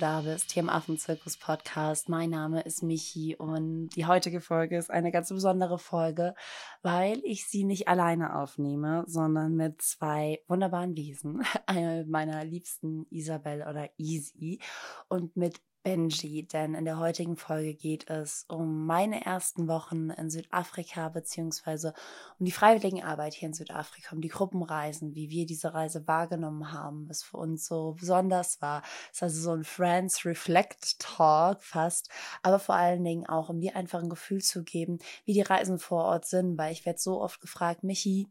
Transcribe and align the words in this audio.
da 0.00 0.22
bist, 0.22 0.52
hier 0.52 0.62
im 0.62 0.70
Affenzirkus 0.70 1.36
Podcast. 1.36 2.08
Mein 2.08 2.30
Name 2.30 2.62
ist 2.62 2.82
Michi 2.82 3.36
und 3.36 3.90
die 3.90 4.06
heutige 4.06 4.40
Folge 4.40 4.78
ist 4.78 4.90
eine 4.90 5.12
ganz 5.12 5.28
besondere 5.28 5.78
Folge, 5.78 6.34
weil 6.80 7.20
ich 7.22 7.46
sie 7.46 7.64
nicht 7.64 7.86
alleine 7.86 8.34
aufnehme, 8.34 9.04
sondern 9.06 9.56
mit 9.56 9.82
zwei 9.82 10.40
wunderbaren 10.48 10.96
Wesen. 10.96 11.42
Eine 11.66 12.06
meiner 12.08 12.44
liebsten 12.44 13.06
Isabel 13.10 13.60
oder 13.68 13.90
Easy 13.98 14.60
und 15.08 15.36
mit 15.36 15.60
Benji, 15.82 16.46
denn 16.46 16.74
in 16.74 16.84
der 16.84 16.98
heutigen 16.98 17.36
Folge 17.36 17.74
geht 17.74 18.10
es 18.10 18.44
um 18.48 18.86
meine 18.86 19.24
ersten 19.24 19.66
Wochen 19.66 20.10
in 20.10 20.28
Südafrika 20.28 21.08
beziehungsweise 21.08 21.94
um 22.38 22.46
die 22.46 22.52
Freiwilligenarbeit 22.52 23.34
hier 23.34 23.48
in 23.48 23.54
Südafrika, 23.54 24.14
um 24.14 24.20
die 24.20 24.28
Gruppenreisen, 24.28 25.14
wie 25.14 25.30
wir 25.30 25.46
diese 25.46 25.72
Reise 25.72 26.06
wahrgenommen 26.06 26.72
haben, 26.72 27.08
was 27.08 27.22
für 27.22 27.38
uns 27.38 27.66
so 27.66 27.96
besonders 27.98 28.60
war. 28.60 28.82
Es 29.10 29.16
ist 29.16 29.22
also 29.22 29.40
so 29.40 29.52
ein 29.52 29.64
Friends 29.64 30.24
Reflect 30.26 30.98
Talk 30.98 31.62
fast, 31.62 32.10
aber 32.42 32.58
vor 32.58 32.74
allen 32.74 33.02
Dingen 33.02 33.26
auch, 33.26 33.48
um 33.48 33.60
dir 33.60 33.74
einfach 33.74 34.02
ein 34.02 34.10
Gefühl 34.10 34.42
zu 34.42 34.62
geben, 34.62 34.98
wie 35.24 35.32
die 35.32 35.40
Reisen 35.40 35.78
vor 35.78 36.04
Ort 36.04 36.26
sind, 36.26 36.58
weil 36.58 36.72
ich 36.72 36.84
werde 36.84 36.98
so 36.98 37.20
oft 37.20 37.40
gefragt, 37.40 37.84
Michi, 37.84 38.28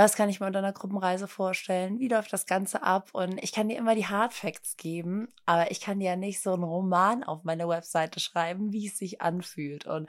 was 0.00 0.14
kann 0.14 0.30
ich 0.30 0.40
mir 0.40 0.46
unter 0.46 0.60
einer 0.60 0.72
Gruppenreise 0.72 1.28
vorstellen? 1.28 1.98
Wie 1.98 2.08
läuft 2.08 2.32
das 2.32 2.46
Ganze 2.46 2.82
ab? 2.82 3.10
Und 3.12 3.36
ich 3.42 3.52
kann 3.52 3.68
dir 3.68 3.76
immer 3.76 3.94
die 3.94 4.06
Hard 4.06 4.32
Facts 4.32 4.78
geben, 4.78 5.28
aber 5.44 5.70
ich 5.70 5.82
kann 5.82 6.00
dir 6.00 6.06
ja 6.06 6.16
nicht 6.16 6.40
so 6.40 6.54
einen 6.54 6.62
Roman 6.62 7.22
auf 7.22 7.44
meine 7.44 7.68
Webseite 7.68 8.18
schreiben, 8.18 8.72
wie 8.72 8.86
es 8.86 8.96
sich 8.96 9.20
anfühlt. 9.20 9.84
Und 9.84 10.08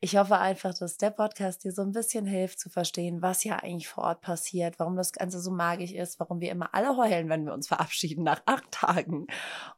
ich 0.00 0.16
hoffe 0.16 0.38
einfach, 0.38 0.74
dass 0.74 0.96
der 0.96 1.10
Podcast 1.10 1.64
dir 1.64 1.72
so 1.72 1.82
ein 1.82 1.90
bisschen 1.90 2.24
hilft 2.24 2.60
zu 2.60 2.70
verstehen, 2.70 3.20
was 3.20 3.42
ja 3.42 3.56
eigentlich 3.56 3.88
vor 3.88 4.04
Ort 4.04 4.20
passiert, 4.20 4.78
warum 4.78 4.94
das 4.94 5.12
Ganze 5.12 5.40
so 5.40 5.50
magisch 5.50 5.90
ist, 5.90 6.20
warum 6.20 6.40
wir 6.40 6.52
immer 6.52 6.72
alle 6.72 6.96
heulen, 6.96 7.28
wenn 7.28 7.44
wir 7.44 7.52
uns 7.52 7.66
verabschieden 7.72 8.22
nach 8.22 8.42
acht 8.46 8.70
Tagen 8.70 9.26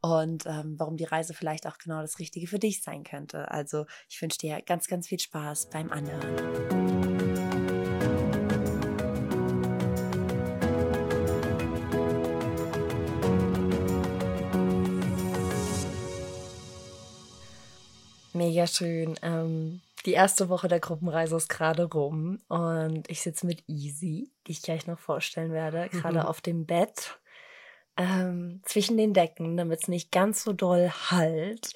und 0.02 0.44
ähm, 0.44 0.74
warum 0.76 0.98
die 0.98 1.04
Reise 1.04 1.32
vielleicht 1.32 1.66
auch 1.66 1.78
genau 1.78 2.02
das 2.02 2.18
Richtige 2.18 2.48
für 2.48 2.58
dich 2.58 2.82
sein 2.82 3.02
könnte. 3.02 3.50
Also 3.50 3.86
ich 4.10 4.20
wünsche 4.20 4.36
dir 4.36 4.60
ganz, 4.60 4.88
ganz 4.88 5.08
viel 5.08 5.20
Spaß 5.20 5.70
beim 5.70 5.90
Anhören. 5.90 7.13
Mega 18.44 18.66
schön. 18.66 19.14
Ähm, 19.22 19.80
die 20.04 20.12
erste 20.12 20.50
Woche 20.50 20.68
der 20.68 20.78
Gruppenreise 20.78 21.34
ist 21.34 21.48
gerade 21.48 21.84
rum 21.84 22.40
und 22.48 23.08
ich 23.08 23.22
sitze 23.22 23.46
mit 23.46 23.64
Easy, 23.66 24.30
die 24.46 24.52
ich 24.52 24.60
gleich 24.60 24.86
noch 24.86 24.98
vorstellen 24.98 25.50
werde, 25.50 25.88
gerade 25.88 26.18
mhm. 26.18 26.26
auf 26.26 26.42
dem 26.42 26.66
Bett 26.66 27.18
ähm, 27.96 28.60
zwischen 28.66 28.98
den 28.98 29.14
Decken, 29.14 29.56
damit 29.56 29.80
es 29.80 29.88
nicht 29.88 30.12
ganz 30.12 30.44
so 30.44 30.52
doll 30.52 30.90
halt. 31.10 31.72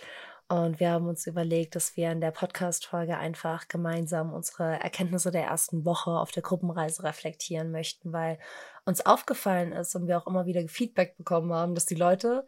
Und 0.49 0.79
wir 0.79 0.91
haben 0.91 1.09
uns 1.09 1.27
überlegt, 1.27 1.75
dass 1.75 1.97
wir 1.97 2.13
in 2.13 2.21
der 2.21 2.33
Podcast-Folge 2.33 3.17
einfach 3.17 3.69
gemeinsam 3.69 4.35
unsere 4.35 4.79
Erkenntnisse 4.79 5.31
der 5.31 5.45
ersten 5.45 5.87
Woche 5.87 6.11
auf 6.11 6.33
der 6.33 6.43
Gruppenreise 6.43 7.03
reflektieren 7.03 7.71
möchten, 7.71 8.13
weil 8.13 8.39
uns 8.85 9.07
aufgefallen 9.07 9.73
ist 9.73 9.95
und 9.95 10.07
wir 10.07 10.19
auch 10.19 10.27
immer 10.27 10.45
wieder 10.45 10.61
Feedback 10.69 11.17
bekommen 11.17 11.51
haben, 11.51 11.75
dass 11.75 11.87
die 11.87 11.95
Leute 11.95 12.47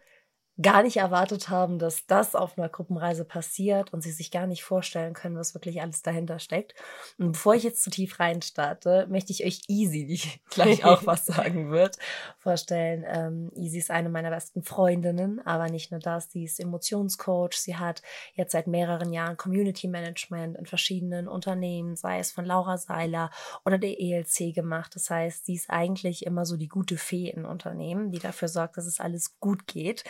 gar 0.61 0.83
nicht 0.83 0.99
erwartet 0.99 1.49
haben, 1.49 1.79
dass 1.79 2.07
das 2.07 2.35
auf 2.35 2.59
einer 2.59 2.69
Gruppenreise 2.69 3.25
passiert 3.25 3.93
und 3.93 4.03
sie 4.03 4.11
sich 4.11 4.31
gar 4.31 4.47
nicht 4.47 4.63
vorstellen 4.63 5.15
können, 5.15 5.37
was 5.37 5.55
wirklich 5.55 5.81
alles 5.81 6.03
dahinter 6.03 6.39
steckt. 6.39 6.75
Und 7.19 7.33
bevor 7.33 7.55
ich 7.55 7.63
jetzt 7.63 7.83
zu 7.83 7.91
tief 7.91 8.21
rein 8.21 8.43
starte, 8.43 9.07
möchte 9.09 9.33
ich 9.33 9.45
euch 9.45 9.63
Easy, 9.69 10.07
die 10.07 10.21
gleich 10.51 10.85
auch 10.85 11.07
was 11.07 11.27
sagen 11.27 11.71
wird, 11.71 11.97
vorstellen. 12.39 13.05
Ähm, 13.07 13.51
Easy 13.55 13.79
ist 13.79 13.91
eine 13.91 14.09
meiner 14.09 14.31
besten 14.31 14.63
Freundinnen, 14.63 15.45
aber 15.47 15.69
nicht 15.69 15.91
nur 15.91 16.01
das, 16.01 16.31
sie 16.31 16.45
ist 16.45 16.61
Emotionscoach. 16.61 17.55
Sie 17.55 17.77
hat 17.77 18.03
jetzt 18.35 18.53
seit 18.53 18.67
mehreren 18.67 19.13
Jahren 19.13 19.37
Community 19.37 19.89
Management 19.89 20.59
in 20.59 20.67
verschiedenen 20.67 21.29
Unternehmen, 21.29 21.97
sei 21.97 22.19
es 22.19 22.33
von 22.33 22.45
Laura 22.45 22.77
Seiler 22.77 23.31
oder 23.65 23.79
der 23.79 24.01
ELC 24.01 24.55
gemacht. 24.55 24.95
Das 24.95 25.11
heißt, 25.11 25.47
sie 25.47 25.55
ist 25.55 25.71
eigentlich 25.71 26.27
immer 26.27 26.45
so 26.45 26.57
die 26.57 26.69
gute 26.69 26.97
Fee 26.97 27.29
in 27.29 27.45
Unternehmen, 27.45 28.11
die 28.11 28.19
dafür 28.19 28.49
sorgt, 28.49 28.77
dass 28.77 28.87
es 28.87 29.01
alles 29.01 29.39
gut 29.41 29.67
geht. 29.67 30.05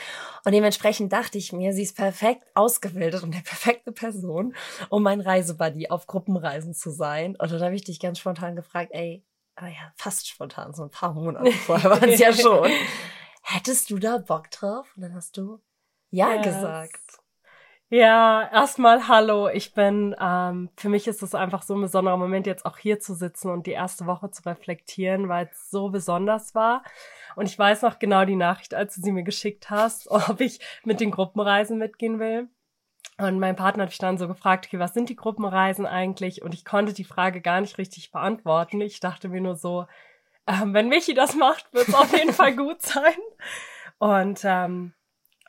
Und 0.44 0.52
dementsprechend 0.52 1.12
dachte 1.12 1.38
ich 1.38 1.52
mir, 1.52 1.72
sie 1.72 1.82
ist 1.82 1.96
perfekt 1.96 2.46
ausgebildet 2.54 3.22
und 3.22 3.34
der 3.34 3.40
perfekte 3.44 3.92
Person, 3.92 4.54
um 4.88 5.02
mein 5.02 5.20
Reisebuddy 5.20 5.90
auf 5.90 6.06
Gruppenreisen 6.06 6.74
zu 6.74 6.90
sein. 6.90 7.36
Und 7.36 7.50
dann 7.50 7.62
habe 7.62 7.74
ich 7.74 7.84
dich 7.84 8.00
ganz 8.00 8.18
spontan 8.18 8.56
gefragt, 8.56 8.90
ey, 8.92 9.24
ah 9.56 9.68
ja, 9.68 9.92
fast 9.96 10.28
spontan, 10.28 10.72
so 10.74 10.84
ein 10.84 10.90
paar 10.90 11.12
Monate 11.12 11.52
vorher 11.66 11.90
waren 11.90 12.08
es 12.08 12.20
ja 12.20 12.32
schon. 12.32 12.70
Hättest 13.42 13.90
du 13.90 13.98
da 13.98 14.18
Bock 14.18 14.50
drauf? 14.50 14.86
Und 14.96 15.02
dann 15.02 15.14
hast 15.14 15.36
du 15.36 15.60
ja 16.10 16.34
yes. 16.34 16.44
gesagt. 16.44 17.19
Ja, 17.92 18.48
erstmal 18.52 19.08
hallo. 19.08 19.48
Ich 19.48 19.74
bin, 19.74 20.14
ähm, 20.20 20.70
für 20.76 20.88
mich 20.88 21.08
ist 21.08 21.24
es 21.24 21.34
einfach 21.34 21.62
so 21.62 21.74
ein 21.74 21.80
besonderer 21.80 22.16
Moment, 22.16 22.46
jetzt 22.46 22.64
auch 22.64 22.78
hier 22.78 23.00
zu 23.00 23.14
sitzen 23.14 23.50
und 23.50 23.66
die 23.66 23.72
erste 23.72 24.06
Woche 24.06 24.30
zu 24.30 24.44
reflektieren, 24.46 25.28
weil 25.28 25.48
es 25.50 25.72
so 25.72 25.88
besonders 25.88 26.54
war. 26.54 26.84
Und 27.34 27.46
ich 27.46 27.58
weiß 27.58 27.82
noch 27.82 27.98
genau 27.98 28.24
die 28.24 28.36
Nachricht, 28.36 28.74
als 28.74 28.94
du 28.94 29.00
sie 29.00 29.10
mir 29.10 29.24
geschickt 29.24 29.70
hast, 29.70 30.08
ob 30.10 30.40
ich 30.40 30.60
mit 30.84 31.00
den 31.00 31.10
Gruppenreisen 31.10 31.78
mitgehen 31.78 32.20
will. 32.20 32.48
Und 33.18 33.40
mein 33.40 33.56
Partner 33.56 33.82
hat 33.82 33.90
mich 33.90 33.98
dann 33.98 34.18
so 34.18 34.28
gefragt, 34.28 34.66
okay, 34.66 34.78
was 34.78 34.94
sind 34.94 35.08
die 35.08 35.16
Gruppenreisen 35.16 35.84
eigentlich? 35.84 36.42
Und 36.42 36.54
ich 36.54 36.64
konnte 36.64 36.92
die 36.92 37.04
Frage 37.04 37.40
gar 37.40 37.60
nicht 37.60 37.76
richtig 37.76 38.12
beantworten. 38.12 38.80
Ich 38.82 39.00
dachte 39.00 39.28
mir 39.28 39.40
nur 39.40 39.56
so, 39.56 39.86
ähm, 40.46 40.74
wenn 40.74 40.88
Michi 40.88 41.12
das 41.12 41.34
macht, 41.34 41.72
wird 41.72 41.88
es 41.88 41.94
auf 41.94 42.12
jeden 42.16 42.32
Fall 42.34 42.54
gut 42.54 42.82
sein. 42.82 43.18
Und 43.98 44.42
ähm, 44.44 44.94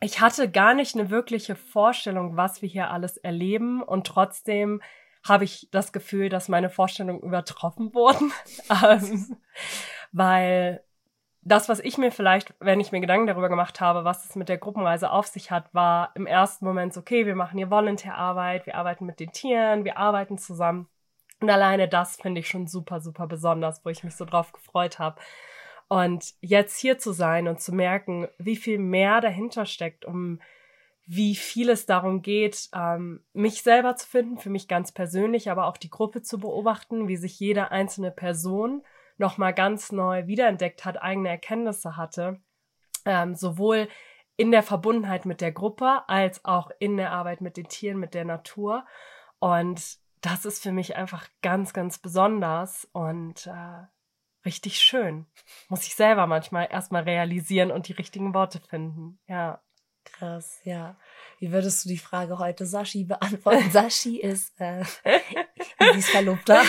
ich 0.01 0.19
hatte 0.19 0.49
gar 0.49 0.73
nicht 0.73 0.95
eine 0.95 1.09
wirkliche 1.09 1.55
Vorstellung, 1.55 2.35
was 2.35 2.61
wir 2.61 2.69
hier 2.69 2.89
alles 2.89 3.17
erleben 3.17 3.83
und 3.83 4.07
trotzdem 4.07 4.81
habe 5.27 5.43
ich 5.43 5.69
das 5.71 5.93
Gefühl, 5.93 6.29
dass 6.29 6.49
meine 6.49 6.71
Vorstellungen 6.71 7.21
übertroffen 7.21 7.93
wurden, 7.93 8.33
ähm, 8.83 9.37
weil 10.11 10.83
das, 11.43 11.69
was 11.69 11.79
ich 11.79 11.97
mir 11.97 12.11
vielleicht, 12.11 12.53
wenn 12.59 12.79
ich 12.79 12.91
mir 12.91 12.99
Gedanken 12.99 13.27
darüber 13.27 13.49
gemacht 13.49 13.79
habe, 13.79 14.03
was 14.03 14.25
es 14.25 14.35
mit 14.35 14.49
der 14.49 14.57
Gruppenreise 14.57 15.11
auf 15.11 15.27
sich 15.27 15.51
hat, 15.51 15.73
war 15.73 16.11
im 16.15 16.27
ersten 16.27 16.65
Moment 16.65 16.93
so, 16.93 16.99
okay, 16.99 17.25
wir 17.25 17.35
machen 17.35 17.57
hier 17.57 17.71
Volunteerarbeit, 17.71 18.65
wir 18.65 18.75
arbeiten 18.75 19.05
mit 19.05 19.19
den 19.19 19.31
Tieren, 19.31 19.83
wir 19.83 19.97
arbeiten 19.97 20.37
zusammen. 20.37 20.87
Und 21.39 21.49
alleine 21.49 21.87
das 21.87 22.17
finde 22.17 22.41
ich 22.41 22.47
schon 22.47 22.67
super, 22.67 23.01
super 23.01 23.25
besonders, 23.25 23.83
wo 23.83 23.89
ich 23.89 24.03
mich 24.03 24.15
so 24.15 24.25
drauf 24.25 24.51
gefreut 24.51 24.99
habe. 24.99 25.19
Und 25.91 26.35
jetzt 26.39 26.79
hier 26.79 26.99
zu 26.99 27.11
sein 27.11 27.49
und 27.49 27.59
zu 27.59 27.75
merken, 27.75 28.29
wie 28.37 28.55
viel 28.55 28.77
mehr 28.77 29.19
dahinter 29.19 29.65
steckt, 29.65 30.05
um 30.05 30.39
wie 31.05 31.35
viel 31.35 31.69
es 31.69 31.85
darum 31.85 32.21
geht, 32.21 32.69
ähm, 32.73 33.25
mich 33.33 33.61
selber 33.61 33.97
zu 33.97 34.07
finden, 34.07 34.37
für 34.37 34.49
mich 34.49 34.69
ganz 34.69 34.93
persönlich, 34.93 35.51
aber 35.51 35.67
auch 35.67 35.75
die 35.75 35.89
Gruppe 35.89 36.21
zu 36.21 36.39
beobachten, 36.39 37.09
wie 37.09 37.17
sich 37.17 37.37
jede 37.41 37.71
einzelne 37.71 38.09
Person 38.09 38.83
nochmal 39.17 39.53
ganz 39.53 39.91
neu 39.91 40.27
wiederentdeckt 40.27 40.85
hat, 40.85 41.01
eigene 41.01 41.27
Erkenntnisse 41.27 41.97
hatte, 41.97 42.39
ähm, 43.03 43.35
sowohl 43.35 43.89
in 44.37 44.51
der 44.51 44.63
Verbundenheit 44.63 45.25
mit 45.25 45.41
der 45.41 45.51
Gruppe 45.51 46.07
als 46.07 46.45
auch 46.45 46.71
in 46.79 46.95
der 46.95 47.11
Arbeit 47.11 47.41
mit 47.41 47.57
den 47.57 47.67
Tieren, 47.67 47.99
mit 47.99 48.13
der 48.13 48.23
Natur. 48.23 48.85
Und 49.39 49.97
das 50.21 50.45
ist 50.45 50.63
für 50.63 50.71
mich 50.71 50.95
einfach 50.95 51.27
ganz, 51.41 51.73
ganz 51.73 51.99
besonders 51.99 52.87
und 52.93 53.45
äh, 53.45 53.87
richtig 54.45 54.79
schön. 54.79 55.25
Muss 55.69 55.85
ich 55.85 55.95
selber 55.95 56.27
manchmal 56.27 56.67
erstmal 56.71 57.03
realisieren 57.03 57.71
und 57.71 57.87
die 57.87 57.93
richtigen 57.93 58.33
Worte 58.33 58.59
finden. 58.59 59.19
Ja. 59.27 59.61
Krass, 60.03 60.59
ja. 60.63 60.97
Wie 61.39 61.51
würdest 61.51 61.85
du 61.85 61.89
die 61.89 61.97
Frage 61.97 62.39
heute 62.39 62.65
Sashi 62.65 63.03
beantworten? 63.03 63.69
Sashi 63.71 64.17
ist, 64.17 64.59
äh, 64.59 64.81
ist 65.95 66.09
Verlobter. 66.09 66.61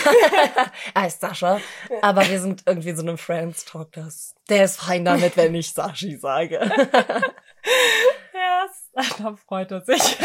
er 0.93 1.07
ist 1.07 1.21
Sascha. 1.21 1.59
Aber 2.01 2.27
wir 2.27 2.39
sind 2.39 2.63
irgendwie 2.65 2.93
so 2.93 3.01
einem 3.01 3.17
Friends 3.17 3.65
Talk, 3.65 3.91
das, 3.93 4.35
der 4.49 4.65
ist 4.65 4.79
fein 4.79 5.03
damit, 5.03 5.35
wenn 5.35 5.55
ich 5.55 5.73
Sashi 5.73 6.17
sage. 6.17 6.59
ja, 8.33 8.67
da 9.17 9.35
freut 9.35 9.71
er 9.71 9.81
sich. 9.81 10.19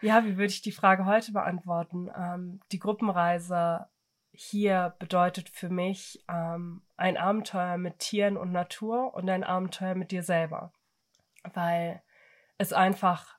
ja, 0.00 0.24
wie 0.24 0.36
würde 0.36 0.52
ich 0.52 0.62
die 0.62 0.72
Frage 0.72 1.06
heute 1.06 1.32
beantworten? 1.32 2.10
Ähm, 2.16 2.60
die 2.72 2.78
Gruppenreise 2.78 3.86
hier 4.40 4.94
bedeutet 5.00 5.48
für 5.48 5.68
mich 5.68 6.22
ähm, 6.28 6.82
ein 6.96 7.16
Abenteuer 7.16 7.76
mit 7.76 7.98
Tieren 7.98 8.36
und 8.36 8.52
Natur 8.52 9.12
und 9.14 9.28
ein 9.28 9.42
Abenteuer 9.42 9.96
mit 9.96 10.12
dir 10.12 10.22
selber. 10.22 10.72
Weil 11.42 12.00
es 12.56 12.72
einfach 12.72 13.36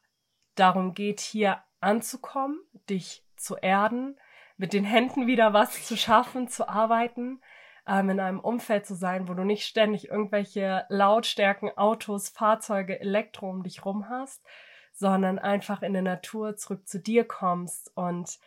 darum 0.55 0.93
geht, 0.93 1.21
hier 1.21 1.63
anzukommen, 1.79 2.59
dich 2.89 3.23
zu 3.37 3.55
erden, 3.55 4.19
mit 4.57 4.73
den 4.73 4.83
Händen 4.83 5.25
wieder 5.25 5.53
was 5.53 5.85
zu 5.85 5.95
schaffen, 5.95 6.49
zu 6.49 6.67
arbeiten, 6.67 7.39
ähm, 7.87 8.09
in 8.09 8.19
einem 8.19 8.41
Umfeld 8.41 8.85
zu 8.85 8.93
sein, 8.93 9.29
wo 9.29 9.33
du 9.33 9.45
nicht 9.45 9.65
ständig 9.65 10.09
irgendwelche 10.09 10.85
Lautstärken, 10.89 11.69
Autos, 11.77 12.27
Fahrzeuge, 12.27 12.99
Elektro 12.99 13.49
um 13.49 13.63
dich 13.63 13.85
rum 13.85 14.09
hast, 14.09 14.45
sondern 14.91 15.39
einfach 15.39 15.81
in 15.81 15.93
der 15.93 16.01
Natur 16.01 16.57
zurück 16.57 16.89
zu 16.89 16.99
dir 16.99 17.25
kommst 17.25 17.89
und 17.95 18.37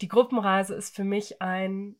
die 0.00 0.08
Gruppenreise 0.08 0.74
ist 0.74 0.94
für 0.94 1.04
mich 1.04 1.40
ein, 1.40 1.96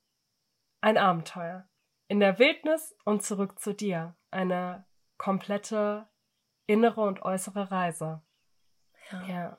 ein 0.80 0.98
Abenteuer. 0.98 1.68
In 2.08 2.20
der 2.20 2.38
Wildnis 2.38 2.96
und 3.04 3.22
zurück 3.22 3.58
zu 3.58 3.74
dir. 3.74 4.16
Eine 4.30 4.84
komplette 5.16 6.08
innere 6.66 7.00
und 7.02 7.22
äußere 7.22 7.70
Reise. 7.70 8.22
Ja. 9.10 9.26
ja. 9.26 9.58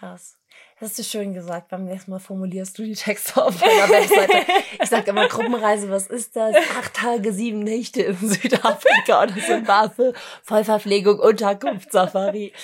Krass. 0.00 0.38
Das 0.78 0.90
hast 0.90 0.98
du 0.98 1.02
schön 1.04 1.34
gesagt. 1.34 1.68
Beim 1.68 1.84
nächsten 1.84 2.10
Mal 2.10 2.20
formulierst 2.20 2.78
du 2.78 2.84
die 2.84 2.94
Texte 2.94 3.44
auf 3.44 3.60
deiner 3.60 3.88
Webseite. 3.90 4.50
Ich 4.82 4.88
sage 4.88 5.10
immer 5.10 5.28
Gruppenreise, 5.28 5.90
was 5.90 6.06
ist 6.06 6.36
das? 6.36 6.56
Acht 6.78 6.94
Tage, 6.94 7.34
sieben 7.34 7.58
Nächte 7.58 8.02
in 8.02 8.16
Südafrika 8.16 9.22
oder 9.22 9.36
Zimbabwe. 9.36 10.14
Vollverpflegung, 10.42 11.18
Unterkunft, 11.18 11.92
Safari. 11.92 12.54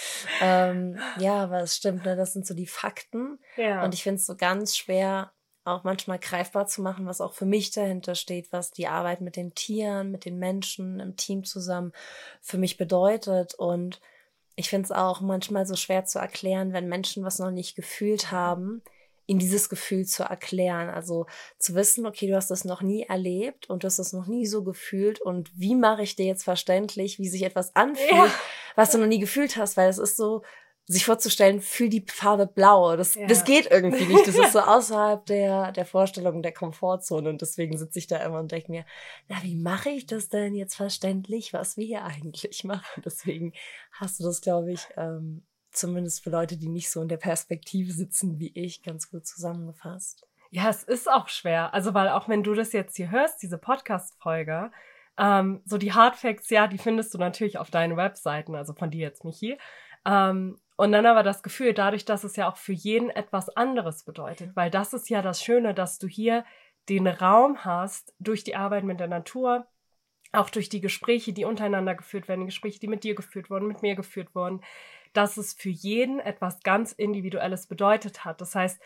Ähm, 0.41 0.99
ja, 1.19 1.43
aber 1.43 1.61
es 1.61 1.77
stimmt, 1.77 2.07
ne? 2.07 2.17
das 2.17 2.33
sind 2.33 2.47
so 2.47 2.55
die 2.55 2.67
Fakten. 2.67 3.39
Ja. 3.57 3.85
Und 3.85 3.93
ich 3.93 4.03
finde 4.03 4.17
es 4.17 4.27
so 4.27 4.35
ganz 4.35 4.75
schwer, 4.75 5.33
auch 5.65 5.85
manchmal 5.85 6.19
greifbar 6.19 6.67
zu 6.67 6.81
machen, 6.81 7.05
was 7.05 7.21
auch 7.21 7.35
für 7.35 7.45
mich 7.45 7.71
dahinter 7.71 8.15
steht, 8.15 8.51
was 8.51 8.71
die 8.71 8.87
Arbeit 8.87 9.21
mit 9.21 9.37
den 9.37 9.55
Tieren, 9.55 10.11
mit 10.11 10.25
den 10.25 10.39
Menschen 10.39 11.01
im 11.01 11.17
Team 11.17 11.45
zusammen 11.45 11.93
für 12.41 12.57
mich 12.57 12.79
bedeutet. 12.79 13.53
Und 13.55 14.01
ich 14.57 14.71
finde 14.71 14.87
es 14.87 14.93
auch 14.93 15.21
manchmal 15.21 15.67
so 15.67 15.77
schwer 15.77 16.05
zu 16.07 16.19
erklären, 16.19 16.73
wenn 16.73 16.89
Menschen 16.89 17.23
was 17.25 17.39
noch 17.39 17.51
nicht 17.51 17.77
gefühlt 17.77 18.33
haben, 18.33 18.83
ihnen 19.27 19.39
dieses 19.39 19.69
Gefühl 19.69 20.07
zu 20.07 20.23
erklären. 20.23 20.89
Also 20.89 21.27
zu 21.59 21.75
wissen, 21.75 22.07
okay, 22.07 22.27
du 22.27 22.35
hast 22.35 22.51
das 22.51 22.65
noch 22.65 22.81
nie 22.81 23.03
erlebt 23.03 23.69
und 23.69 23.83
du 23.83 23.87
hast 23.87 23.99
das 23.99 24.13
noch 24.13 24.27
nie 24.27 24.47
so 24.47 24.65
gefühlt 24.65 25.21
und 25.21 25.51
wie 25.55 25.75
mache 25.75 26.03
ich 26.03 26.17
dir 26.17 26.27
jetzt 26.27 26.45
verständlich, 26.45 27.19
wie 27.19 27.29
sich 27.29 27.43
etwas 27.43 27.75
anfühlt, 27.77 28.11
ja. 28.11 28.31
was 28.77 28.91
du 28.93 28.99
noch 28.99 29.07
nie 29.07 29.19
gefühlt 29.19 29.57
hast, 29.57 29.77
weil 29.77 29.91
es 29.91 29.99
ist 29.99 30.17
so, 30.17 30.43
sich 30.89 31.05
vorzustellen, 31.05 31.61
fühl 31.61 31.89
die 31.89 32.05
Farbe 32.07 32.47
blau. 32.47 32.97
Das, 32.97 33.17
ja. 33.17 33.27
das 33.27 33.45
geht 33.45 33.71
irgendwie 33.71 34.07
nicht. 34.07 34.27
Das 34.27 34.37
ist 34.37 34.53
so 34.53 34.61
außerhalb 34.61 35.27
der, 35.27 35.73
der 35.73 35.85
Vorstellung 35.85 36.43
der 36.43 36.53
Komfortzone. 36.53 37.29
Und 37.29 37.43
deswegen 37.43 37.77
sitze 37.77 37.99
ich 37.99 38.07
da 38.07 38.19
immer 38.19 38.39
und 38.39 38.53
denke 38.53 38.71
mir, 38.71 38.85
na, 39.29 39.43
wie 39.43 39.57
mache 39.57 39.91
ich 39.91 40.07
das 40.07 40.29
denn 40.29 40.55
jetzt 40.55 40.77
verständlich, 40.77 41.53
was 41.53 41.77
wir 41.77 41.85
hier 41.85 42.05
eigentlich 42.05 42.63
machen? 42.65 43.03
Deswegen 43.05 43.53
hast 43.93 44.21
du 44.21 44.25
das, 44.25 44.41
glaube 44.41 44.73
ich, 44.73 44.87
ähm, 44.97 45.45
zumindest 45.73 46.23
für 46.23 46.31
Leute, 46.31 46.57
die 46.57 46.69
nicht 46.69 46.91
so 46.91 47.03
in 47.03 47.09
der 47.09 47.17
Perspektive 47.17 47.93
sitzen 47.93 48.39
wie 48.39 48.53
ich, 48.55 48.83
ganz 48.83 49.11
gut 49.11 49.27
zusammengefasst. 49.27 50.27
Ja, 50.51 50.71
es 50.71 50.85
ist 50.85 51.11
auch 51.11 51.29
schwer. 51.29 51.75
Also, 51.75 51.95
weil 51.95 52.09
auch 52.09 52.29
wenn 52.29 52.45
du 52.45 52.55
das 52.55 52.73
jetzt 52.73 52.97
hier 52.97 53.11
hörst, 53.11 53.43
diese 53.43 53.59
Podcast-Folge, 53.59 54.71
ähm, 55.19 55.63
so 55.65 55.79
die 55.79 55.93
Hardfacts, 55.93 56.49
ja, 56.51 56.69
die 56.69 56.79
findest 56.79 57.13
du 57.13 57.19
natürlich 57.19 57.59
auf 57.59 57.71
deinen 57.71 57.97
Webseiten, 57.97 58.55
also 58.55 58.73
von 58.73 58.91
dir 58.91 59.01
jetzt, 59.01 59.25
Michi. 59.25 59.59
Ähm, 60.05 60.61
und 60.77 60.93
dann 60.93 61.07
aber 61.07 61.23
das 61.23 61.43
Gefühl, 61.43 61.73
dadurch, 61.73 62.05
dass 62.05 62.25
es 62.25 62.37
ja 62.37 62.51
auch 62.51 62.57
für 62.57 62.73
jeden 62.73 63.11
etwas 63.11 63.49
anderes 63.57 64.05
bedeutet, 64.05 64.55
weil 64.55 64.71
das 64.71 64.93
ist 64.93 65.09
ja 65.09 65.23
das 65.23 65.43
Schöne, 65.43 65.75
dass 65.75 65.99
du 65.99 66.07
hier 66.07 66.45
den 66.89 67.07
Raum 67.07 67.65
hast, 67.65 68.15
durch 68.21 68.45
die 68.45 68.57
Arbeit 68.57 68.85
mit 68.85 69.01
der 69.01 69.09
Natur, 69.09 69.67
auch 70.33 70.51
durch 70.51 70.69
die 70.69 70.81
Gespräche, 70.81 71.33
die 71.33 71.45
untereinander 71.45 71.95
geführt 71.95 72.29
werden, 72.29 72.41
die 72.41 72.47
Gespräche, 72.47 72.79
die 72.79 72.89
mit 72.89 73.05
dir 73.05 73.15
geführt 73.15 73.51
wurden, 73.51 73.67
mit 73.67 73.83
mir 73.83 73.95
geführt 73.95 74.35
wurden, 74.35 74.61
dass 75.15 75.39
es 75.39 75.55
für 75.55 75.71
jeden 75.71 76.21
etwas 76.21 76.61
ganz 76.61 76.93
Individuelles 76.93 77.67
bedeutet 77.67 78.25
hat. 78.25 78.41
Das 78.41 78.55
heißt, 78.55 78.81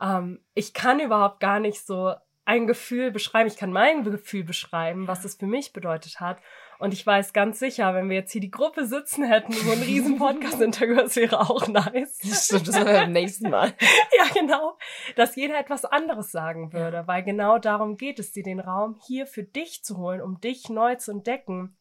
ähm, 0.00 0.40
ich 0.54 0.74
kann 0.74 1.00
überhaupt 1.00 1.40
gar 1.40 1.60
nicht 1.60 1.86
so 1.86 2.14
ein 2.46 2.66
Gefühl 2.66 3.10
beschreiben, 3.10 3.48
ich 3.48 3.56
kann 3.56 3.72
mein 3.72 4.04
Gefühl 4.04 4.44
beschreiben, 4.44 5.08
was 5.08 5.24
es 5.24 5.34
für 5.34 5.46
mich 5.46 5.72
bedeutet 5.72 6.20
hat. 6.20 6.40
Und 6.78 6.92
ich 6.92 7.04
weiß 7.04 7.32
ganz 7.32 7.58
sicher, 7.58 7.94
wenn 7.94 8.08
wir 8.08 8.16
jetzt 8.16 8.32
hier 8.32 8.40
die 8.40 8.50
Gruppe 8.50 8.86
sitzen 8.86 9.24
hätten, 9.24 9.52
so 9.52 9.70
ein 9.70 9.82
riesen 9.82 10.18
Podcast-Interview, 10.18 10.94
das 10.94 11.16
wäre 11.16 11.40
auch 11.40 11.66
nice. 11.66 12.18
Das 12.18 12.46
stimmt, 12.46 12.68
das 12.68 12.76
wir 12.76 12.84
beim 12.84 13.12
nächsten 13.12 13.50
Mal. 13.50 13.74
ja, 14.16 14.24
genau. 14.32 14.78
Dass 15.16 15.34
jeder 15.34 15.58
etwas 15.58 15.84
anderes 15.84 16.30
sagen 16.30 16.72
würde, 16.72 16.98
ja. 16.98 17.06
weil 17.06 17.24
genau 17.24 17.58
darum 17.58 17.96
geht 17.96 18.18
es, 18.20 18.32
dir 18.32 18.44
den 18.44 18.60
Raum 18.60 18.96
hier 19.06 19.26
für 19.26 19.42
dich 19.42 19.82
zu 19.82 19.96
holen, 19.96 20.20
um 20.20 20.40
dich 20.40 20.68
neu 20.68 20.94
zu 20.94 21.10
entdecken, 21.10 21.76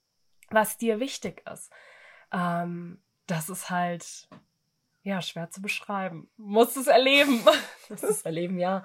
was 0.50 0.78
dir 0.78 1.00
wichtig 1.00 1.44
ist. 1.52 1.72
Ähm, 2.32 3.04
das 3.28 3.50
ist 3.50 3.70
halt, 3.70 4.30
ja, 5.04 5.22
schwer 5.22 5.52
zu 5.52 5.62
beschreiben. 5.62 6.28
Muss 6.38 6.76
es 6.76 6.88
erleben. 6.88 7.44
Muss 7.90 8.02
es 8.02 8.24
erleben, 8.24 8.58
ja. 8.58 8.84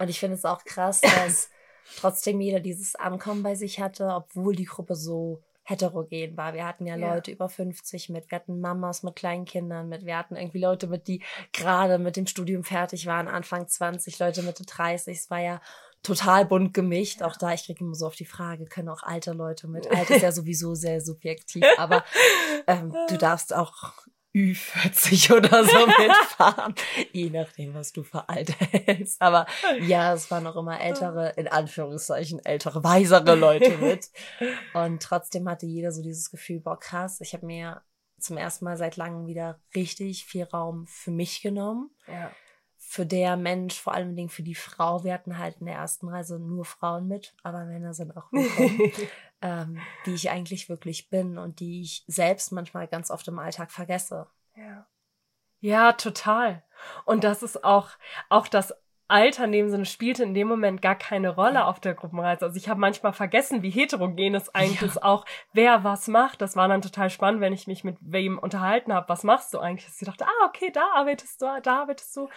Und 0.00 0.08
ich 0.08 0.18
finde 0.18 0.34
es 0.34 0.44
auch 0.44 0.64
krass, 0.64 1.00
dass 1.24 1.50
trotzdem 1.96 2.40
jeder 2.40 2.60
dieses 2.60 2.96
Ankommen 2.96 3.42
bei 3.42 3.54
sich 3.54 3.78
hatte, 3.80 4.08
obwohl 4.08 4.56
die 4.56 4.64
Gruppe 4.64 4.96
so 4.96 5.42
heterogen 5.62 6.36
war. 6.36 6.54
Wir 6.54 6.66
hatten 6.66 6.86
ja, 6.86 6.96
ja, 6.96 7.14
Leute 7.14 7.30
über 7.30 7.48
50 7.48 8.08
mit, 8.08 8.30
wir 8.30 8.36
hatten 8.36 8.60
Mamas 8.60 9.02
mit 9.02 9.14
kleinen 9.14 9.44
Kindern 9.44 9.88
mit, 9.88 10.04
wir 10.04 10.16
hatten 10.16 10.34
irgendwie 10.34 10.58
Leute 10.58 10.88
mit, 10.88 11.06
die 11.06 11.22
gerade 11.52 11.98
mit 11.98 12.16
dem 12.16 12.26
Studium 12.26 12.64
fertig 12.64 13.06
waren, 13.06 13.28
Anfang 13.28 13.68
20, 13.68 14.18
Leute 14.18 14.42
Mitte 14.42 14.64
30. 14.64 15.16
Es 15.16 15.30
war 15.30 15.40
ja 15.40 15.60
total 16.02 16.46
bunt 16.46 16.74
gemischt. 16.74 17.22
Auch 17.22 17.36
da, 17.36 17.52
ich 17.52 17.66
kriege 17.66 17.84
immer 17.84 17.94
so 17.94 18.06
auf 18.06 18.16
die 18.16 18.24
Frage, 18.24 18.64
können 18.64 18.88
auch 18.88 19.02
alte 19.02 19.32
Leute 19.32 19.68
mit. 19.68 19.90
Alt 19.90 20.10
ist 20.10 20.22
ja 20.22 20.32
sowieso 20.32 20.74
sehr 20.74 21.00
subjektiv, 21.00 21.64
aber 21.76 22.04
ähm, 22.66 22.92
du 23.08 23.18
darfst 23.18 23.54
auch 23.54 23.92
Ü40 24.34 25.32
oder 25.36 25.64
so 25.64 25.86
mitfahren, 25.98 26.74
je 27.12 27.30
nachdem, 27.30 27.74
was 27.74 27.92
du 27.92 28.02
für 28.02 28.28
alt 28.28 28.54
hältst. 28.60 29.20
Aber 29.20 29.46
ja, 29.80 30.14
es 30.14 30.30
waren 30.30 30.44
noch 30.44 30.56
immer 30.56 30.80
ältere, 30.80 31.32
in 31.36 31.48
Anführungszeichen, 31.48 32.44
ältere, 32.44 32.84
weisere 32.84 33.34
Leute 33.34 33.76
mit. 33.78 34.10
Und 34.74 35.02
trotzdem 35.02 35.48
hatte 35.48 35.66
jeder 35.66 35.92
so 35.92 36.02
dieses 36.02 36.30
Gefühl, 36.30 36.60
boah, 36.60 36.78
krass, 36.78 37.20
ich 37.20 37.34
habe 37.34 37.46
mir 37.46 37.82
zum 38.18 38.36
ersten 38.36 38.66
Mal 38.66 38.76
seit 38.76 38.96
langem 38.96 39.26
wieder 39.26 39.60
richtig 39.74 40.26
viel 40.26 40.44
Raum 40.44 40.86
für 40.86 41.10
mich 41.10 41.42
genommen. 41.42 41.90
Ja 42.06 42.30
für 42.90 43.06
der 43.06 43.36
Mensch, 43.36 43.80
vor 43.80 43.94
allem 43.94 44.16
Dingen 44.16 44.30
für 44.30 44.42
die 44.42 44.56
Frau. 44.56 45.04
Wir 45.04 45.14
hatten 45.14 45.38
halt 45.38 45.58
in 45.60 45.66
der 45.66 45.76
ersten 45.76 46.08
Reise 46.08 46.40
nur 46.40 46.64
Frauen 46.64 47.06
mit, 47.06 47.36
aber 47.44 47.64
Männer 47.64 47.94
sind 47.94 48.16
auch 48.16 48.32
willkommen, 48.32 48.90
ähm, 49.42 49.78
die 50.06 50.14
ich 50.14 50.28
eigentlich 50.28 50.68
wirklich 50.68 51.08
bin 51.08 51.38
und 51.38 51.60
die 51.60 51.82
ich 51.82 52.02
selbst 52.08 52.50
manchmal 52.50 52.88
ganz 52.88 53.12
oft 53.12 53.28
im 53.28 53.38
Alltag 53.38 53.70
vergesse. 53.70 54.26
Ja. 54.56 54.88
Ja, 55.60 55.92
total. 55.92 56.64
Und 57.04 57.22
das 57.22 57.44
ist 57.44 57.62
auch, 57.62 57.90
auch 58.28 58.48
das 58.48 58.74
Alter 59.06 59.44
in 59.44 59.52
dem 59.52 59.70
Sinne 59.70 59.86
spielte 59.86 60.24
in 60.24 60.34
dem 60.34 60.48
Moment 60.48 60.82
gar 60.82 60.96
keine 60.96 61.28
Rolle 61.28 61.66
auf 61.66 61.78
der 61.78 61.94
Gruppenreise. 61.94 62.44
Also 62.44 62.56
ich 62.56 62.68
habe 62.68 62.80
manchmal 62.80 63.12
vergessen, 63.12 63.62
wie 63.62 63.70
heterogen 63.70 64.34
es 64.34 64.52
eigentlich 64.52 64.80
ja. 64.80 64.88
ist, 64.88 65.00
auch 65.04 65.26
wer 65.52 65.84
was 65.84 66.08
macht. 66.08 66.42
Das 66.42 66.56
war 66.56 66.66
dann 66.66 66.82
total 66.82 67.08
spannend, 67.08 67.40
wenn 67.40 67.52
ich 67.52 67.68
mich 67.68 67.84
mit 67.84 67.98
wem 68.00 68.36
unterhalten 68.36 68.92
habe. 68.92 69.08
Was 69.08 69.22
machst 69.22 69.54
du 69.54 69.60
eigentlich? 69.60 69.86
Dass 69.86 70.02
ich 70.02 70.08
dachte, 70.08 70.26
ah, 70.26 70.46
okay, 70.48 70.72
da 70.72 70.82
arbeitest 70.94 71.40
du, 71.40 71.46
da 71.62 71.82
arbeitest 71.82 72.16
du. 72.16 72.28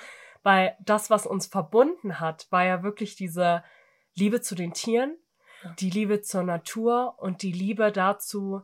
Weil 0.43 0.77
das, 0.81 1.09
was 1.09 1.25
uns 1.25 1.47
verbunden 1.47 2.19
hat, 2.19 2.47
war 2.51 2.65
ja 2.65 2.83
wirklich 2.83 3.15
diese 3.15 3.63
Liebe 4.13 4.41
zu 4.41 4.55
den 4.55 4.73
Tieren, 4.73 5.17
die 5.79 5.89
Liebe 5.89 6.21
zur 6.21 6.43
Natur 6.43 7.15
und 7.17 7.41
die 7.41 7.53
Liebe 7.53 7.91
dazu 7.91 8.61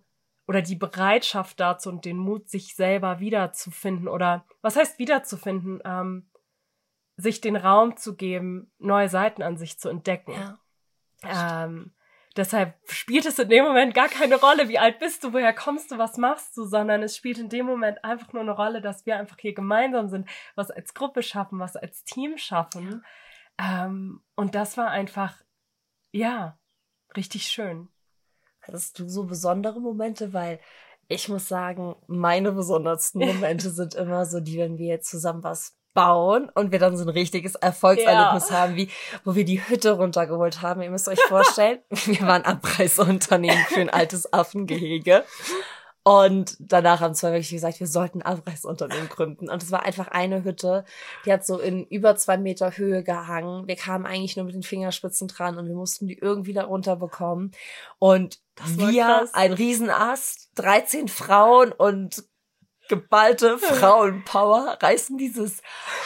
oder 0.48 0.62
die 0.62 0.76
Bereitschaft 0.76 1.60
dazu 1.60 1.90
und 1.90 2.06
den 2.06 2.18
Mut, 2.18 2.50
sich 2.50 2.76
selber 2.76 3.20
wiederzufinden 3.20 4.08
oder 4.08 4.46
was 4.62 4.76
heißt 4.76 5.00
wiederzufinden, 5.00 5.82
ähm, 5.86 6.30
sich 7.16 7.42
den 7.42 7.56
Raum 7.56 7.98
zu 7.98 8.16
geben, 8.16 8.72
neue 8.78 9.10
Seiten 9.10 9.42
an 9.42 9.58
sich 9.58 9.80
zu 9.80 9.90
entdecken. 9.90 10.34
Ja. 11.24 11.66
Ähm, 11.66 11.94
Deshalb 12.40 12.74
spielt 12.90 13.26
es 13.26 13.38
in 13.38 13.50
dem 13.50 13.66
Moment 13.66 13.94
gar 13.94 14.08
keine 14.08 14.40
Rolle, 14.40 14.70
wie 14.70 14.80
alt 14.80 14.98
bist 15.00 15.26
du, 15.26 15.34
woher 15.34 15.52
kommst 15.52 15.92
du, 15.92 15.98
was 15.98 16.16
machst 16.16 16.56
du, 16.56 16.64
sondern 16.64 17.04
es 17.04 17.18
spielt 17.18 17.38
in 17.38 17.50
dem 17.50 17.66
Moment 17.66 18.06
einfach 18.06 18.32
nur 18.32 18.42
eine 18.42 18.54
Rolle, 18.54 18.80
dass 18.80 19.06
wir 19.06 19.18
einfach 19.18 19.36
hier 19.38 19.54
gemeinsam 19.54 20.08
sind, 20.08 20.26
was 20.56 20.72
als 20.72 20.94
Gruppe 20.94 21.22
schaffen, 21.22 21.60
was 21.60 21.76
als 21.76 22.06
Team 22.06 22.38
schaffen. 22.38 23.04
Ähm, 23.58 24.24
und 24.36 24.56
das 24.56 24.78
war 24.78 24.90
einfach, 24.90 25.36
ja, 26.14 26.58
richtig 27.18 27.44
schön. 27.44 27.90
Hattest 28.62 28.98
du 29.00 29.10
so 29.10 29.26
besondere 29.26 29.82
Momente, 29.82 30.32
weil 30.32 30.62
ich 31.10 31.28
muss 31.28 31.50
sagen, 31.50 31.98
meine 32.08 32.54
besondersten 32.54 33.20
Momente 33.28 33.70
sind 33.70 33.96
immer 33.96 34.26
so 34.26 34.40
die, 34.40 34.58
wenn 34.58 34.78
wir 34.78 34.88
jetzt 34.88 35.10
zusammen 35.10 35.44
was 35.44 35.78
bauen 35.94 36.50
und 36.54 36.72
wir 36.72 36.80
dann 36.80 36.98
so 36.98 37.04
ein 37.04 37.10
richtiges 37.10 37.56
Erfolgserlebnis 37.56 38.50
ja. 38.50 38.56
haben, 38.58 38.76
wie 38.76 38.90
wo 39.24 39.36
wir 39.36 39.46
die 39.46 39.68
Hütte 39.68 39.92
runtergeholt 39.92 40.62
haben. 40.62 40.82
Ihr 40.82 40.92
müsst 40.92 41.08
euch 41.08 41.22
vorstellen, 41.22 41.80
wir 41.90 42.22
waren 42.22 42.44
Abreißunternehmen 42.44 43.66
für 43.68 43.82
ein 43.82 43.90
altes 43.90 44.32
Affengehege. 44.32 45.24
Und 46.04 46.56
danach 46.60 47.02
haben 47.02 47.14
zwei 47.14 47.32
wirklich 47.34 47.52
gesagt, 47.52 47.80
wir 47.80 47.88
sollten 47.88 48.22
Abreißunternehmen 48.22 49.10
gründen. 49.10 49.50
Und 49.50 49.62
es 49.62 49.70
war 49.70 49.84
einfach 49.84 50.08
eine 50.08 50.44
Hütte, 50.44 50.86
die 51.26 51.32
hat 51.32 51.46
so 51.46 51.60
in 51.60 51.86
über 51.86 52.16
zwei 52.16 52.38
Meter 52.38 52.78
Höhe 52.78 53.04
gehangen. 53.04 53.68
Wir 53.68 53.76
kamen 53.76 54.06
eigentlich 54.06 54.36
nur 54.36 54.46
mit 54.46 54.56
den 54.56 54.64
Fingerspitzen 54.64 55.28
dran 55.28 55.58
und 55.58 55.68
wir 55.68 55.76
mussten 55.76 56.08
die 56.08 56.18
irgendwie 56.18 56.54
da 56.54 56.64
runterbekommen. 56.64 57.52
Und 58.00 58.40
wir, 58.66 59.04
krass. 59.04 59.34
ein 59.34 59.54
Riesenast, 59.54 60.50
13 60.56 61.10
Frauen 61.10 61.74
und 61.74 62.24
geballte 62.90 63.58
Frauenpower 63.60 64.78
reißen 64.82 65.18
dieses 65.18 65.62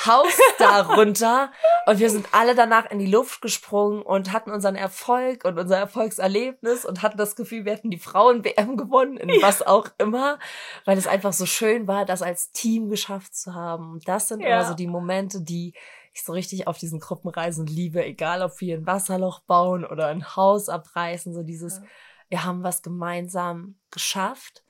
Haus 0.05 0.37
da 0.59 0.81
runter 0.81 1.51
und 1.87 1.99
wir 1.99 2.09
sind 2.09 2.27
alle 2.31 2.53
danach 2.53 2.91
in 2.91 2.99
die 2.99 3.07
Luft 3.07 3.41
gesprungen 3.41 4.01
und 4.03 4.31
hatten 4.31 4.51
unseren 4.51 4.75
Erfolg 4.75 5.45
und 5.45 5.57
unser 5.57 5.77
Erfolgserlebnis 5.77 6.85
und 6.85 7.01
hatten 7.01 7.17
das 7.17 7.35
Gefühl, 7.35 7.65
wir 7.65 7.73
hätten 7.73 7.89
die 7.89 7.97
Frauen-WM 7.97 8.77
gewonnen, 8.77 9.17
in 9.17 9.41
was 9.41 9.61
auch 9.61 9.87
immer, 9.97 10.37
weil 10.85 10.97
es 10.97 11.07
einfach 11.07 11.33
so 11.33 11.45
schön 11.45 11.87
war, 11.87 12.05
das 12.05 12.21
als 12.21 12.51
Team 12.51 12.89
geschafft 12.89 13.35
zu 13.35 13.53
haben. 13.55 13.93
Und 13.93 14.07
das 14.07 14.27
sind 14.27 14.41
ja. 14.41 14.47
immer 14.47 14.65
so 14.65 14.75
die 14.75 14.87
Momente, 14.87 15.41
die 15.41 15.73
ich 16.13 16.23
so 16.23 16.33
richtig 16.33 16.67
auf 16.67 16.77
diesen 16.77 16.99
Gruppenreisen 16.99 17.65
liebe, 17.65 18.05
egal 18.05 18.43
ob 18.43 18.61
wir 18.61 18.77
ein 18.77 18.85
Wasserloch 18.85 19.39
bauen 19.41 19.83
oder 19.83 20.07
ein 20.07 20.35
Haus 20.35 20.69
abreißen, 20.69 21.33
so 21.33 21.41
dieses, 21.41 21.81
wir 22.29 22.43
haben 22.43 22.63
was 22.63 22.81
gemeinsam 22.81 23.75
geschafft 23.89 24.62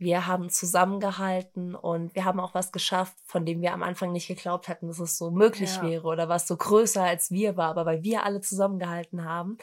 wir 0.00 0.26
haben 0.26 0.48
zusammengehalten 0.48 1.74
und 1.74 2.14
wir 2.14 2.24
haben 2.24 2.40
auch 2.40 2.54
was 2.54 2.72
geschafft, 2.72 3.14
von 3.26 3.44
dem 3.44 3.60
wir 3.60 3.74
am 3.74 3.82
Anfang 3.82 4.12
nicht 4.12 4.28
geglaubt 4.28 4.66
hatten, 4.66 4.88
dass 4.88 4.98
es 4.98 5.18
so 5.18 5.30
möglich 5.30 5.76
ja. 5.76 5.82
wäre 5.82 6.08
oder 6.08 6.26
was 6.26 6.48
so 6.48 6.56
größer 6.56 7.04
als 7.04 7.30
wir 7.30 7.58
war. 7.58 7.68
Aber 7.68 7.84
weil 7.84 8.02
wir 8.02 8.24
alle 8.24 8.40
zusammengehalten 8.40 9.26
haben, 9.26 9.58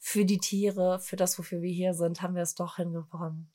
für 0.00 0.24
die 0.24 0.38
Tiere, 0.38 0.98
für 0.98 1.16
das, 1.16 1.38
wofür 1.38 1.60
wir 1.60 1.70
hier 1.70 1.92
sind, 1.92 2.22
haben 2.22 2.34
wir 2.34 2.42
es 2.42 2.54
doch 2.54 2.76
hingekommen. 2.76 3.50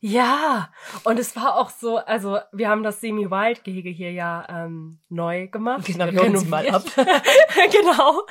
Ja, 0.00 0.70
und 1.04 1.18
es 1.18 1.36
war 1.36 1.56
auch 1.56 1.70
so, 1.70 1.98
also 1.98 2.38
wir 2.52 2.68
haben 2.68 2.82
das 2.82 3.00
Semi-Wild-Gehege 3.00 3.90
hier 3.90 4.12
ja 4.12 4.46
ähm, 4.48 4.98
neu 5.08 5.46
gemacht. 5.46 5.86
Genau, 5.86 6.10
wir 6.10 6.20
holen 6.20 6.48
mal 6.50 6.68
ab. 6.68 6.84
genau. 7.72 8.22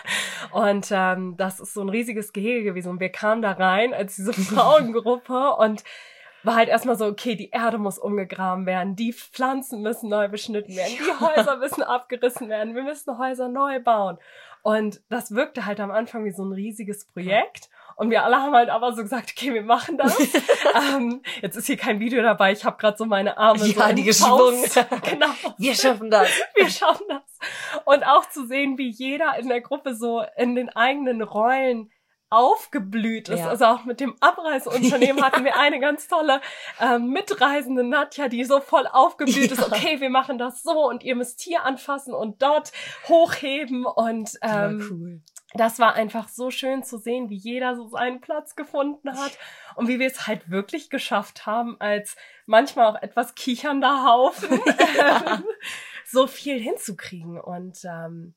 Und 0.52 0.88
ähm, 0.92 1.36
das 1.38 1.62
ist 1.62 1.74
so 1.74 1.82
ein 1.82 1.90
riesiges 1.90 2.34
Gehege 2.34 2.64
gewesen. 2.64 2.90
Und 2.90 3.00
wir 3.00 3.10
kamen 3.10 3.42
da 3.42 3.52
rein 3.52 3.94
als 3.94 4.18
diese 4.18 4.34
Frauengruppe 4.34 5.56
und 5.56 5.86
war 6.48 6.56
halt 6.56 6.70
erstmal 6.70 6.98
so, 6.98 7.06
okay, 7.06 7.36
die 7.36 7.52
Erde 7.52 7.78
muss 7.78 8.00
umgegraben 8.00 8.66
werden, 8.66 8.96
die 8.96 9.14
Pflanzen 9.14 9.82
müssen 9.82 10.10
neu 10.10 10.28
beschnitten 10.28 10.76
werden, 10.76 10.94
die 10.98 11.26
Häuser 11.26 11.58
müssen 11.58 11.84
abgerissen 11.84 12.50
werden, 12.50 12.74
wir 12.74 12.84
müssen 12.84 13.18
Häuser 13.20 13.50
neu 13.50 13.80
bauen. 13.80 14.18
Und 14.64 15.02
das 15.10 15.36
wirkte 15.36 15.66
halt 15.66 15.80
am 15.80 15.92
Anfang 15.92 16.26
wie 16.26 16.32
so 16.32 16.44
ein 16.44 16.52
riesiges 16.52 17.06
Projekt. 17.06 17.70
Und 17.96 18.12
wir 18.12 18.24
alle 18.24 18.38
haben 18.38 18.54
halt 18.54 18.70
aber 18.70 18.94
so 18.94 19.02
gesagt, 19.02 19.34
okay, 19.36 19.54
wir 19.54 19.64
machen 19.64 19.98
das. 19.98 20.20
ähm, 20.96 21.22
jetzt 21.42 21.56
ist 21.56 21.68
hier 21.68 21.78
kein 21.78 22.00
Video 22.00 22.22
dabei, 22.22 22.52
ich 22.52 22.64
habe 22.64 22.78
gerade 22.78 22.98
so 22.98 23.06
meine 23.06 23.38
Arme 23.38 23.66
ja, 23.66 23.88
so 23.88 23.94
die 23.94 24.04
geschwungen. 24.04 24.64
genau. 25.04 25.28
Wir 25.58 25.74
schaffen 25.74 26.12
das. 26.12 26.30
Wir 26.56 26.70
schaffen 26.70 27.06
das. 27.10 27.84
Und 27.86 28.04
auch 28.04 28.30
zu 28.30 28.46
sehen, 28.46 28.78
wie 28.78 28.90
jeder 28.90 29.38
in 29.40 29.50
der 29.50 29.62
Gruppe 29.62 29.96
so 29.96 30.24
in 30.38 30.56
den 30.56 30.70
eigenen 30.70 31.22
Rollen 31.22 31.92
aufgeblüht 32.30 33.30
ist. 33.30 33.40
Ja. 33.40 33.50
Also 33.50 33.66
auch 33.66 33.86
mit 33.86 34.00
dem 34.00 34.16
Abreißunternehmen 34.20 35.24
hatten 35.24 35.44
wir 35.44 35.58
eine 35.58 35.80
ganz 35.80 36.08
tolle 36.08 36.42
ähm, 36.80 37.10
mitreisende 37.12 37.84
Nadja, 37.84 38.28
die 38.28 38.44
so 38.44 38.60
voll 38.60 38.88
aufgeblüht 38.88 39.52
ja. 39.52 39.54
ist. 39.54 39.64
Okay, 39.64 40.02
wir 40.02 40.10
machen 40.10 40.38
das 40.38 40.62
so 40.64 40.88
und 40.88 41.04
ihr 41.04 41.16
müsst 41.16 41.42
hier 41.42 41.64
anfassen 41.64 42.14
und 42.14 42.42
dort 42.42 42.72
hochheben 43.08 43.86
und 43.86 44.32
ähm, 44.42 44.88
cool. 44.92 45.22
das 45.54 45.80
war 45.80 45.94
einfach 45.94 46.28
so 46.28 46.52
schön 46.52 46.84
zu 46.84 46.98
sehen, 46.98 47.30
wie 47.30 47.38
jeder 47.38 47.76
so 47.76 47.88
seinen 47.88 48.20
Platz 48.20 48.56
gefunden 48.56 49.10
hat 49.18 49.38
und 49.76 49.88
wie 49.88 50.00
wir 50.00 50.08
es 50.08 50.28
halt 50.28 50.50
wirklich 50.50 50.90
geschafft 50.90 51.46
haben, 51.46 51.78
als 51.80 52.18
manchmal 52.46 52.88
auch 52.88 53.02
etwas 53.02 53.36
kichernder 53.36 54.04
Haufen 54.04 54.60
ja. 54.98 55.42
so 56.06 56.28
viel 56.28 56.60
hinzukriegen 56.60 57.40
und 57.40 57.80
ähm, 57.86 58.34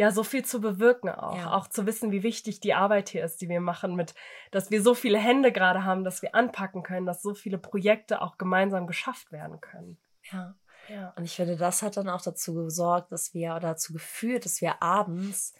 ja 0.00 0.10
so 0.10 0.24
viel 0.24 0.44
zu 0.44 0.62
bewirken 0.62 1.10
auch. 1.10 1.36
Ja. 1.36 1.52
Auch 1.52 1.68
zu 1.68 1.84
wissen, 1.84 2.10
wie 2.10 2.22
wichtig 2.22 2.58
die 2.60 2.72
Arbeit 2.72 3.10
hier 3.10 3.22
ist, 3.22 3.42
die 3.42 3.50
wir 3.50 3.60
machen, 3.60 3.94
mit, 3.94 4.14
dass 4.50 4.70
wir 4.70 4.82
so 4.82 4.94
viele 4.94 5.18
Hände 5.18 5.52
gerade 5.52 5.84
haben, 5.84 6.04
dass 6.04 6.22
wir 6.22 6.34
anpacken 6.34 6.82
können, 6.82 7.04
dass 7.04 7.20
so 7.20 7.34
viele 7.34 7.58
Projekte 7.58 8.22
auch 8.22 8.38
gemeinsam 8.38 8.86
geschafft 8.86 9.30
werden 9.30 9.60
können. 9.60 9.98
Ja. 10.32 10.54
Ja. 10.88 11.12
Und 11.16 11.24
ich 11.24 11.36
finde, 11.36 11.56
das 11.56 11.82
hat 11.82 11.98
dann 11.98 12.08
auch 12.08 12.22
dazu 12.22 12.54
gesorgt, 12.54 13.12
dass 13.12 13.34
wir 13.34 13.50
oder 13.50 13.68
dazu 13.68 13.92
geführt, 13.92 14.46
dass 14.46 14.62
wir 14.62 14.82
abends 14.82 15.54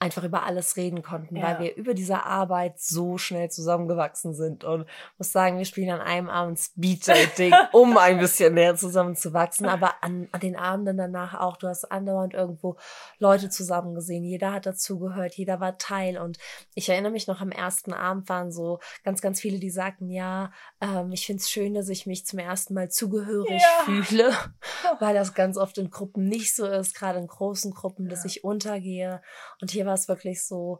einfach 0.00 0.22
über 0.22 0.44
alles 0.44 0.76
reden 0.76 1.02
konnten, 1.02 1.36
ja. 1.36 1.42
weil 1.42 1.58
wir 1.58 1.76
über 1.76 1.92
diese 1.92 2.24
Arbeit 2.24 2.78
so 2.78 3.18
schnell 3.18 3.50
zusammengewachsen 3.50 4.32
sind 4.32 4.62
und 4.62 4.86
muss 5.18 5.32
sagen, 5.32 5.58
wir 5.58 5.64
spielen 5.64 5.90
an 5.90 6.00
einem 6.00 6.28
Abend 6.30 6.58
Speed 6.58 7.08
Dating, 7.08 7.52
um 7.72 7.96
ein 7.98 8.18
bisschen 8.18 8.54
mehr 8.54 8.76
zusammenzuwachsen, 8.76 9.66
aber 9.66 9.94
an, 10.02 10.28
an 10.30 10.40
den 10.40 10.54
Abenden 10.54 10.98
danach 10.98 11.34
auch, 11.34 11.56
du 11.56 11.66
hast 11.66 11.90
andauernd 11.90 12.32
irgendwo 12.32 12.76
Leute 13.18 13.50
zusammen 13.50 13.94
gesehen, 13.96 14.24
jeder 14.24 14.52
hat 14.52 14.66
dazugehört, 14.66 15.34
jeder 15.34 15.58
war 15.58 15.78
Teil 15.78 16.18
und 16.18 16.38
ich 16.74 16.88
erinnere 16.88 17.12
mich 17.12 17.26
noch 17.26 17.40
am 17.40 17.50
ersten 17.50 17.92
Abend 17.92 18.28
waren 18.28 18.52
so 18.52 18.78
ganz, 19.02 19.20
ganz 19.20 19.40
viele, 19.40 19.58
die 19.58 19.70
sagten, 19.70 20.10
ja, 20.10 20.52
ähm, 20.80 21.10
ich 21.10 21.26
finde 21.26 21.40
es 21.40 21.50
schön, 21.50 21.74
dass 21.74 21.88
ich 21.88 22.06
mich 22.06 22.24
zum 22.24 22.38
ersten 22.38 22.72
Mal 22.72 22.88
zugehörig 22.88 23.62
ja. 23.62 23.84
fühle, 23.84 24.30
weil 25.00 25.14
das 25.14 25.34
ganz 25.34 25.56
oft 25.56 25.76
in 25.76 25.90
Gruppen 25.90 26.28
nicht 26.28 26.54
so 26.54 26.66
ist, 26.66 26.94
gerade 26.94 27.18
in 27.18 27.26
großen 27.26 27.72
Gruppen, 27.72 28.08
dass 28.08 28.24
ich 28.24 28.44
untergehe 28.44 29.20
und 29.60 29.72
hier 29.72 29.87
war 29.88 29.94
es 29.94 30.06
wirklich 30.06 30.44
so, 30.44 30.78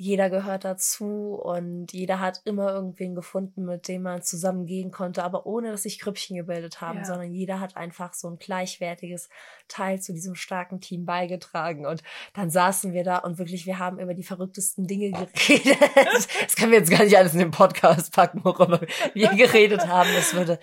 jeder 0.00 0.30
gehört 0.30 0.64
dazu 0.64 1.38
und 1.42 1.92
jeder 1.92 2.20
hat 2.20 2.40
immer 2.46 2.72
irgendwen 2.72 3.14
gefunden, 3.14 3.66
mit 3.66 3.86
dem 3.86 4.00
man 4.00 4.22
zusammen 4.22 4.64
gehen 4.64 4.90
konnte, 4.90 5.22
aber 5.22 5.44
ohne 5.44 5.70
dass 5.70 5.82
sich 5.82 6.00
Grüppchen 6.00 6.38
gebildet 6.38 6.80
haben, 6.80 7.00
ja. 7.00 7.04
sondern 7.04 7.30
jeder 7.34 7.60
hat 7.60 7.76
einfach 7.76 8.14
so 8.14 8.28
ein 8.30 8.38
gleichwertiges 8.38 9.28
Teil 9.68 10.00
zu 10.00 10.14
diesem 10.14 10.34
starken 10.34 10.80
Team 10.80 11.04
beigetragen. 11.04 11.84
Und 11.84 12.02
dann 12.32 12.48
saßen 12.48 12.94
wir 12.94 13.04
da 13.04 13.18
und 13.18 13.36
wirklich, 13.36 13.66
wir 13.66 13.78
haben 13.78 14.00
über 14.00 14.14
die 14.14 14.22
verrücktesten 14.22 14.86
Dinge 14.86 15.10
geredet. 15.10 15.76
das 16.40 16.56
können 16.56 16.72
wir 16.72 16.78
jetzt 16.78 16.90
gar 16.90 17.04
nicht 17.04 17.18
alles 17.18 17.34
in 17.34 17.40
den 17.40 17.50
Podcast 17.50 18.14
packen, 18.14 18.42
worüber 18.42 18.80
wir 19.12 19.28
geredet 19.36 19.86
haben. 19.86 20.08
Das 20.14 20.32
würde 20.32 20.58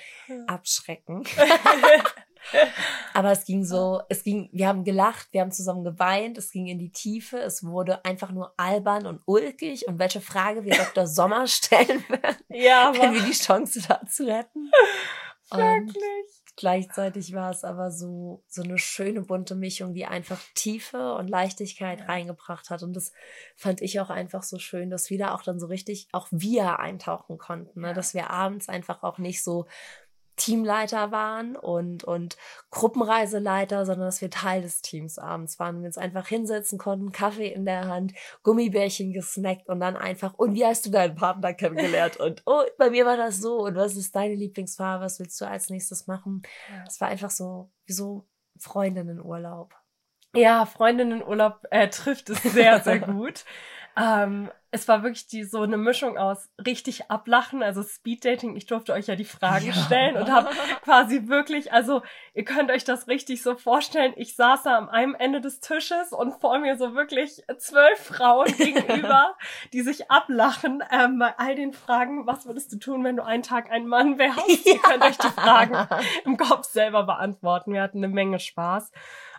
abschrecken. 0.47 1.23
Aber 3.13 3.31
es 3.31 3.45
ging 3.45 3.63
so, 3.63 4.01
es 4.09 4.23
ging, 4.23 4.49
wir 4.51 4.67
haben 4.67 4.83
gelacht, 4.83 5.27
wir 5.31 5.41
haben 5.41 5.51
zusammen 5.51 5.83
geweint, 5.83 6.37
es 6.37 6.51
ging 6.51 6.67
in 6.67 6.79
die 6.79 6.91
Tiefe, 6.91 7.39
es 7.39 7.63
wurde 7.63 8.03
einfach 8.05 8.31
nur 8.31 8.53
albern 8.57 9.05
und 9.05 9.21
ulkig 9.25 9.87
und 9.87 9.99
welche 9.99 10.21
Frage 10.21 10.63
wir 10.65 10.75
Dr. 10.75 11.07
Sommer 11.07 11.47
stellen 11.47 12.03
werden, 12.09 12.37
ja, 12.49 12.93
wenn 12.95 13.13
wir 13.13 13.21
die 13.21 13.31
Chance 13.31 13.81
dazu 13.87 14.27
hätten. 14.29 14.71
Wirklich. 15.51 16.43
gleichzeitig 16.57 17.33
war 17.33 17.51
es 17.51 17.63
aber 17.63 17.89
so, 17.91 18.43
so 18.47 18.63
eine 18.63 18.77
schöne 18.77 19.21
bunte 19.21 19.55
Mischung, 19.55 19.93
die 19.93 20.05
einfach 20.05 20.41
Tiefe 20.55 21.13
und 21.13 21.29
Leichtigkeit 21.29 21.99
ja. 22.01 22.05
reingebracht 22.05 22.69
hat. 22.69 22.83
Und 22.83 22.93
das 22.93 23.13
fand 23.55 23.81
ich 23.81 23.99
auch 23.99 24.09
einfach 24.09 24.43
so 24.43 24.59
schön, 24.59 24.89
dass 24.89 25.09
wir 25.09 25.17
da 25.17 25.33
auch 25.33 25.43
dann 25.43 25.59
so 25.59 25.67
richtig, 25.67 26.09
auch 26.11 26.27
wir 26.31 26.79
eintauchen 26.79 27.37
konnten, 27.37 27.81
ne? 27.81 27.93
dass 27.93 28.13
wir 28.13 28.29
abends 28.29 28.67
einfach 28.67 29.03
auch 29.03 29.19
nicht 29.19 29.41
so 29.43 29.67
Teamleiter 30.37 31.11
waren 31.11 31.55
und, 31.55 32.03
und 32.03 32.37
Gruppenreiseleiter, 32.71 33.85
sondern 33.85 34.07
dass 34.07 34.21
wir 34.21 34.29
Teil 34.29 34.61
des 34.61 34.81
Teams 34.81 35.19
abends 35.19 35.59
waren. 35.59 35.81
Wir 35.81 35.87
uns 35.87 35.97
einfach 35.97 36.27
hinsetzen 36.27 36.77
konnten, 36.77 37.11
Kaffee 37.11 37.51
in 37.51 37.65
der 37.65 37.87
Hand, 37.87 38.13
Gummibärchen 38.43 39.11
gesnackt 39.11 39.67
und 39.67 39.79
dann 39.79 39.97
einfach, 39.97 40.35
und 40.35 40.53
wie 40.53 40.65
hast 40.65 40.85
du 40.85 40.91
deinen 40.91 41.15
Partner 41.15 41.53
kennengelernt? 41.53 42.17
Und 42.17 42.43
oh, 42.45 42.61
bei 42.77 42.89
mir 42.91 43.05
war 43.05 43.17
das 43.17 43.39
so. 43.41 43.57
Und 43.65 43.75
was 43.75 43.95
ist 43.95 44.15
deine 44.15 44.35
Lieblingsfarbe? 44.35 45.03
Was 45.03 45.19
willst 45.19 45.41
du 45.41 45.45
als 45.45 45.69
nächstes 45.69 46.07
machen? 46.07 46.43
Es 46.87 47.01
war 47.01 47.09
einfach 47.09 47.31
so, 47.31 47.71
wie 47.85 47.93
so 47.93 48.27
Freundinnenurlaub. 48.59 49.73
Ja, 50.35 50.65
Freundinnenurlaub 50.65 51.65
äh, 51.71 51.89
trifft 51.89 52.29
es 52.29 52.43
sehr, 52.43 52.79
sehr 52.81 52.99
gut. 52.99 53.43
Ähm, 53.97 54.49
es 54.69 54.87
war 54.87 55.01
wirklich 55.01 55.27
die 55.27 55.43
so 55.43 55.61
eine 55.61 55.77
Mischung 55.77 56.17
aus 56.17 56.49
richtig 56.65 57.09
ablachen, 57.09 57.63
also 57.63 57.83
Speeddating. 57.83 58.55
Ich 58.57 58.65
durfte 58.65 58.91
euch 58.93 59.07
ja 59.07 59.15
die 59.15 59.23
Fragen 59.23 59.67
ja. 59.67 59.73
stellen 59.73 60.17
und 60.17 60.29
habe 60.29 60.49
quasi 60.83 61.27
wirklich, 61.27 61.71
also 61.71 62.01
ihr 62.33 62.43
könnt 62.43 62.69
euch 62.69 62.83
das 62.83 63.07
richtig 63.07 63.41
so 63.41 63.55
vorstellen. 63.55 64.13
Ich 64.17 64.35
saß 64.35 64.63
da 64.63 64.77
am 64.77 64.89
einem 64.89 65.15
Ende 65.15 65.39
des 65.39 65.61
Tisches 65.61 66.11
und 66.11 66.33
vor 66.41 66.59
mir 66.59 66.77
so 66.77 66.95
wirklich 66.95 67.43
zwölf 67.57 67.99
Frauen 67.99 68.45
gegenüber, 68.57 69.37
die 69.71 69.81
sich 69.81 70.11
ablachen 70.11 70.83
ähm, 70.91 71.17
bei 71.17 71.33
all 71.37 71.55
den 71.55 71.71
Fragen. 71.71 72.27
Was 72.27 72.45
würdest 72.45 72.71
du 72.73 72.77
tun, 72.77 73.03
wenn 73.05 73.15
du 73.15 73.23
einen 73.23 73.43
Tag 73.43 73.71
ein 73.71 73.87
Mann 73.87 74.19
wärst? 74.19 74.65
Ja. 74.65 74.73
Ihr 74.73 74.79
könnt 74.79 75.03
euch 75.03 75.17
die 75.17 75.29
Fragen 75.29 75.87
im 76.25 76.35
Kopf 76.37 76.65
selber 76.65 77.03
beantworten. 77.03 77.73
Wir 77.73 77.81
hatten 77.81 77.99
eine 77.99 78.13
Menge 78.13 78.39
Spaß. 78.39 78.91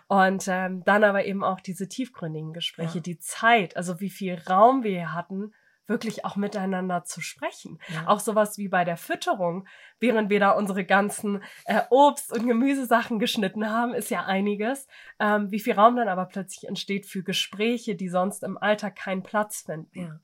Und 0.09 0.47
ähm, 0.47 0.83
dann 0.85 1.03
aber 1.03 1.25
eben 1.25 1.43
auch 1.43 1.59
diese 1.59 1.87
tiefgründigen 1.87 2.51
Gespräche, 2.51 2.97
ja. 2.97 3.01
die 3.01 3.19
Zeit, 3.19 3.77
also 3.77 3.99
wie 3.99 4.09
viel 4.09 4.41
Raum 4.49 4.83
wir 4.83 5.13
hatten, 5.13 5.53
wirklich 5.85 6.25
auch 6.25 6.35
miteinander 6.35 7.03
zu 7.03 7.21
sprechen. 7.21 7.79
Ja. 7.93 8.07
Auch 8.07 8.19
sowas 8.19 8.57
wie 8.57 8.69
bei 8.69 8.83
der 8.83 8.97
Fütterung, 8.97 9.67
während 9.99 10.31
wir 10.31 10.39
da 10.39 10.51
unsere 10.51 10.83
ganzen 10.83 11.43
äh, 11.65 11.81
Obst- 11.91 12.33
und 12.33 12.47
Gemüsesachen 12.47 13.19
geschnitten 13.19 13.69
haben, 13.69 13.93
ist 13.93 14.09
ja 14.09 14.25
einiges. 14.25 14.87
Ähm, 15.19 15.51
wie 15.51 15.59
viel 15.59 15.73
Raum 15.73 15.95
dann 15.95 16.07
aber 16.07 16.25
plötzlich 16.25 16.67
entsteht 16.67 17.05
für 17.05 17.21
Gespräche, 17.21 17.95
die 17.95 18.09
sonst 18.09 18.43
im 18.43 18.57
Alltag 18.57 18.95
keinen 18.95 19.21
Platz 19.21 19.61
finden. 19.61 20.19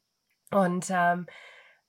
Ja. 0.51 0.60
Und 0.60 0.88
ähm, 0.89 1.27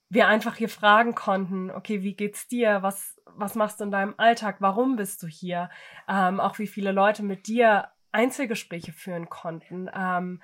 wir 0.08 0.28
einfach 0.28 0.56
hier 0.56 0.68
fragen 0.68 1.14
konnten, 1.14 1.70
okay, 1.70 2.02
wie 2.02 2.14
geht's 2.14 2.46
dir? 2.46 2.82
Was, 2.82 3.20
was 3.24 3.54
machst 3.54 3.80
du 3.80 3.84
in 3.84 3.90
deinem 3.90 4.14
Alltag? 4.18 4.56
Warum 4.60 4.96
bist 4.96 5.22
du 5.22 5.26
hier? 5.26 5.68
Ähm, 6.08 6.40
auch 6.40 6.58
wie 6.58 6.68
viele 6.68 6.92
Leute 6.92 7.22
mit 7.22 7.46
dir 7.48 7.88
Einzelgespräche 8.12 8.92
führen 8.92 9.28
konnten. 9.28 9.90
Ähm, 9.94 10.40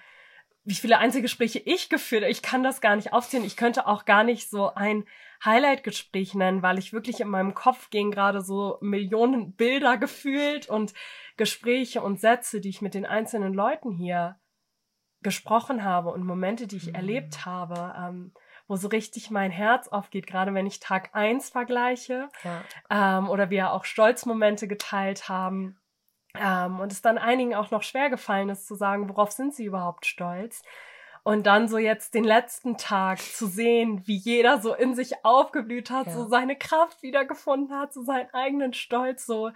wie 0.64 0.74
viele 0.74 0.98
Einzelgespräche 0.98 1.58
ich 1.58 1.88
geführt 1.88 2.22
habe. 2.22 2.30
Ich 2.30 2.42
kann 2.42 2.62
das 2.62 2.80
gar 2.80 2.96
nicht 2.96 3.12
aufzählen. 3.12 3.44
Ich 3.44 3.56
könnte 3.56 3.86
auch 3.86 4.04
gar 4.04 4.24
nicht 4.24 4.48
so 4.48 4.74
ein 4.74 5.04
Highlight-Gespräch 5.44 6.34
nennen, 6.34 6.62
weil 6.62 6.78
ich 6.78 6.92
wirklich 6.92 7.20
in 7.20 7.28
meinem 7.28 7.54
Kopf 7.54 7.90
gehen 7.90 8.12
gerade 8.12 8.42
so 8.42 8.78
Millionen 8.80 9.54
Bilder 9.54 9.96
gefühlt 9.96 10.68
und 10.68 10.94
Gespräche 11.36 12.02
und 12.02 12.20
Sätze, 12.20 12.60
die 12.60 12.68
ich 12.68 12.82
mit 12.82 12.94
den 12.94 13.06
einzelnen 13.06 13.54
Leuten 13.54 13.90
hier 13.90 14.38
gesprochen 15.22 15.82
habe 15.82 16.10
und 16.10 16.24
Momente, 16.24 16.66
die 16.66 16.76
ich 16.76 16.88
mhm. 16.88 16.94
erlebt 16.94 17.46
habe. 17.46 17.94
Ähm, 17.98 18.32
wo 18.72 18.76
so 18.76 18.88
richtig 18.88 19.30
mein 19.30 19.50
Herz 19.50 19.86
aufgeht, 19.88 20.26
gerade 20.26 20.54
wenn 20.54 20.66
ich 20.66 20.80
Tag 20.80 21.10
eins 21.12 21.50
vergleiche 21.50 22.30
ja. 22.42 23.18
ähm, 23.18 23.28
oder 23.28 23.50
wir 23.50 23.70
auch 23.72 23.84
Stolzmomente 23.84 24.66
geteilt 24.66 25.28
haben. 25.28 25.76
Ähm, 26.40 26.80
und 26.80 26.90
es 26.90 27.02
dann 27.02 27.18
einigen 27.18 27.54
auch 27.54 27.70
noch 27.70 27.82
schwer 27.82 28.08
gefallen 28.08 28.48
ist 28.48 28.66
zu 28.66 28.74
sagen, 28.74 29.10
worauf 29.10 29.30
sind 29.30 29.54
sie 29.54 29.66
überhaupt 29.66 30.06
stolz. 30.06 30.62
Und 31.22 31.46
dann 31.46 31.68
so 31.68 31.76
jetzt 31.76 32.14
den 32.14 32.24
letzten 32.24 32.78
Tag 32.78 33.20
zu 33.20 33.46
sehen, 33.46 34.06
wie 34.06 34.16
jeder 34.16 34.58
so 34.58 34.72
in 34.72 34.94
sich 34.94 35.22
aufgeblüht 35.22 35.90
hat, 35.90 36.06
ja. 36.06 36.14
so 36.14 36.26
seine 36.26 36.56
Kraft 36.56 37.02
wiedergefunden 37.02 37.78
hat, 37.78 37.92
so 37.92 38.02
seinen 38.02 38.32
eigenen 38.32 38.72
Stolz, 38.72 39.26
so 39.26 39.50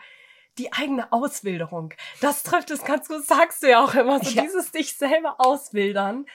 die 0.59 0.75
eigene 0.75 1.11
Auswilderung. 1.11 1.95
Das 2.21 2.43
trifft 2.43 2.71
es 2.71 2.85
ganz 2.85 3.09
gut, 3.09 3.25
sagst 3.25 3.63
du 3.63 3.71
ja 3.71 3.83
auch 3.83 3.95
immer, 3.95 4.23
so 4.23 4.31
ja. 4.31 4.43
dieses 4.43 4.73
dich 4.73 4.95
selber 4.95 5.37
auswildern. 5.39 6.27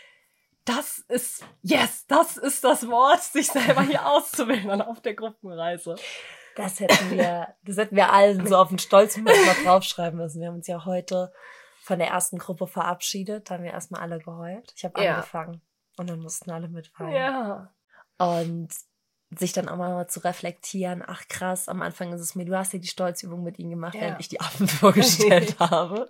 Das 0.65 0.99
ist, 1.07 1.43
yes, 1.63 2.05
das 2.07 2.37
ist 2.37 2.63
das 2.63 2.87
Wort, 2.87 3.21
sich 3.23 3.47
selber 3.47 3.81
hier 3.81 4.05
auszuwildern 4.05 4.81
auf 4.81 5.01
der 5.01 5.15
Gruppenreise. 5.15 5.95
Das 6.55 6.79
hätten 6.79 7.11
wir, 7.11 7.55
das 7.63 7.77
hätten 7.77 7.95
wir 7.95 8.11
allen 8.11 8.45
so 8.45 8.57
auf 8.57 8.69
den 8.69 8.79
Stolz 8.79 9.17
mal 9.17 9.33
draufschreiben 9.63 10.19
müssen. 10.19 10.41
Wir 10.41 10.49
haben 10.49 10.55
uns 10.55 10.67
ja 10.67 10.85
heute 10.85 11.31
von 11.81 11.97
der 11.97 12.09
ersten 12.09 12.37
Gruppe 12.37 12.67
verabschiedet. 12.67 13.49
Da 13.49 13.55
haben 13.55 13.63
wir 13.63 13.71
erstmal 13.71 14.01
alle 14.01 14.19
geheult. 14.19 14.71
Ich 14.75 14.85
habe 14.85 15.03
ja. 15.03 15.15
angefangen. 15.15 15.61
Und 15.97 16.09
dann 16.09 16.19
mussten 16.19 16.51
alle 16.51 16.67
mitfallen. 16.67 17.13
Ja. 17.13 17.73
Und 18.17 18.69
sich 19.37 19.53
dann 19.53 19.69
auch 19.69 19.77
mal 19.77 20.07
zu 20.07 20.19
reflektieren, 20.19 21.03
ach 21.05 21.27
krass, 21.27 21.69
am 21.69 21.81
Anfang 21.81 22.11
ist 22.13 22.21
es 22.21 22.35
mir, 22.35 22.45
du 22.45 22.57
hast 22.57 22.73
ja 22.73 22.79
die 22.79 22.87
Stolzübung 22.87 23.43
mit 23.43 23.59
ihnen 23.59 23.71
gemacht, 23.71 23.95
ja. 23.95 24.01
während 24.01 24.19
ich 24.19 24.29
die 24.29 24.41
Affen 24.41 24.67
vorgestellt 24.67 25.55
habe. 25.59 26.07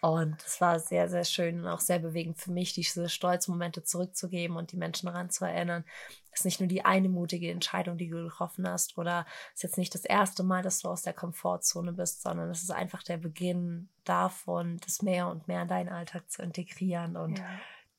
Und 0.00 0.42
es 0.44 0.60
war 0.60 0.78
sehr, 0.78 1.08
sehr 1.08 1.24
schön 1.24 1.60
und 1.60 1.66
auch 1.66 1.80
sehr 1.80 1.98
bewegend 1.98 2.38
für 2.38 2.52
mich, 2.52 2.72
diese 2.74 3.08
Stolzmomente 3.08 3.82
zurückzugeben 3.82 4.56
und 4.56 4.72
die 4.72 4.76
Menschen 4.76 5.06
daran 5.06 5.30
zu 5.30 5.44
erinnern. 5.44 5.84
Es 6.30 6.40
ist 6.40 6.44
nicht 6.44 6.60
nur 6.60 6.68
die 6.68 6.84
eine 6.84 7.08
mutige 7.08 7.50
Entscheidung, 7.50 7.96
die 7.96 8.08
du 8.08 8.24
getroffen 8.24 8.68
hast, 8.68 8.98
oder 8.98 9.24
es 9.48 9.58
ist 9.58 9.62
jetzt 9.62 9.78
nicht 9.78 9.94
das 9.94 10.04
erste 10.04 10.42
Mal, 10.42 10.62
dass 10.62 10.80
du 10.80 10.88
aus 10.88 11.02
der 11.02 11.14
Komfortzone 11.14 11.92
bist, 11.92 12.22
sondern 12.22 12.50
es 12.50 12.62
ist 12.62 12.70
einfach 12.70 13.02
der 13.02 13.16
Beginn 13.16 13.88
davon, 14.04 14.78
das 14.84 15.00
mehr 15.00 15.28
und 15.28 15.48
mehr 15.48 15.62
in 15.62 15.68
deinen 15.68 15.88
Alltag 15.88 16.30
zu 16.30 16.42
integrieren. 16.42 17.16
Und 17.16 17.38
ja 17.38 17.44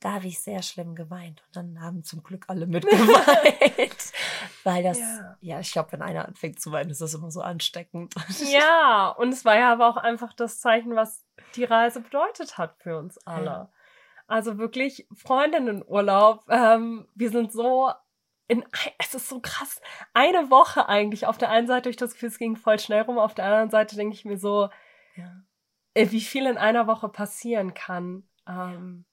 da 0.00 0.14
habe 0.14 0.26
ich 0.26 0.40
sehr 0.40 0.62
schlimm 0.62 0.94
geweint. 0.94 1.42
Und 1.46 1.56
dann 1.56 1.80
haben 1.80 2.04
zum 2.04 2.22
Glück 2.22 2.44
alle 2.48 2.66
mitgeweint. 2.68 4.12
Weil 4.64 4.82
das, 4.82 4.98
ja, 4.98 5.36
ja 5.40 5.60
ich 5.60 5.72
glaube, 5.72 5.92
wenn 5.92 6.02
einer 6.02 6.26
anfängt 6.26 6.60
zu 6.60 6.70
weinen, 6.72 6.90
ist 6.90 7.00
das 7.00 7.14
immer 7.14 7.30
so 7.30 7.40
ansteckend. 7.40 8.14
Ja, 8.50 9.08
und 9.10 9.32
es 9.32 9.44
war 9.44 9.58
ja 9.58 9.72
aber 9.72 9.88
auch 9.88 9.96
einfach 9.96 10.32
das 10.32 10.60
Zeichen, 10.60 10.94
was 10.94 11.26
die 11.56 11.64
Reise 11.64 12.00
bedeutet 12.00 12.56
hat 12.56 12.76
für 12.78 12.98
uns 12.98 13.18
alle. 13.26 13.44
Ja. 13.44 13.72
Also 14.26 14.58
wirklich 14.58 15.08
Freundinnenurlaub. 15.14 16.44
Ähm, 16.48 17.08
wir 17.14 17.30
sind 17.30 17.52
so 17.52 17.90
in, 18.46 18.64
es 18.98 19.14
ist 19.14 19.28
so 19.28 19.40
krass. 19.40 19.80
Eine 20.14 20.50
Woche 20.50 20.88
eigentlich. 20.88 21.26
Auf 21.26 21.38
der 21.38 21.50
einen 21.50 21.66
Seite 21.66 21.84
durch 21.84 21.96
das 21.96 22.14
Gefühl, 22.14 22.28
es 22.28 22.38
ging 22.38 22.56
voll 22.56 22.78
schnell 22.78 23.02
rum. 23.02 23.18
Auf 23.18 23.34
der 23.34 23.44
anderen 23.44 23.70
Seite 23.70 23.96
denke 23.96 24.14
ich 24.14 24.24
mir 24.24 24.38
so, 24.38 24.68
ja. 25.16 25.42
Äh, 25.94 26.10
wie 26.10 26.20
viel 26.20 26.46
in 26.46 26.56
einer 26.56 26.86
Woche 26.86 27.08
passieren 27.08 27.74
kann. 27.74 28.28
Ähm, 28.46 29.04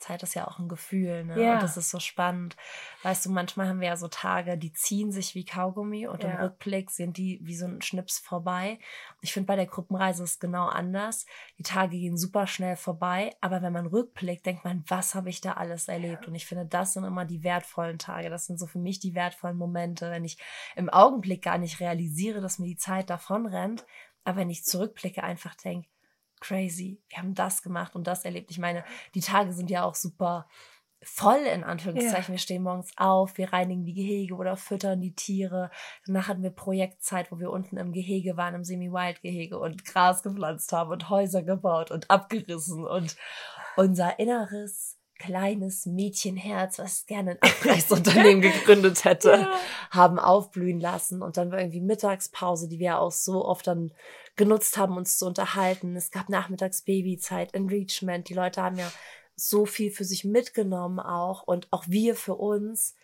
Zeit 0.00 0.22
ist 0.22 0.34
ja 0.34 0.48
auch 0.48 0.58
ein 0.58 0.68
Gefühl, 0.68 1.24
ne? 1.24 1.40
Ja. 1.40 1.54
Und 1.54 1.62
das 1.62 1.76
ist 1.76 1.90
so 1.90 2.00
spannend. 2.00 2.56
Weißt 3.02 3.24
du, 3.24 3.30
manchmal 3.30 3.68
haben 3.68 3.80
wir 3.80 3.88
ja 3.88 3.96
so 3.96 4.08
Tage, 4.08 4.58
die 4.58 4.72
ziehen 4.72 5.12
sich 5.12 5.34
wie 5.34 5.44
Kaugummi 5.44 6.08
und 6.08 6.22
ja. 6.22 6.30
im 6.30 6.36
Rückblick 6.38 6.90
sind 6.90 7.16
die 7.16 7.38
wie 7.42 7.54
so 7.54 7.66
ein 7.66 7.82
Schnips 7.82 8.18
vorbei. 8.18 8.78
Ich 9.20 9.32
finde, 9.32 9.46
bei 9.46 9.56
der 9.56 9.66
Gruppenreise 9.66 10.24
ist 10.24 10.30
es 10.30 10.40
genau 10.40 10.66
anders. 10.66 11.26
Die 11.58 11.62
Tage 11.62 11.96
gehen 11.98 12.16
super 12.16 12.46
schnell 12.46 12.76
vorbei, 12.76 13.36
aber 13.40 13.62
wenn 13.62 13.72
man 13.72 13.86
rückblickt, 13.86 14.44
denkt 14.46 14.64
man, 14.64 14.84
was 14.88 15.14
habe 15.14 15.30
ich 15.30 15.40
da 15.40 15.52
alles 15.52 15.88
erlebt? 15.88 16.22
Ja. 16.22 16.28
Und 16.28 16.34
ich 16.34 16.46
finde, 16.46 16.66
das 16.66 16.94
sind 16.94 17.04
immer 17.04 17.24
die 17.24 17.44
wertvollen 17.44 17.98
Tage. 17.98 18.30
Das 18.30 18.46
sind 18.46 18.58
so 18.58 18.66
für 18.66 18.78
mich 18.78 18.98
die 18.98 19.14
wertvollen 19.14 19.56
Momente, 19.56 20.10
wenn 20.10 20.24
ich 20.24 20.38
im 20.74 20.88
Augenblick 20.88 21.42
gar 21.42 21.58
nicht 21.58 21.80
realisiere, 21.80 22.40
dass 22.40 22.58
mir 22.58 22.66
die 22.66 22.76
Zeit 22.76 23.10
davon 23.10 23.46
rennt, 23.46 23.84
aber 24.24 24.38
wenn 24.38 24.50
ich 24.50 24.64
zurückblicke, 24.64 25.22
einfach 25.22 25.54
denke, 25.54 25.88
crazy, 26.40 27.00
wir 27.08 27.18
haben 27.18 27.34
das 27.34 27.62
gemacht 27.62 27.94
und 27.94 28.06
das 28.06 28.24
erlebt. 28.24 28.50
Ich 28.50 28.58
meine, 28.58 28.84
die 29.14 29.20
Tage 29.20 29.52
sind 29.52 29.70
ja 29.70 29.84
auch 29.84 29.94
super 29.94 30.46
voll 31.02 31.38
in 31.38 31.64
Anführungszeichen. 31.64 32.32
Ja. 32.32 32.36
Wir 32.36 32.38
stehen 32.38 32.62
morgens 32.62 32.92
auf, 32.96 33.38
wir 33.38 33.52
reinigen 33.52 33.84
die 33.84 33.94
Gehege 33.94 34.34
oder 34.34 34.56
füttern 34.56 35.00
die 35.00 35.14
Tiere. 35.14 35.70
Danach 36.06 36.28
hatten 36.28 36.42
wir 36.42 36.50
Projektzeit, 36.50 37.32
wo 37.32 37.38
wir 37.38 37.50
unten 37.50 37.78
im 37.78 37.92
Gehege 37.92 38.36
waren, 38.36 38.54
im 38.54 38.64
Semi-Wild-Gehege 38.64 39.58
und 39.58 39.84
Gras 39.84 40.22
gepflanzt 40.22 40.72
haben 40.72 40.90
und 40.90 41.08
Häuser 41.08 41.42
gebaut 41.42 41.90
und 41.90 42.10
abgerissen 42.10 42.86
und 42.86 43.16
unser 43.76 44.18
inneres 44.18 44.99
kleines 45.20 45.86
Mädchenherz, 45.86 46.78
was 46.78 47.06
gerne 47.06 47.32
ein 47.32 47.38
Abreißunternehmen 47.40 48.40
gegründet 48.40 49.04
hätte, 49.04 49.30
ja. 49.30 49.58
haben 49.90 50.18
aufblühen 50.18 50.80
lassen. 50.80 51.22
Und 51.22 51.36
dann 51.36 51.52
war 51.52 51.60
irgendwie 51.60 51.80
Mittagspause, 51.80 52.68
die 52.68 52.78
wir 52.78 52.98
auch 52.98 53.12
so 53.12 53.44
oft 53.44 53.66
dann 53.66 53.92
genutzt 54.36 54.78
haben, 54.78 54.96
uns 54.96 55.18
zu 55.18 55.26
unterhalten. 55.26 55.94
Es 55.94 56.10
gab 56.10 56.28
nachmittags 56.28 56.82
Babyzeit, 56.82 57.54
Enrichment. 57.54 58.28
Die 58.28 58.34
Leute 58.34 58.62
haben 58.62 58.76
ja 58.76 58.90
so 59.36 59.66
viel 59.66 59.90
für 59.90 60.04
sich 60.04 60.24
mitgenommen 60.24 60.98
auch 60.98 61.42
und 61.42 61.68
auch 61.70 61.84
wir 61.86 62.14
für 62.14 62.34
uns, 62.34 62.96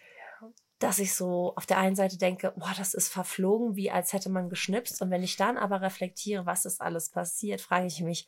dass 0.79 0.99
ich 0.99 1.15
so 1.15 1.55
auf 1.57 1.65
der 1.65 1.79
einen 1.79 1.97
Seite 1.97 2.19
denke, 2.19 2.53
boah, 2.57 2.73
das 2.77 2.93
ist 2.93 3.09
verflogen, 3.09 3.77
wie 3.77 3.91
als 3.91 4.13
hätte 4.13 4.29
man 4.29 4.51
geschnipst. 4.51 5.01
Und 5.01 5.11
wenn 5.11 5.23
ich 5.23 5.37
dann 5.37 5.57
aber 5.57 5.81
reflektiere, 5.81 6.45
was 6.45 6.65
ist 6.65 6.81
alles 6.81 7.11
passiert, 7.11 7.61
frage 7.61 7.87
ich 7.87 8.03
mich, 8.03 8.27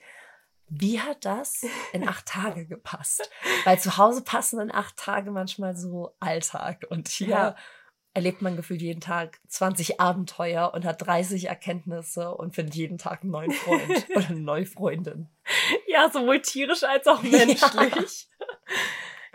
wie 0.68 1.00
hat 1.00 1.24
das 1.24 1.64
in 1.92 2.06
acht 2.06 2.26
Tage 2.26 2.66
gepasst? 2.66 3.30
Weil 3.64 3.78
zu 3.78 3.96
Hause 3.96 4.22
passen 4.22 4.60
in 4.60 4.74
acht 4.74 4.96
Tage 4.96 5.30
manchmal 5.30 5.76
so 5.76 6.14
Alltag 6.20 6.86
und 6.90 7.08
hier 7.08 7.28
ja. 7.28 7.56
erlebt 8.14 8.42
man 8.42 8.56
gefühlt 8.56 8.82
jeden 8.82 9.00
Tag 9.00 9.40
20 9.48 10.00
Abenteuer 10.00 10.72
und 10.74 10.84
hat 10.84 11.06
30 11.06 11.48
Erkenntnisse 11.48 12.34
und 12.34 12.54
findet 12.54 12.74
jeden 12.74 12.98
Tag 12.98 13.22
einen 13.22 13.30
neuen 13.30 13.52
Freund 13.52 14.06
oder 14.14 14.28
eine 14.28 14.40
neue 14.40 14.66
Freundin. 14.66 15.28
Ja, 15.86 16.10
sowohl 16.10 16.40
tierisch 16.40 16.84
als 16.84 17.06
auch 17.06 17.22
menschlich. 17.22 18.28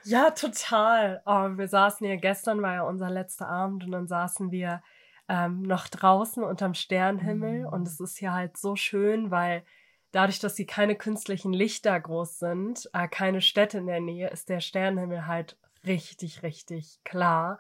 Ja, 0.04 0.26
ja 0.26 0.30
total. 0.32 1.22
Oh, 1.26 1.58
wir 1.58 1.68
saßen 1.68 2.08
ja 2.08 2.16
gestern, 2.16 2.62
war 2.62 2.74
ja 2.74 2.84
unser 2.84 3.10
letzter 3.10 3.48
Abend 3.48 3.84
und 3.84 3.92
dann 3.92 4.08
saßen 4.08 4.52
wir 4.52 4.84
ähm, 5.30 5.62
noch 5.62 5.88
draußen 5.88 6.44
unterm 6.44 6.74
Sternenhimmel 6.74 7.62
mhm. 7.62 7.68
und 7.68 7.88
es 7.88 8.00
ist 8.00 8.20
ja 8.20 8.34
halt 8.34 8.58
so 8.58 8.76
schön, 8.76 9.32
weil 9.32 9.64
dadurch, 10.14 10.40
dass 10.40 10.56
sie 10.56 10.66
keine 10.66 10.96
künstlichen 10.96 11.52
Lichter 11.52 12.00
groß 12.00 12.40
sind, 12.40 12.90
äh, 12.94 13.10
keine 13.10 13.42
Städte 13.42 13.80
in 13.80 13.88
der 13.88 14.00
Nähe, 14.00 14.30
ist 14.30 14.48
der 14.48 14.62
Sternenhimmel 14.62 15.28
halt 15.28 15.58
richtig, 15.86 16.44
richtig 16.44 17.00
klar. 17.04 17.60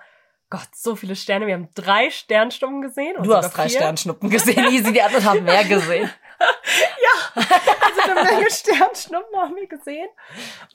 Gott, 0.50 0.70
so 0.74 0.96
viele 0.96 1.16
Sterne. 1.16 1.48
Wir 1.48 1.56
haben 1.56 1.70
drei 1.74 2.12
Sternschnuppen 2.12 2.82
gesehen. 2.82 3.16
du 3.22 3.36
hast 3.36 3.58
drei 3.58 3.68
vier. 3.68 3.80
Sternschnuppen 3.80 4.30
gesehen, 4.30 4.72
Easy. 4.72 4.94
Die 4.94 5.02
anderen 5.02 5.26
haben 5.26 5.44
mehr 5.44 5.66
gesehen. 5.66 6.10
ja, 6.39 7.34
also 7.36 8.12
eine 8.12 8.24
Menge 8.24 8.52
Sternschnuppen 8.52 9.36
haben 9.36 9.56
wir 9.56 9.68
gesehen. 9.68 10.10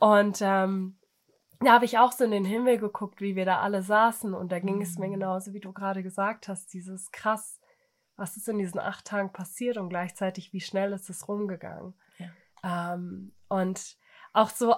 Und 0.01 0.41
ähm, 0.43 0.99
da 1.61 1.73
habe 1.73 1.85
ich 1.85 1.97
auch 1.97 2.11
so 2.11 2.25
in 2.25 2.33
den 2.33 2.45
Himmel 2.45 2.79
geguckt, 2.79 3.21
wie 3.21 3.37
wir 3.37 3.45
da 3.45 3.61
alle 3.61 3.83
saßen. 3.83 4.35
Und 4.35 4.51
da 4.51 4.59
ging 4.59 4.83
es 4.83 4.99
mir 4.99 5.07
mhm. 5.07 5.13
genauso, 5.13 5.53
wie 5.53 5.61
du 5.61 5.73
gerade 5.73 6.03
gesagt 6.03 6.49
hast, 6.49 6.73
dieses 6.75 7.13
krass 7.13 7.61
was 8.19 8.37
ist 8.37 8.49
in 8.49 8.59
diesen 8.59 8.81
acht 8.81 9.07
Tagen 9.07 9.33
passiert 9.33 9.79
und 9.79 9.89
gleichzeitig, 9.89 10.53
wie 10.53 10.61
schnell 10.61 10.93
ist 10.93 11.09
es 11.09 11.29
rumgegangen. 11.29 11.95
Ja. 12.19 12.95
Ähm, 12.95 13.33
und 13.49 13.97
auch 14.33 14.51
so, 14.51 14.75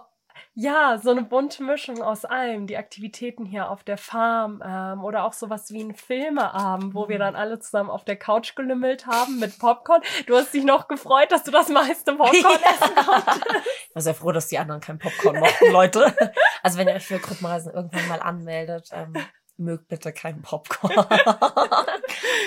ja, 0.54 0.98
so 0.98 1.10
eine 1.10 1.22
bunte 1.22 1.62
Mischung 1.62 2.02
aus 2.02 2.24
allem. 2.24 2.66
Die 2.66 2.76
Aktivitäten 2.76 3.44
hier 3.44 3.70
auf 3.70 3.82
der 3.82 3.96
Farm 3.96 4.62
ähm, 4.64 5.02
oder 5.02 5.24
auch 5.24 5.32
sowas 5.32 5.72
wie 5.72 5.82
ein 5.82 5.94
Filmeabend, 5.94 6.94
wo 6.94 7.08
wir 7.08 7.16
mhm. 7.16 7.20
dann 7.20 7.36
alle 7.36 7.58
zusammen 7.58 7.90
auf 7.90 8.04
der 8.04 8.16
Couch 8.16 8.54
gelümmelt 8.54 9.06
haben 9.06 9.38
mit 9.38 9.58
Popcorn. 9.58 10.02
Du 10.26 10.36
hast 10.36 10.52
dich 10.52 10.64
noch 10.64 10.86
gefreut, 10.88 11.32
dass 11.32 11.44
du 11.44 11.50
das 11.50 11.68
meiste 11.68 12.14
Popcorn 12.14 12.34
ja. 12.62 12.70
essen 12.70 12.94
konntest. 12.94 13.46
Ich 13.88 13.94
war 13.94 14.02
sehr 14.02 14.14
froh, 14.14 14.32
dass 14.32 14.48
die 14.48 14.58
anderen 14.58 14.80
kein 14.80 14.98
Popcorn 14.98 15.38
mochten, 15.38 15.72
Leute. 15.72 16.14
Also 16.62 16.76
wenn 16.76 16.88
ihr 16.88 16.94
euch 16.94 17.06
für 17.06 17.18
Gruppenreisen 17.18 17.72
irgendwann 17.72 18.06
mal 18.06 18.20
anmeldet, 18.20 18.90
ähm, 18.92 19.14
mögt 19.60 19.88
bitte 19.88 20.12
keinen 20.12 20.42
Popcorn. 20.42 20.92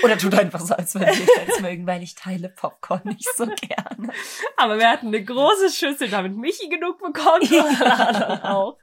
Oder 0.04 0.18
tut 0.18 0.34
einfach 0.36 0.60
so, 0.60 0.74
als 0.74 0.96
wenn 0.96 1.02
wir 1.02 1.28
es 1.48 1.62
mögen, 1.62 1.88
weil 1.88 2.04
ich 2.04 2.16
teile 2.16 2.50
Popcorn 2.50 3.02
nicht 3.06 3.30
so 3.36 3.46
gerne. 3.62 4.14
Aber 4.58 4.78
wir 4.78 4.90
hatten 4.90 5.08
eine 5.08 5.24
große 5.24 5.70
Schüssel, 5.70 6.10
damit 6.10 6.36
Michi 6.36 6.68
genug 6.70 7.00
bekommen 7.00 7.48
ja. 7.50 8.34
und 8.34 8.44
auch. 8.44 8.78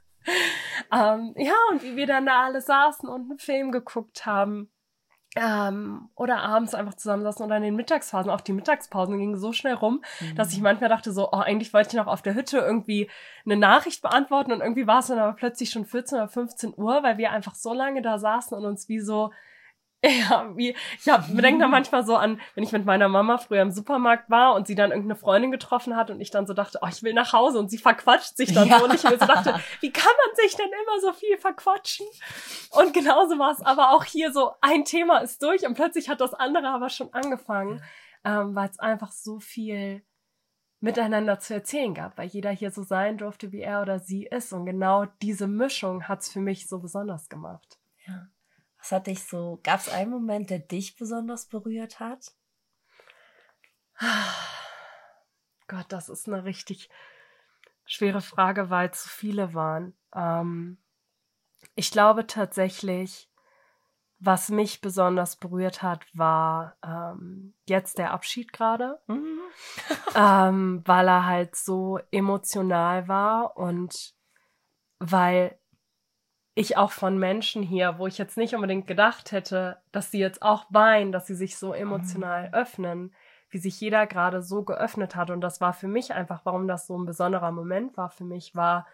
Ähm, 0.91 1.33
ja, 1.37 1.55
und 1.71 1.83
wie 1.83 1.95
wir 1.95 2.07
dann 2.07 2.25
da 2.25 2.45
alle 2.45 2.61
saßen 2.61 3.07
und 3.09 3.29
einen 3.29 3.39
Film 3.39 3.71
geguckt 3.71 4.25
haben 4.25 4.71
ähm, 5.35 6.09
oder 6.15 6.39
abends 6.39 6.75
einfach 6.75 6.95
zusammensaßen 6.95 7.45
oder 7.45 7.57
in 7.57 7.63
den 7.63 7.75
Mittagsphasen. 7.75 8.29
Auch 8.29 8.41
die 8.41 8.51
Mittagspausen 8.51 9.17
gingen 9.17 9.37
so 9.37 9.53
schnell 9.53 9.75
rum, 9.75 10.03
mhm. 10.19 10.35
dass 10.35 10.51
ich 10.51 10.59
manchmal 10.59 10.89
dachte 10.89 11.13
so, 11.13 11.29
oh, 11.31 11.37
eigentlich 11.37 11.73
wollte 11.73 11.89
ich 11.89 11.95
noch 11.95 12.07
auf 12.07 12.21
der 12.21 12.35
Hütte 12.35 12.57
irgendwie 12.57 13.09
eine 13.45 13.55
Nachricht 13.55 14.01
beantworten 14.01 14.51
und 14.51 14.59
irgendwie 14.59 14.87
war 14.87 14.99
es 14.99 15.07
dann 15.07 15.19
aber 15.19 15.33
plötzlich 15.33 15.69
schon 15.69 15.85
14 15.85 16.17
oder 16.17 16.27
15 16.27 16.73
Uhr, 16.75 17.01
weil 17.03 17.17
wir 17.17 17.31
einfach 17.31 17.55
so 17.55 17.73
lange 17.73 18.01
da 18.01 18.19
saßen 18.19 18.57
und 18.57 18.65
uns 18.65 18.89
wie 18.89 18.99
so 18.99 19.31
Ja, 20.29 20.51
wie, 20.55 20.75
ich 20.99 21.09
hab, 21.09 21.27
denke 21.27 21.59
da 21.59 21.67
manchmal 21.67 22.03
so 22.03 22.15
an, 22.15 22.41
wenn 22.55 22.63
ich 22.63 22.71
mit 22.71 22.85
meiner 22.85 23.07
Mama 23.07 23.37
früher 23.37 23.61
im 23.61 23.71
Supermarkt 23.71 24.29
war 24.31 24.55
und 24.55 24.65
sie 24.65 24.73
dann 24.73 24.89
irgendeine 24.89 25.15
Freundin 25.15 25.51
getroffen 25.51 25.95
hat 25.95 26.09
und 26.09 26.19
ich 26.21 26.31
dann 26.31 26.47
so 26.47 26.53
dachte, 26.53 26.79
oh, 26.81 26.87
ich 26.89 27.03
will 27.03 27.13
nach 27.13 27.33
Hause 27.33 27.59
und 27.59 27.69
sie 27.69 27.77
verquatscht 27.77 28.35
sich 28.35 28.51
dann 28.51 28.67
ja. 28.67 28.79
so 28.79 28.85
und 28.85 28.95
ich 28.95 29.03
mir 29.03 29.19
so 29.19 29.25
dachte, 29.25 29.59
wie 29.81 29.91
kann 29.91 30.11
man 30.25 30.35
sich 30.35 30.55
denn 30.55 30.67
immer 30.67 31.01
so 31.01 31.13
viel 31.13 31.37
verquatschen? 31.37 32.07
Und 32.71 32.93
genauso 32.93 33.37
war 33.37 33.51
es 33.51 33.61
aber 33.61 33.91
auch 33.91 34.03
hier 34.03 34.31
so, 34.31 34.53
ein 34.61 34.85
Thema 34.85 35.19
ist 35.19 35.43
durch 35.43 35.67
und 35.67 35.75
plötzlich 35.75 36.09
hat 36.09 36.19
das 36.19 36.33
andere 36.33 36.69
aber 36.69 36.89
schon 36.89 37.13
angefangen, 37.13 37.83
ähm, 38.23 38.55
weil 38.55 38.69
es 38.69 38.79
einfach 38.79 39.11
so 39.11 39.39
viel 39.39 40.03
miteinander 40.79 41.39
zu 41.39 41.53
erzählen 41.53 41.93
gab, 41.93 42.17
weil 42.17 42.27
jeder 42.27 42.49
hier 42.49 42.71
so 42.71 42.81
sein 42.81 43.19
durfte, 43.19 43.51
wie 43.51 43.61
er 43.61 43.83
oder 43.83 43.99
sie 43.99 44.25
ist. 44.25 44.51
Und 44.51 44.65
genau 44.65 45.05
diese 45.21 45.47
Mischung 45.47 46.07
hat's 46.07 46.31
für 46.31 46.39
mich 46.39 46.67
so 46.67 46.79
besonders 46.79 47.29
gemacht. 47.29 47.77
Ja. 48.07 48.27
Was 48.81 48.91
hat 48.91 49.07
dich 49.07 49.23
so, 49.23 49.59
gab 49.61 49.79
es 49.79 49.89
einen 49.89 50.09
Moment, 50.09 50.49
der 50.49 50.57
dich 50.57 50.95
besonders 50.95 51.45
berührt 51.45 51.99
hat? 51.99 52.33
Gott, 55.67 55.85
das 55.89 56.09
ist 56.09 56.27
eine 56.27 56.45
richtig 56.45 56.89
schwere 57.85 58.21
Frage, 58.21 58.71
weil 58.71 58.91
zu 58.91 59.07
viele 59.07 59.53
waren. 59.53 59.95
Ähm, 60.15 60.79
ich 61.75 61.91
glaube 61.91 62.25
tatsächlich, 62.25 63.29
was 64.17 64.49
mich 64.49 64.81
besonders 64.81 65.35
berührt 65.35 65.83
hat, 65.83 66.05
war 66.13 66.75
ähm, 66.83 67.53
jetzt 67.67 67.99
der 67.99 68.11
Abschied 68.13 68.51
gerade, 68.51 68.99
mhm. 69.05 69.39
ähm, 70.15 70.81
weil 70.85 71.07
er 71.07 71.27
halt 71.27 71.55
so 71.55 71.99
emotional 72.09 73.07
war 73.07 73.57
und 73.57 74.15
weil 74.97 75.60
ich 76.61 76.77
auch 76.77 76.91
von 76.91 77.17
Menschen 77.17 77.63
hier, 77.63 77.97
wo 77.97 78.07
ich 78.07 78.17
jetzt 78.17 78.37
nicht 78.37 78.55
unbedingt 78.55 78.87
gedacht 78.87 79.31
hätte, 79.31 79.77
dass 79.91 80.11
sie 80.11 80.19
jetzt 80.19 80.41
auch 80.41 80.65
weinen, 80.69 81.11
dass 81.11 81.27
sie 81.27 81.35
sich 81.35 81.57
so 81.57 81.73
emotional 81.73 82.47
mhm. 82.49 82.53
öffnen, 82.53 83.13
wie 83.49 83.57
sich 83.57 83.79
jeder 83.79 84.07
gerade 84.07 84.41
so 84.41 84.63
geöffnet 84.63 85.15
hat. 85.15 85.29
Und 85.29 85.41
das 85.41 85.61
war 85.61 85.73
für 85.73 85.87
mich 85.87 86.13
einfach, 86.13 86.41
warum 86.45 86.67
das 86.67 86.87
so 86.87 86.97
ein 86.97 87.05
besonderer 87.05 87.51
Moment 87.51 87.97
war 87.97 88.09
für 88.09 88.23
mich, 88.23 88.55
war 88.55 88.87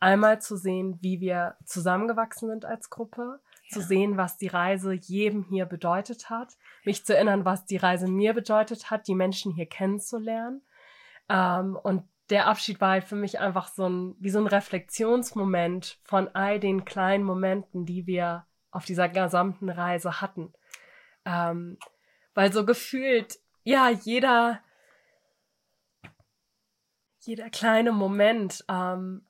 einmal 0.00 0.40
zu 0.40 0.56
sehen, 0.56 0.98
wie 1.00 1.20
wir 1.20 1.56
zusammengewachsen 1.64 2.48
sind 2.48 2.64
als 2.64 2.90
Gruppe, 2.90 3.40
ja. 3.68 3.74
zu 3.74 3.82
sehen, 3.82 4.16
was 4.16 4.38
die 4.38 4.46
Reise 4.46 4.92
jedem 4.92 5.44
hier 5.44 5.66
bedeutet 5.66 6.30
hat, 6.30 6.56
mich 6.84 7.04
zu 7.04 7.14
erinnern, 7.14 7.44
was 7.44 7.66
die 7.66 7.76
Reise 7.76 8.08
mir 8.08 8.32
bedeutet 8.32 8.90
hat, 8.90 9.08
die 9.08 9.14
Menschen 9.14 9.52
hier 9.52 9.66
kennenzulernen. 9.66 10.62
Ähm, 11.28 11.76
und 11.82 12.04
der 12.30 12.46
Abschied 12.46 12.80
war 12.80 12.90
halt 12.90 13.04
für 13.04 13.16
mich 13.16 13.38
einfach 13.38 13.68
so 13.68 13.88
ein, 13.88 14.16
wie 14.18 14.30
so 14.30 14.38
ein 14.38 14.46
Reflexionsmoment 14.46 15.98
von 16.04 16.28
all 16.34 16.60
den 16.60 16.84
kleinen 16.84 17.24
Momenten, 17.24 17.86
die 17.86 18.06
wir 18.06 18.46
auf 18.70 18.84
dieser 18.84 19.08
gesamten 19.08 19.70
Reise 19.70 20.20
hatten. 20.20 20.52
Ähm, 21.24 21.78
weil 22.34 22.52
so 22.52 22.64
gefühlt 22.64 23.38
ja, 23.68 23.90
jeder, 23.90 24.62
jeder 27.20 27.50
kleine 27.50 27.92
Moment, 27.92 28.64
ähm, 28.68 29.26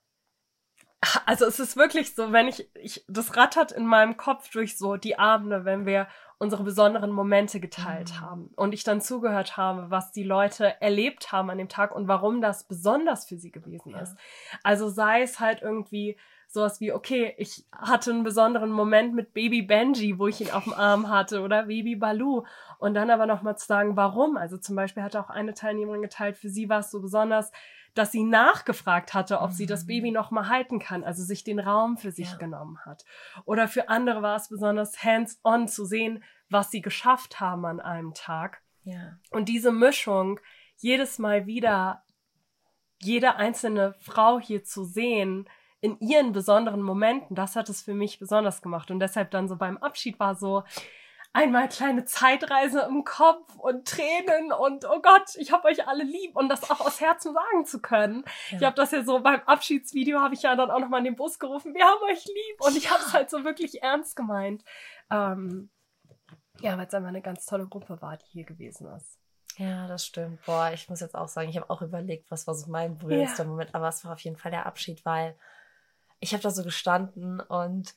also 1.27 1.47
es 1.47 1.59
ist 1.59 1.77
wirklich 1.77 2.15
so, 2.15 2.33
wenn 2.33 2.47
ich, 2.47 2.71
ich, 2.77 3.05
das 3.09 3.37
rattert 3.37 3.73
in 3.73 3.87
meinem 3.87 4.17
Kopf 4.17 4.51
durch 4.51 4.79
so 4.79 4.97
die 4.97 5.19
Abende, 5.19 5.65
wenn 5.65 5.87
wir 5.87 6.09
unsere 6.39 6.63
besonderen 6.63 7.11
Momente 7.11 7.59
geteilt 7.59 8.13
mhm. 8.13 8.21
haben 8.21 8.51
und 8.55 8.73
ich 8.73 8.85
dann 8.85 9.01
zugehört 9.01 9.57
habe, 9.57 9.91
was 9.91 10.13
die 10.13 10.23
Leute 10.23 10.81
erlebt 10.81 11.33
haben 11.33 11.51
an 11.51 11.59
dem 11.59 11.69
Tag 11.69 11.95
und 11.95 12.07
warum 12.07 12.41
das 12.41 12.65
besonders 12.65 13.27
für 13.27 13.37
sie 13.37 13.51
gewesen 13.51 13.95
ist. 13.95 14.17
Also 14.63 14.89
sei 14.89 15.23
es 15.23 15.41
halt 15.41 15.63
irgendwie 15.63 16.17
sowas 16.47 16.81
wie, 16.81 16.93
okay, 16.93 17.35
ich 17.37 17.67
hatte 17.73 18.11
einen 18.11 18.23
besonderen 18.23 18.71
Moment 18.71 19.15
mit 19.15 19.35
Baby 19.35 19.63
Benji, 19.63 20.19
wo 20.19 20.29
ich 20.29 20.41
ihn 20.41 20.51
auf 20.51 20.65
dem 20.65 20.73
Arm 20.73 21.11
hatte 21.11 21.43
oder 21.43 21.65
Baby 21.65 21.97
Balu. 21.97 22.45
Und 22.79 22.95
dann 22.95 23.11
aber 23.11 23.27
nochmal 23.27 23.59
zu 23.59 23.67
sagen, 23.67 23.97
warum. 23.97 24.37
Also 24.37 24.57
zum 24.57 24.75
Beispiel 24.75 25.03
hatte 25.03 25.21
auch 25.21 25.29
eine 25.29 25.53
Teilnehmerin 25.53 26.01
geteilt, 26.01 26.39
für 26.39 26.49
sie 26.49 26.69
war 26.69 26.81
es 26.81 26.91
so 26.91 27.03
besonders, 27.03 27.53
dass 27.99 28.13
sie 28.13 28.23
nachgefragt 28.23 29.13
hatte, 29.13 29.41
ob 29.41 29.51
sie 29.51 29.67
das 29.67 29.83
mhm. 29.83 29.89
Baby 29.89 30.11
noch 30.13 30.31
mal 30.31 30.49
halten 30.49 30.79
kann, 30.79 31.03
also 31.03 31.25
sich 31.25 31.43
den 31.43 31.59
Raum 31.59 31.97
für 31.97 32.13
sich 32.13 32.31
ja. 32.31 32.37
genommen 32.37 32.79
hat. 32.85 33.05
Oder 33.45 33.67
für 33.67 33.89
andere 33.89 34.23
war 34.23 34.37
es 34.37 34.49
besonders 34.49 35.03
hands-on 35.03 35.67
zu 35.67 35.85
sehen, 35.85 36.23
was 36.49 36.71
sie 36.71 36.81
geschafft 36.81 37.41
haben 37.41 37.65
an 37.65 37.81
einem 37.81 38.15
Tag. 38.15 38.63
Ja. 38.85 39.19
Und 39.31 39.49
diese 39.49 39.73
Mischung 39.73 40.39
jedes 40.77 41.19
Mal 41.19 41.47
wieder 41.47 42.05
jede 43.01 43.37
einzelne 43.37 43.95
Frau 44.01 44.39
hier 44.39 44.65
zu 44.65 44.85
sehen, 44.85 45.49
in 45.81 45.99
ihren 46.01 46.33
besonderen 46.33 46.83
Momenten, 46.83 47.37
das 47.37 47.55
hat 47.55 47.69
es 47.69 47.83
für 47.83 47.95
mich 47.95 48.19
besonders 48.19 48.63
gemacht. 48.63 48.91
Und 48.91 48.99
deshalb 49.01 49.31
dann 49.31 49.49
so 49.49 49.57
beim 49.57 49.77
Abschied 49.77 50.19
war 50.19 50.35
so 50.35 50.65
einmal 51.39 51.69
kleine 51.69 52.05
Zeitreise 52.05 52.81
im 52.89 53.05
Kopf 53.05 53.55
und 53.57 53.87
Tränen 53.87 54.53
und 54.53 54.85
oh 54.85 55.01
Gott, 55.01 55.37
ich 55.37 55.53
hab 55.53 55.65
euch 55.65 55.87
alle 55.87 56.03
lieb 56.03 56.35
und 56.35 56.49
das 56.49 56.69
auch 56.69 56.81
aus 56.81 57.01
Herzen 57.01 57.33
sagen 57.33 57.65
zu 57.65 57.81
können. 57.81 58.25
Ja. 58.51 58.59
Ich 58.59 58.65
habe 58.65 58.75
das 58.75 58.91
ja 58.91 59.05
so 59.05 59.21
beim 59.21 59.41
Abschiedsvideo 59.47 60.21
habe 60.21 60.35
ich 60.35 60.43
ja 60.43 60.57
dann 60.57 60.71
auch 60.71 60.81
noch 60.81 60.89
mal 60.89 60.99
in 60.99 61.05
den 61.05 61.17
Bus 61.17 61.39
gerufen, 61.39 61.75
wir 61.75 61.85
haben 61.85 62.03
euch 62.11 62.25
lieb 62.25 62.61
und 62.61 62.77
ich 62.77 62.91
habe 62.91 63.03
es 63.05 63.13
halt 63.13 63.31
so 63.31 63.45
wirklich 63.45 63.83
ernst 63.83 64.17
gemeint. 64.17 64.65
Ähm, 65.11 65.71
ja, 66.61 66.77
weil 66.77 66.89
es 66.89 66.95
einfach 66.95 67.09
eine 67.09 67.23
ganz 67.23 67.47
tolle 67.47 67.69
Gruppe 67.69 68.03
war, 68.03 68.17
die 68.17 68.27
hier 68.27 68.45
gewesen 68.45 68.89
ist. 68.97 69.21
Ja, 69.59 69.87
das 69.87 70.05
stimmt. 70.05 70.45
Boah, 70.45 70.73
ich 70.73 70.89
muss 70.89 71.01
jetzt 71.01 71.15
auch 71.15 71.29
sagen, 71.29 71.49
ich 71.49 71.57
habe 71.57 71.71
auch 71.71 71.83
überlegt, 71.83 72.31
was 72.33 72.49
war 72.49 72.55
so 72.55 72.69
mein 72.69 72.99
berührendster 72.99 73.45
ja. 73.45 73.49
Moment, 73.49 73.77
aber 73.77 73.89
es 73.89 74.05
war 74.05 74.13
auf 74.13 74.21
jeden 74.21 74.37
Fall 74.37 74.51
der 74.51 74.67
Abschied, 74.67 75.05
weil 75.05 75.37
ich 76.19 76.33
habe 76.33 76.43
da 76.43 76.51
so 76.51 76.65
gestanden 76.65 77.39
und 77.39 77.95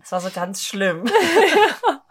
es 0.00 0.10
war 0.10 0.20
so 0.20 0.30
ganz 0.30 0.64
schlimm. 0.64 1.04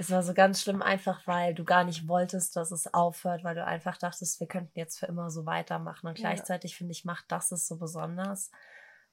es 0.00 0.10
war 0.10 0.22
so 0.22 0.32
ganz 0.32 0.62
schlimm, 0.62 0.80
einfach 0.80 1.26
weil 1.26 1.54
du 1.54 1.64
gar 1.64 1.82
nicht 1.82 2.06
wolltest, 2.06 2.54
dass 2.54 2.70
es 2.70 2.94
aufhört, 2.94 3.42
weil 3.42 3.56
du 3.56 3.64
einfach 3.64 3.98
dachtest, 3.98 4.38
wir 4.38 4.46
könnten 4.46 4.78
jetzt 4.78 5.00
für 5.00 5.06
immer 5.06 5.28
so 5.28 5.44
weitermachen. 5.44 6.06
Und 6.06 6.14
gleichzeitig 6.14 6.76
finde 6.76 6.92
ich, 6.92 7.04
macht 7.04 7.24
das 7.28 7.50
es 7.50 7.66
so 7.66 7.76
besonders, 7.76 8.52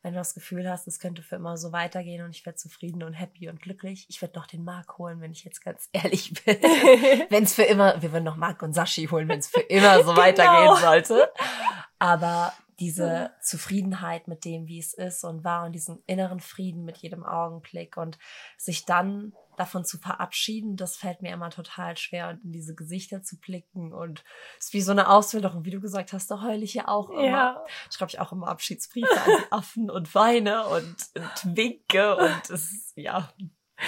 wenn 0.03 0.13
du 0.13 0.19
das 0.19 0.35
Gefühl 0.35 0.69
hast, 0.69 0.87
es 0.87 0.99
könnte 0.99 1.23
für 1.23 1.37
immer 1.37 1.57
so 1.57 1.71
weitergehen 1.71 2.23
und 2.23 2.35
ich 2.35 2.45
werde 2.45 2.57
zufrieden 2.57 3.01
und 3.01 3.13
happy 3.13 3.49
und 3.49 3.59
glücklich. 3.59 4.05
Ich 4.09 4.21
werde 4.21 4.37
noch 4.37 4.45
den 4.45 4.63
Mark 4.63 4.99
holen, 4.99 5.19
wenn 5.21 5.31
ich 5.31 5.43
jetzt 5.43 5.65
ganz 5.65 5.89
ehrlich 5.93 6.31
bin. 6.45 6.61
wenn 7.29 7.43
es 7.43 7.55
für 7.55 7.63
immer, 7.63 7.99
wir 8.03 8.11
würden 8.11 8.23
noch 8.23 8.35
Mark 8.35 8.61
und 8.61 8.73
Sashi 8.73 9.07
holen, 9.07 9.27
wenn 9.27 9.39
es 9.39 9.47
für 9.47 9.61
immer 9.61 9.97
so 10.03 10.03
genau. 10.11 10.17
weitergehen 10.17 10.75
sollte. 10.79 11.31
Aber 11.97 12.53
diese 12.79 13.31
Zufriedenheit 13.41 14.27
mit 14.27 14.45
dem, 14.45 14.67
wie 14.67 14.79
es 14.79 14.93
ist 14.93 15.23
und 15.23 15.43
war 15.43 15.65
und 15.65 15.71
diesen 15.71 16.03
inneren 16.05 16.39
Frieden 16.39 16.85
mit 16.85 16.97
jedem 16.97 17.23
Augenblick 17.23 17.97
und 17.97 18.19
sich 18.57 18.85
dann 18.85 19.33
davon 19.55 19.85
zu 19.85 19.97
verabschieden, 19.97 20.77
das 20.77 20.97
fällt 20.97 21.21
mir 21.21 21.33
immer 21.33 21.49
total 21.49 21.97
schwer 21.97 22.29
und 22.29 22.43
in 22.43 22.51
diese 22.51 22.75
Gesichter 22.75 23.23
zu 23.23 23.39
blicken 23.39 23.93
und 23.93 24.23
es 24.59 24.67
ist 24.67 24.73
wie 24.73 24.81
so 24.81 24.91
eine 24.91 25.09
Ausbildung, 25.09 25.65
wie 25.65 25.71
du 25.71 25.79
gesagt 25.79 26.13
hast, 26.13 26.29
da 26.31 26.41
heule 26.41 26.63
ich 26.63 26.73
ja 26.73 26.87
auch 26.87 27.09
immer. 27.09 27.23
Ja. 27.23 27.65
Schreibe 27.89 28.09
ich 28.09 28.19
auch 28.19 28.31
immer 28.31 28.47
Abschiedsbriefe 28.47 29.11
an 29.11 29.31
die 29.39 29.51
Affen 29.51 29.89
und 29.89 30.13
weine 30.15 30.65
und, 30.67 30.95
und 31.15 31.57
winke 31.57 32.15
und 32.15 32.49
es, 32.49 32.93
ja, 32.95 33.29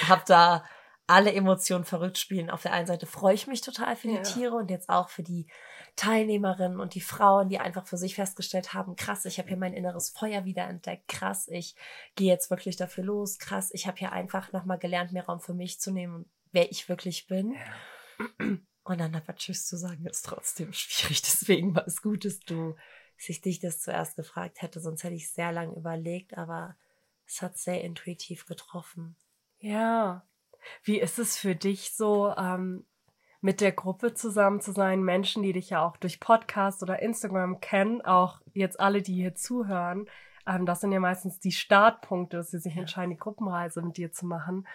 hab 0.07 0.25
da 0.25 0.63
alle 1.07 1.33
Emotionen 1.33 1.85
verrückt 1.85 2.17
spielen. 2.17 2.49
Auf 2.49 2.61
der 2.61 2.73
einen 2.73 2.87
Seite 2.87 3.05
freue 3.05 3.33
ich 3.33 3.47
mich 3.47 3.61
total 3.61 3.95
für 3.95 4.09
die 4.09 4.15
ja. 4.15 4.21
Tiere 4.21 4.55
und 4.55 4.69
jetzt 4.69 4.89
auch 4.89 5.09
für 5.09 5.23
die 5.23 5.47
Teilnehmerinnen 5.95 6.79
und 6.79 6.93
die 6.93 7.01
Frauen, 7.01 7.49
die 7.49 7.59
einfach 7.59 7.87
für 7.87 7.97
sich 7.97 8.15
festgestellt 8.15 8.73
haben, 8.73 8.95
krass, 8.95 9.25
ich 9.25 9.39
habe 9.39 9.47
hier 9.47 9.57
mein 9.57 9.73
inneres 9.73 10.09
Feuer 10.09 10.45
wieder 10.45 10.65
entdeckt, 10.65 11.07
krass, 11.07 11.47
ich 11.47 11.75
gehe 12.15 12.27
jetzt 12.27 12.51
wirklich 12.51 12.75
dafür 12.75 13.05
los, 13.05 13.39
krass, 13.39 13.71
ich 13.73 13.87
habe 13.87 13.97
hier 13.97 14.11
einfach 14.11 14.51
nochmal 14.51 14.77
gelernt, 14.77 15.13
mehr 15.13 15.25
Raum 15.25 15.39
für 15.39 15.53
mich 15.53 15.79
zu 15.79 15.91
nehmen, 15.91 16.29
wer 16.51 16.69
ich 16.69 16.87
wirklich 16.87 17.25
bin. 17.27 17.55
Und 18.83 18.99
dann 18.99 19.15
aber 19.15 19.35
Tschüss 19.35 19.65
zu 19.65 19.75
sagen, 19.75 20.05
ist 20.05 20.25
trotzdem 20.25 20.71
schwierig. 20.71 21.21
Deswegen 21.23 21.75
war 21.75 21.87
es 21.87 22.01
gut, 22.01 22.25
dass 22.25 22.39
du 22.39 22.75
sich 23.17 23.41
dich 23.41 23.59
das 23.59 23.81
zuerst 23.81 24.15
gefragt 24.15 24.61
hätte, 24.61 24.79
sonst 24.79 25.03
hätte 25.03 25.15
ich 25.15 25.31
sehr 25.31 25.51
lange 25.51 25.75
überlegt, 25.75 26.37
aber 26.37 26.77
es 27.25 27.41
hat 27.41 27.57
sehr 27.57 27.83
intuitiv 27.83 28.45
getroffen. 28.45 29.15
Ja. 29.59 30.27
Wie 30.83 30.99
ist 30.99 31.19
es 31.19 31.37
für 31.37 31.55
dich 31.55 31.95
so, 31.95 32.33
ähm, 32.37 32.85
mit 33.41 33.61
der 33.61 33.71
Gruppe 33.71 34.13
zusammen 34.13 34.61
zu 34.61 34.71
sein, 34.71 35.03
Menschen, 35.03 35.43
die 35.43 35.53
dich 35.53 35.69
ja 35.69 35.85
auch 35.85 35.97
durch 35.97 36.19
Podcast 36.19 36.81
oder 36.81 37.01
Instagram 37.01 37.59
kennen, 37.59 38.01
auch 38.01 38.41
jetzt 38.53 38.79
alle, 38.79 39.01
die 39.01 39.13
hier 39.13 39.35
zuhören, 39.35 40.07
ähm, 40.47 40.65
das 40.65 40.81
sind 40.81 40.91
ja 40.91 40.99
meistens 40.99 41.39
die 41.39 41.51
Startpunkte, 41.51 42.37
dass 42.37 42.51
sie 42.51 42.59
sich 42.59 42.75
entscheiden, 42.75 43.11
die 43.11 43.17
Gruppenreise 43.17 43.81
mit 43.81 43.97
dir 43.97 44.11
zu 44.11 44.25
machen. 44.25 44.67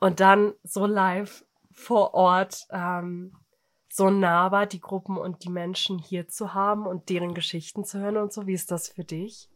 Und 0.00 0.20
dann 0.20 0.54
so 0.62 0.86
live 0.86 1.44
vor 1.72 2.14
Ort 2.14 2.66
ähm, 2.70 3.36
so 3.92 4.10
nahbar 4.10 4.66
die 4.66 4.80
Gruppen 4.80 5.16
und 5.16 5.44
die 5.44 5.50
Menschen 5.50 5.98
hier 5.98 6.28
zu 6.28 6.54
haben 6.54 6.86
und 6.86 7.08
deren 7.08 7.34
Geschichten 7.34 7.84
zu 7.84 7.98
hören 7.98 8.16
und 8.16 8.32
so. 8.32 8.46
Wie 8.46 8.54
ist 8.54 8.70
das 8.70 8.88
für 8.88 9.04
dich? 9.04 9.50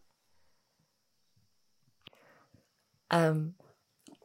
Ähm, 3.10 3.54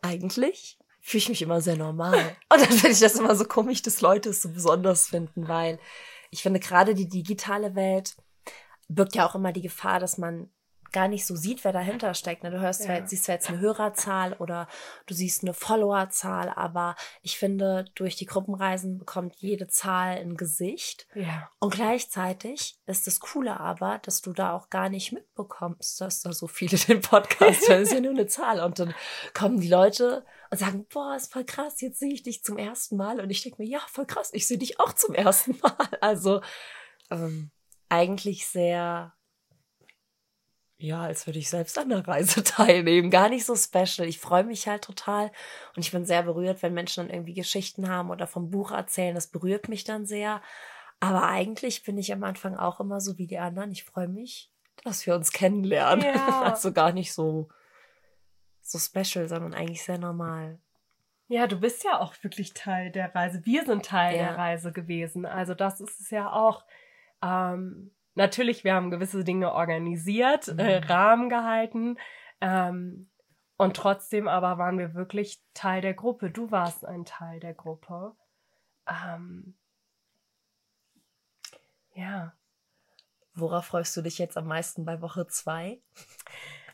eigentlich 0.01 0.78
fühle 1.09 1.19
ich 1.19 1.29
mich 1.29 1.41
immer 1.41 1.59
sehr 1.59 1.75
normal. 1.75 2.13
Und 2.53 2.61
dann 2.61 2.71
finde 2.71 2.91
ich 2.91 2.99
das 2.99 3.15
immer 3.15 3.35
so 3.35 3.45
komisch, 3.45 3.81
dass 3.81 4.01
Leute 4.01 4.29
es 4.29 4.43
so 4.43 4.49
besonders 4.49 5.07
finden, 5.07 5.47
weil 5.47 5.79
ich 6.29 6.43
finde 6.43 6.59
gerade 6.59 6.93
die 6.93 7.09
digitale 7.09 7.73
Welt 7.73 8.15
birgt 8.87 9.15
ja 9.15 9.27
auch 9.27 9.33
immer 9.33 9.51
die 9.51 9.63
Gefahr, 9.63 9.99
dass 9.99 10.19
man 10.19 10.51
gar 10.91 11.07
nicht 11.07 11.25
so 11.25 11.35
sieht, 11.35 11.63
wer 11.63 11.71
dahinter 11.71 12.13
steckt. 12.13 12.43
Ne? 12.43 12.51
Du 12.51 12.59
hörst 12.59 12.83
zwar, 12.83 13.05
siehst 13.07 13.25
zwar 13.25 13.35
jetzt 13.35 13.49
eine 13.49 13.59
Hörerzahl 13.59 14.33
oder 14.33 14.67
du 15.05 15.13
siehst 15.13 15.43
eine 15.43 15.53
Followerzahl, 15.53 16.49
aber 16.49 16.95
ich 17.21 17.37
finde, 17.37 17.85
durch 17.95 18.15
die 18.15 18.25
Gruppenreisen 18.25 18.97
bekommt 18.97 19.35
jede 19.37 19.67
Zahl 19.67 20.17
ein 20.17 20.35
Gesicht. 20.35 21.07
Ja. 21.13 21.49
Und 21.59 21.73
gleichzeitig 21.73 22.79
ist 22.85 23.07
das 23.07 23.19
Coole 23.19 23.59
aber, 23.59 23.99
dass 24.03 24.21
du 24.21 24.33
da 24.33 24.53
auch 24.53 24.69
gar 24.69 24.89
nicht 24.89 25.11
mitbekommst, 25.11 26.01
dass 26.01 26.21
da 26.21 26.33
so 26.33 26.47
viele 26.47 26.77
den 26.87 27.01
Podcast 27.01 27.67
hören. 27.67 27.81
Das 27.81 27.89
ist 27.89 27.93
ja 27.93 27.99
nur 27.99 28.11
eine 28.11 28.27
Zahl. 28.27 28.59
Und 28.59 28.79
dann 28.79 28.95
kommen 29.33 29.59
die 29.59 29.69
Leute 29.69 30.25
und 30.49 30.57
sagen, 30.57 30.85
boah, 30.91 31.15
ist 31.15 31.31
voll 31.31 31.45
krass, 31.45 31.81
jetzt 31.81 31.99
sehe 31.99 32.13
ich 32.13 32.23
dich 32.23 32.43
zum 32.43 32.57
ersten 32.57 32.97
Mal. 32.97 33.19
Und 33.19 33.29
ich 33.29 33.41
denke 33.43 33.61
mir, 33.61 33.67
ja, 33.67 33.79
voll 33.87 34.05
krass, 34.05 34.31
ich 34.33 34.47
sehe 34.47 34.57
dich 34.57 34.79
auch 34.79 34.93
zum 34.93 35.13
ersten 35.13 35.57
Mal. 35.61 35.97
Also, 36.01 36.41
ähm, 37.11 37.51
eigentlich 37.89 38.47
sehr, 38.47 39.13
ja, 40.77 41.01
als 41.01 41.27
würde 41.27 41.39
ich 41.39 41.49
selbst 41.49 41.77
an 41.77 41.89
der 41.89 42.07
Reise 42.07 42.43
teilnehmen. 42.43 43.11
Gar 43.11 43.29
nicht 43.29 43.45
so 43.45 43.55
special. 43.55 44.07
Ich 44.07 44.19
freue 44.19 44.43
mich 44.43 44.67
halt 44.67 44.83
total 44.83 45.31
und 45.75 45.83
ich 45.83 45.91
bin 45.91 46.05
sehr 46.05 46.23
berührt, 46.23 46.63
wenn 46.63 46.73
Menschen 46.73 47.05
dann 47.05 47.13
irgendwie 47.13 47.33
Geschichten 47.33 47.89
haben 47.89 48.09
oder 48.09 48.27
vom 48.27 48.49
Buch 48.49 48.71
erzählen. 48.71 49.15
Das 49.15 49.27
berührt 49.27 49.67
mich 49.67 49.83
dann 49.83 50.05
sehr. 50.05 50.41
Aber 50.99 51.23
eigentlich 51.23 51.83
bin 51.83 51.97
ich 51.97 52.11
am 52.13 52.23
Anfang 52.23 52.55
auch 52.55 52.79
immer 52.79 53.01
so 53.01 53.17
wie 53.17 53.27
die 53.27 53.39
anderen. 53.39 53.71
Ich 53.71 53.83
freue 53.83 54.07
mich, 54.07 54.51
dass 54.83 55.05
wir 55.05 55.15
uns 55.15 55.31
kennenlernen. 55.31 56.05
Ja. 56.05 56.41
Also 56.49 56.71
gar 56.71 56.93
nicht 56.93 57.13
so, 57.13 57.49
so 58.71 58.79
special, 58.79 59.27
sondern 59.27 59.53
eigentlich 59.53 59.83
sehr 59.83 59.97
normal. 59.97 60.59
Ja, 61.27 61.45
du 61.45 61.59
bist 61.59 61.83
ja 61.83 61.99
auch 61.99 62.15
wirklich 62.23 62.53
Teil 62.53 62.91
der 62.91 63.13
Reise. 63.13 63.45
Wir 63.45 63.63
sind 63.63 63.85
Teil 63.85 64.17
ja. 64.17 64.29
der 64.29 64.37
Reise 64.37 64.71
gewesen. 64.71 65.25
Also 65.25 65.53
das 65.53 65.79
ist 65.79 65.99
es 65.99 66.09
ja 66.09 66.31
auch. 66.31 66.65
Ähm, 67.21 67.91
natürlich, 68.15 68.63
wir 68.63 68.73
haben 68.73 68.89
gewisse 68.89 69.23
Dinge 69.23 69.53
organisiert, 69.53 70.47
äh, 70.47 70.53
mhm. 70.53 70.59
äh, 70.59 70.77
Rahmen 70.77 71.29
gehalten. 71.29 71.97
Ähm, 72.41 73.09
und 73.57 73.75
trotzdem 73.75 74.27
aber 74.27 74.57
waren 74.57 74.79
wir 74.79 74.95
wirklich 74.95 75.43
Teil 75.53 75.81
der 75.81 75.93
Gruppe. 75.93 76.31
Du 76.31 76.49
warst 76.49 76.85
ein 76.85 77.05
Teil 77.05 77.39
der 77.39 77.53
Gruppe. 77.53 78.15
Ähm, 78.87 79.55
ja. 81.93 82.33
Worauf 83.35 83.65
freust 83.65 83.95
du 83.95 84.01
dich 84.01 84.17
jetzt 84.17 84.37
am 84.37 84.47
meisten 84.47 84.83
bei 84.83 85.01
Woche 85.01 85.27
zwei? 85.27 85.79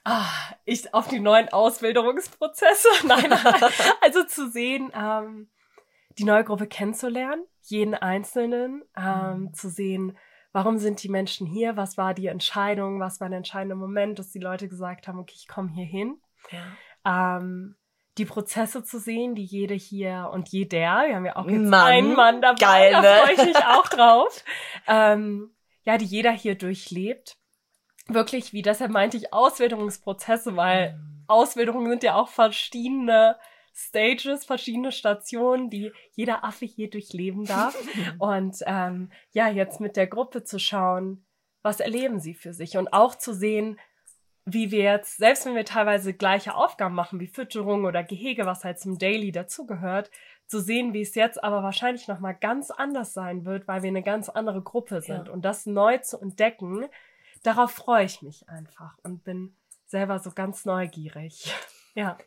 Ah, 0.07 0.29
ich 0.65 0.93
auf 0.93 1.07
die 1.07 1.19
neuen 1.19 1.49
Ausbildungsprozesse. 1.49 2.87
Nein, 3.05 3.33
also 4.01 4.23
zu 4.23 4.49
sehen, 4.49 4.91
ähm, 4.95 5.49
die 6.19 6.23
neue 6.23 6.43
Gruppe 6.43 6.67
kennenzulernen, 6.67 7.43
jeden 7.63 7.95
Einzelnen, 7.95 8.83
ähm, 8.95 9.39
mhm. 9.39 9.53
zu 9.55 9.67
sehen, 9.69 10.15
warum 10.53 10.77
sind 10.77 11.01
die 11.01 11.09
Menschen 11.09 11.47
hier, 11.47 11.75
was 11.75 11.97
war 11.97 12.13
die 12.13 12.27
Entscheidung, 12.27 12.99
was 12.99 13.19
war 13.19 13.29
der 13.29 13.39
entscheidende 13.39 13.75
Moment, 13.75 14.19
dass 14.19 14.31
die 14.31 14.39
Leute 14.39 14.69
gesagt 14.69 15.07
haben, 15.07 15.19
okay, 15.19 15.35
ich 15.35 15.47
komme 15.47 15.71
hier 15.73 15.85
hin. 15.85 16.21
Ja. 16.51 17.37
Ähm, 17.37 17.75
die 18.19 18.25
Prozesse 18.25 18.83
zu 18.83 18.99
sehen, 18.99 19.33
die 19.33 19.43
jede 19.43 19.73
hier 19.73 20.29
und 20.31 20.49
jeder, 20.49 21.07
wir 21.07 21.15
haben 21.15 21.25
ja 21.25 21.35
auch 21.35 21.47
jetzt 21.47 21.67
Mann, 21.67 21.87
einen 21.87 22.13
Mann 22.15 22.41
dabei, 22.41 22.59
geil, 22.59 22.91
ne? 22.93 23.01
da 23.01 23.15
freue 23.23 23.33
ich 23.33 23.45
mich 23.45 23.65
auch 23.65 23.87
drauf, 23.89 24.43
ähm, 24.87 25.53
ja, 25.83 25.97
die 25.97 26.05
jeder 26.05 26.31
hier 26.31 26.55
durchlebt. 26.55 27.37
Wirklich, 28.07 28.53
wie 28.53 28.61
deshalb 28.61 28.91
meinte 28.91 29.17
ich 29.17 29.33
Auswilderungsprozesse, 29.33 30.55
weil 30.55 30.93
mhm. 30.93 31.23
Auswilderungen 31.27 31.89
sind 31.89 32.03
ja 32.03 32.15
auch 32.15 32.29
verschiedene 32.29 33.37
Stages, 33.73 34.45
verschiedene 34.45 34.91
Stationen, 34.91 35.69
die 35.69 35.91
jeder 36.13 36.43
Affe 36.43 36.65
hier 36.65 36.89
durchleben 36.89 37.45
darf. 37.45 37.77
und 38.19 38.57
ähm, 38.65 39.11
ja, 39.31 39.49
jetzt 39.49 39.79
mit 39.81 39.97
der 39.97 40.07
Gruppe 40.07 40.43
zu 40.43 40.59
schauen, 40.59 41.25
was 41.61 41.79
erleben 41.79 42.19
sie 42.19 42.35
für 42.35 42.53
sich 42.53 42.77
und 42.77 42.93
auch 42.93 43.15
zu 43.15 43.33
sehen, 43.33 43.79
wie 44.45 44.69
wir 44.69 44.83
jetzt, 44.83 45.17
selbst 45.17 45.45
wenn 45.47 45.55
wir 45.55 45.65
teilweise 45.65 46.13
gleiche 46.13 46.53
Aufgaben 46.53 46.93
machen, 46.93 47.19
wie 47.19 47.27
Fütterung 47.27 47.85
oder 47.85 48.03
Gehege, 48.03 48.45
was 48.45 48.63
halt 48.63 48.79
zum 48.79 48.99
Daily 48.99 49.31
dazugehört, 49.31 50.11
zu 50.45 50.59
sehen, 50.59 50.93
wie 50.93 51.01
es 51.01 51.15
jetzt 51.15 51.43
aber 51.43 51.63
wahrscheinlich 51.63 52.07
nochmal 52.07 52.35
ganz 52.39 52.69
anders 52.69 53.13
sein 53.13 53.45
wird, 53.45 53.67
weil 53.67 53.81
wir 53.81 53.89
eine 53.89 54.03
ganz 54.03 54.29
andere 54.29 54.61
Gruppe 54.61 55.01
sind. 55.01 55.27
Ja. 55.27 55.33
Und 55.33 55.43
das 55.43 55.65
neu 55.65 55.97
zu 55.97 56.19
entdecken, 56.19 56.85
darauf 57.45 57.71
freue 57.71 58.05
ich 58.05 58.21
mich 58.21 58.47
einfach 58.49 58.97
und 59.03 59.23
bin 59.23 59.55
selber 59.85 60.19
so 60.19 60.31
ganz 60.31 60.65
neugierig. 60.65 61.53
ja. 61.95 62.17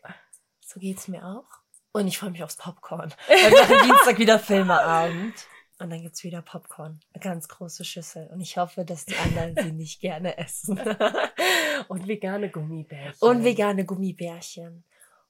So 0.61 0.81
geht's 0.81 1.09
mir 1.09 1.25
auch. 1.25 1.49
Und 1.93 2.07
ich 2.07 2.19
freue 2.19 2.31
mich 2.31 2.43
aufs 2.43 2.57
Popcorn. 2.57 3.13
Wir 3.29 3.51
machen 3.51 3.89
Dienstag 3.89 4.19
wieder 4.19 4.39
Filmeabend. 4.39 5.35
Und 5.81 5.91
dann 5.91 6.03
gibt's 6.03 6.25
wieder 6.25 6.43
Popcorn. 6.43 7.01
Eine 7.13 7.23
ganz 7.23 7.49
große 7.49 7.85
Schüssel. 7.85 8.29
Und 8.29 8.41
ich 8.41 8.57
hoffe, 8.57 8.85
dass 8.85 9.05
die 9.05 9.17
anderen 9.17 9.55
sie 9.57 9.73
nicht 9.73 10.01
gerne 10.01 10.37
essen. 10.37 10.79
Und 11.89 12.09
vegane 12.09 12.51
Gummibärchen. 12.51 13.29
Und 13.29 13.45
vegane 13.45 13.85
Gummibärchen. 13.85 14.85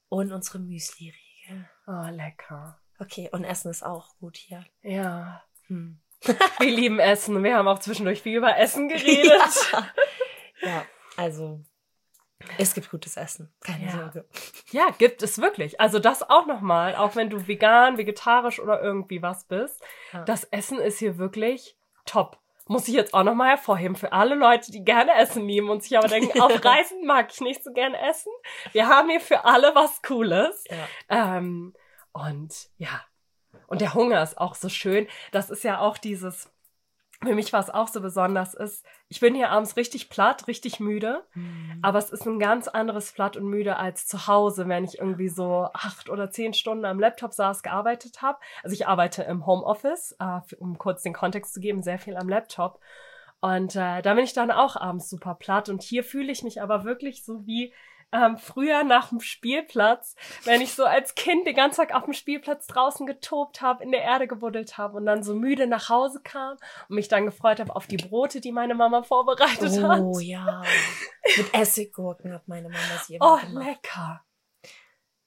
Und 0.09 0.33
unsere 0.33 0.59
Müsli-Riegel. 0.59 1.69
Oh, 1.87 2.09
lecker. 2.11 2.81
Okay, 2.99 3.29
und 3.31 3.45
Essen 3.45 3.71
ist 3.71 3.85
auch 3.85 4.17
gut 4.19 4.37
hier. 4.37 4.65
Ja. 4.83 5.43
Hm. 5.67 6.01
Wir 6.59 6.71
lieben 6.71 6.99
Essen. 6.99 7.43
Wir 7.43 7.57
haben 7.57 7.69
auch 7.69 7.79
zwischendurch 7.79 8.23
viel 8.23 8.37
über 8.37 8.57
Essen 8.57 8.89
geredet. 8.89 9.71
Ja, 9.73 9.89
ja 10.63 10.87
also 11.17 11.61
es 12.57 12.75
gibt 12.75 12.91
gutes 12.91 13.17
Essen, 13.17 13.53
keine 13.61 13.87
ja. 13.87 13.91
Sorge. 13.91 14.25
Ja, 14.71 14.89
gibt 14.97 15.23
es 15.23 15.39
wirklich. 15.39 15.81
Also 15.81 15.99
das 15.99 16.29
auch 16.29 16.47
nochmal, 16.47 16.95
auch 16.97 17.17
wenn 17.17 17.31
du 17.31 17.47
vegan, 17.47 17.99
vegetarisch 17.99 18.61
oder 18.61 18.81
irgendwie 18.81 19.23
was 19.23 19.45
bist. 19.45 19.83
Ja. 20.13 20.25
Das 20.25 20.45
Essen 20.45 20.79
ist 20.79 20.99
hier 20.99 21.19
wirklich 21.19 21.77
top. 22.05 22.39
Muss 22.67 22.87
ich 22.87 22.95
jetzt 22.95 23.15
auch 23.15 23.23
nochmal 23.23 23.51
hervorheben 23.51 23.97
für 23.97 24.13
alle 24.13 24.35
Leute, 24.35 24.71
die 24.71 24.85
gerne 24.85 25.15
Essen 25.15 25.47
lieben 25.49 25.71
und 25.71 25.83
sich 25.83 25.97
aber 25.97 26.09
denken, 26.09 26.41
auf 26.41 26.65
Reisen 26.65 27.07
mag 27.07 27.33
ich 27.33 27.41
nicht 27.41 27.65
so 27.65 27.73
gerne 27.73 27.99
essen. 28.09 28.31
Wir 28.73 28.89
haben 28.89 29.09
hier 29.09 29.21
für 29.21 29.45
alle 29.45 29.75
was 29.75 30.03
Cooles. 30.03 30.65
Ja. 30.69 31.37
Ähm, 31.37 31.75
und 32.13 32.55
ja, 32.77 33.03
und 33.69 33.81
der 33.81 33.95
Hunger 33.95 34.23
ist 34.23 34.39
auch 34.39 34.57
so 34.57 34.69
schön. 34.69 35.07
Das 35.31 35.51
ist 35.51 35.63
ja 35.63 35.79
auch 35.79 35.99
dieses 35.99 36.51
für 37.23 37.35
mich 37.35 37.53
war 37.53 37.61
es 37.61 37.71
auch 37.71 37.89
so 37.89 38.01
besonders 38.01 38.55
ist, 38.55 38.87
ich 39.09 39.19
bin 39.19 39.35
hier 39.35 39.51
abends 39.51 39.77
richtig 39.77 40.09
platt, 40.09 40.47
richtig 40.47 40.79
müde, 40.79 41.25
mhm. 41.35 41.81
aber 41.83 41.99
es 41.99 42.11
ist 42.11 42.27
ein 42.27 42.39
ganz 42.39 42.69
anderes 42.69 43.11
platt 43.13 43.37
und 43.37 43.47
müde 43.47 43.77
als 43.77 44.07
zu 44.07 44.29
Hause, 44.29 44.69
wenn 44.69 44.85
ich 44.85 44.99
irgendwie 44.99 45.29
so 45.29 45.69
acht 45.75 46.11
oder 46.11 46.31
zehn 46.31 46.55
Stunden 46.55 46.85
am 46.85 47.01
Laptop 47.01 47.33
saß, 47.33 47.65
gearbeitet 47.65 48.23
habe. 48.23 48.39
Also 48.63 48.75
ich 48.75 48.87
arbeite 48.87 49.25
im 49.25 49.47
Homeoffice, 49.47 50.15
äh, 50.21 50.41
um 50.59 50.79
kurz 50.79 51.03
den 51.03 51.13
Kontext 51.13 51.55
zu 51.55 51.61
geben, 51.61 51.83
sehr 51.83 51.99
viel 51.99 52.17
am 52.17 52.29
Laptop. 52.29 52.79
Und 53.41 53.75
äh, 53.75 54.01
da 54.03 54.15
bin 54.15 54.25
ich 54.25 54.33
dann 54.33 54.53
auch 54.53 54.77
abends 54.77 55.11
super 55.11 55.35
platt. 55.35 55.69
Und 55.69 55.83
hier 55.83 56.05
fühle 56.05 56.31
ich 56.31 56.43
mich 56.45 56.63
aber 56.63 56.85
wirklich 56.85 57.25
so 57.25 57.47
wie 57.47 57.73
ähm, 58.13 58.39
früher 58.39 58.85
nach 58.85 59.11
dem 59.11 59.21
Spielplatz, 59.21 60.15
wenn 60.45 60.61
ich 60.61 60.75
so 60.75 60.85
als 60.85 61.15
Kind 61.15 61.47
den 61.47 61.55
ganzen 61.55 61.81
Tag 61.81 61.95
auf 61.95 62.05
dem 62.05 62.15
Spielplatz 62.15 62.67
draußen 62.67 63.07
getobt 63.07 63.61
habe, 63.61 63.85
in 63.85 63.93
der 63.93 64.03
Erde 64.03 64.27
gebuddelt 64.27 64.79
habe 64.79 64.97
und 64.97 65.07
dann 65.07 65.23
so 65.23 65.35
müde 65.35 65.67
nach 65.67 65.89
Hause 65.89 66.21
kam 66.23 66.57
und 66.89 66.97
mich 66.97 67.09
dann 67.09 67.27
gefreut 67.27 67.61
habe 67.61 67.75
auf 67.77 67.87
die 67.87 67.99
Brote, 67.99 68.41
die 68.41 68.53
meine 68.53 68.75
Mama 68.75 69.03
vorbereitet 69.03 69.73
oh, 69.79 69.89
hat. 69.89 70.01
Oh 70.01 70.19
ja, 70.21 70.63
mit 71.37 71.53
Essiggurken 71.55 72.33
hat 72.33 72.49
meine 72.49 72.69
Mama 72.69 73.03
sie 73.05 73.17
immer 73.17 73.35
Oh, 73.35 73.47
gemacht. 73.47 73.67
lecker. 73.67 74.25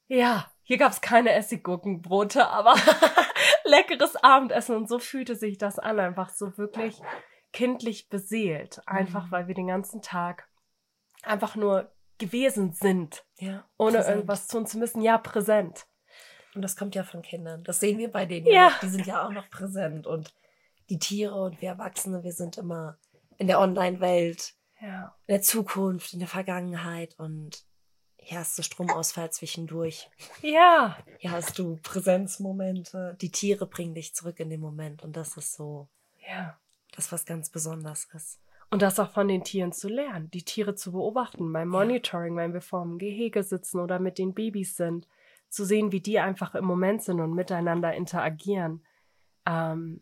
Ja, 0.07 0.51
hier 0.63 0.77
gab's 0.77 1.01
keine 1.01 1.31
Essiggurkenbrote, 1.33 2.47
aber 2.47 2.75
leckeres 3.63 4.15
Abendessen 4.15 4.75
und 4.75 4.89
so 4.89 4.99
fühlte 4.99 5.35
sich 5.35 5.57
das 5.57 5.79
an, 5.79 5.99
einfach 5.99 6.29
so 6.29 6.57
wirklich 6.57 6.99
kindlich 7.53 8.09
beseelt, 8.09 8.81
einfach 8.87 9.27
mhm. 9.27 9.31
weil 9.31 9.47
wir 9.47 9.55
den 9.55 9.67
ganzen 9.67 10.01
Tag 10.01 10.47
einfach 11.23 11.55
nur 11.55 11.91
gewesen 12.21 12.71
sind, 12.71 13.25
ja, 13.39 13.67
ohne 13.77 13.97
präsent. 13.97 14.15
irgendwas 14.15 14.47
tun 14.47 14.65
zu 14.65 14.77
müssen. 14.77 15.01
Ja, 15.01 15.17
präsent. 15.17 15.87
Und 16.53 16.61
das 16.61 16.75
kommt 16.75 16.95
ja 16.95 17.03
von 17.03 17.21
Kindern. 17.21 17.63
Das 17.63 17.79
sehen 17.79 17.97
wir 17.97 18.11
bei 18.11 18.25
denen 18.25 18.47
ja. 18.47 18.69
Noch. 18.69 18.79
Die 18.79 18.89
sind 18.89 19.07
ja 19.07 19.25
auch 19.25 19.31
noch 19.31 19.49
präsent. 19.49 20.05
Und 20.05 20.33
die 20.89 20.99
Tiere 20.99 21.35
und 21.35 21.61
wir 21.61 21.69
Erwachsene, 21.69 22.23
wir 22.23 22.33
sind 22.33 22.57
immer 22.57 22.97
in 23.37 23.47
der 23.47 23.59
Online-Welt, 23.59 24.53
ja. 24.81 25.15
in 25.25 25.33
der 25.33 25.41
Zukunft, 25.41 26.13
in 26.13 26.19
der 26.19 26.27
Vergangenheit 26.27 27.17
und 27.17 27.65
hier 28.17 28.37
hast 28.37 28.57
du 28.57 28.61
Stromausfall 28.61 29.31
zwischendurch. 29.31 30.09
Ja. 30.43 30.95
Hier 31.17 31.31
hast 31.31 31.57
du 31.57 31.77
Präsenzmomente. 31.81 33.17
Die 33.19 33.31
Tiere 33.31 33.65
bringen 33.65 33.95
dich 33.95 34.13
zurück 34.13 34.39
in 34.39 34.51
den 34.51 34.61
Moment 34.61 35.01
und 35.03 35.17
das 35.17 35.37
ist 35.37 35.53
so. 35.53 35.89
Ja. 36.29 36.59
Das, 36.95 37.11
was 37.11 37.25
ganz 37.25 37.49
besonders 37.49 38.07
ist. 38.13 38.39
Und 38.71 38.81
das 38.81 38.99
auch 38.99 39.11
von 39.11 39.27
den 39.27 39.43
Tieren 39.43 39.73
zu 39.73 39.89
lernen, 39.89 40.31
die 40.31 40.45
Tiere 40.45 40.75
zu 40.75 40.93
beobachten, 40.93 41.51
beim 41.51 41.67
Monitoring, 41.67 42.37
wenn 42.37 42.53
wir 42.53 42.61
vor 42.61 42.83
dem 42.83 42.97
Gehege 42.97 43.43
sitzen 43.43 43.81
oder 43.81 43.99
mit 43.99 44.17
den 44.17 44.33
Babys 44.33 44.77
sind, 44.77 45.07
zu 45.49 45.65
sehen, 45.65 45.91
wie 45.91 45.99
die 45.99 46.19
einfach 46.19 46.55
im 46.55 46.63
Moment 46.63 47.03
sind 47.03 47.19
und 47.19 47.33
miteinander 47.33 47.93
interagieren. 47.93 48.85
Ähm, 49.45 50.01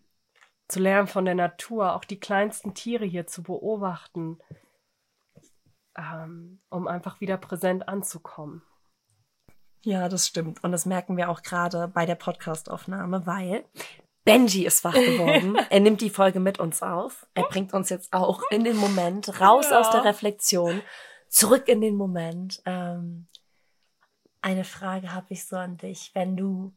zu 0.67 0.79
lernen 0.79 1.07
von 1.07 1.25
der 1.25 1.33
Natur, 1.33 1.95
auch 1.95 2.05
die 2.05 2.19
kleinsten 2.19 2.75
Tiere 2.75 3.05
hier 3.05 3.25
zu 3.25 3.41
beobachten, 3.41 4.37
ähm, 5.97 6.61
um 6.69 6.87
einfach 6.87 7.19
wieder 7.21 7.37
präsent 7.37 7.89
anzukommen. 7.89 8.61
Ja, 9.83 10.09
das 10.09 10.27
stimmt. 10.27 10.63
Und 10.63 10.71
das 10.71 10.85
merken 10.85 11.17
wir 11.17 11.29
auch 11.29 11.41
gerade 11.41 11.87
bei 11.87 12.05
der 12.05 12.15
Podcastaufnahme, 12.15 13.25
weil 13.25 13.65
Benji 14.31 14.65
ist 14.65 14.83
wach 14.83 14.93
geworden. 14.93 15.55
er 15.69 15.79
nimmt 15.79 16.01
die 16.01 16.09
Folge 16.09 16.39
mit 16.39 16.59
uns 16.59 16.81
auf. 16.81 17.27
Er 17.33 17.43
bringt 17.43 17.73
uns 17.73 17.89
jetzt 17.89 18.13
auch 18.13 18.41
in 18.51 18.63
den 18.63 18.77
Moment, 18.77 19.39
raus 19.41 19.67
ja. 19.71 19.79
aus 19.79 19.89
der 19.91 20.03
Reflexion, 20.05 20.81
zurück 21.27 21.67
in 21.67 21.81
den 21.81 21.95
Moment. 21.95 22.61
Ähm, 22.65 23.27
eine 24.41 24.63
Frage 24.63 25.13
habe 25.13 25.27
ich 25.29 25.45
so 25.45 25.57
an 25.57 25.77
dich. 25.77 26.11
Wenn 26.13 26.37
du 26.37 26.73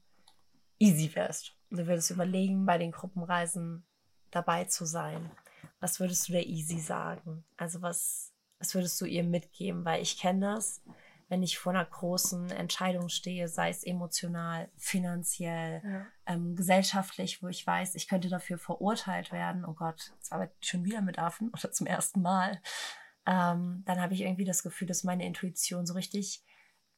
easy 0.79 1.15
wärst, 1.15 1.55
du 1.71 1.87
würdest 1.87 2.11
überlegen, 2.11 2.67
bei 2.67 2.79
den 2.79 2.93
Gruppenreisen 2.93 3.85
dabei 4.31 4.65
zu 4.65 4.85
sein, 4.85 5.31
was 5.81 6.01
würdest 6.01 6.29
du 6.29 6.33
der 6.33 6.47
easy 6.47 6.79
sagen? 6.79 7.45
Also 7.57 7.83
was, 7.83 8.33
was 8.59 8.75
würdest 8.75 9.01
du 9.01 9.05
ihr 9.05 9.25
mitgeben? 9.25 9.85
Weil 9.85 10.03
ich 10.03 10.19
kenne 10.19 10.55
das 10.55 10.83
wenn 11.33 11.43
ich 11.43 11.59
vor 11.59 11.73
einer 11.73 11.87
großen 11.87 12.51
Entscheidung 12.51 13.09
stehe, 13.09 13.49
sei 13.49 13.71
es 13.71 13.85
emotional, 13.85 14.69
finanziell, 14.77 15.81
ja. 15.83 16.07
ähm, 16.27 16.55
gesellschaftlich, 16.57 17.43
wo 17.43 17.49
ich 17.49 17.67
weiß, 17.67 17.95
ich 17.95 18.07
könnte 18.07 18.29
dafür 18.29 18.59
verurteilt 18.59 19.33
werden. 19.33 19.65
Oh 19.65 19.73
Gott, 19.73 20.13
jetzt 20.17 20.31
arbeite 20.31 20.53
ich 20.61 20.69
schon 20.69 20.85
wieder 20.85 21.01
mit 21.01 21.19
Affen 21.19 21.49
oder 21.49 21.73
zum 21.73 21.87
ersten 21.87 22.21
Mal. 22.21 22.61
Ähm, 23.25 23.83
dann 23.87 23.99
habe 23.99 24.13
ich 24.13 24.21
irgendwie 24.21 24.45
das 24.45 24.63
Gefühl, 24.63 24.87
dass 24.87 25.05
meine 25.05 25.25
Intuition 25.25 25.87
so 25.87 25.95
richtig 25.95 26.45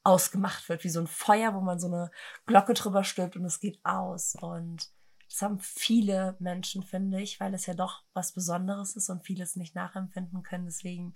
ausgemacht 0.03 0.67
wird, 0.67 0.83
wie 0.83 0.89
so 0.89 0.99
ein 0.99 1.07
Feuer, 1.07 1.53
wo 1.53 1.61
man 1.61 1.79
so 1.79 1.87
eine 1.87 2.11
Glocke 2.45 2.73
drüber 2.73 3.05
stülpt 3.05 3.37
und 3.37 3.45
es 3.45 3.61
geht 3.61 3.79
aus. 3.85 4.35
Und 4.35 4.91
das 5.29 5.41
haben 5.43 5.59
viele 5.61 6.35
Menschen, 6.39 6.83
finde 6.83 7.21
ich, 7.21 7.39
weil 7.39 7.53
es 7.53 7.67
ja 7.67 7.73
doch 7.73 8.03
was 8.11 8.33
Besonderes 8.33 8.97
ist 8.97 9.09
und 9.09 9.25
vieles 9.25 9.55
nicht 9.55 9.75
nachempfinden 9.75 10.43
können. 10.43 10.65
Deswegen 10.65 11.13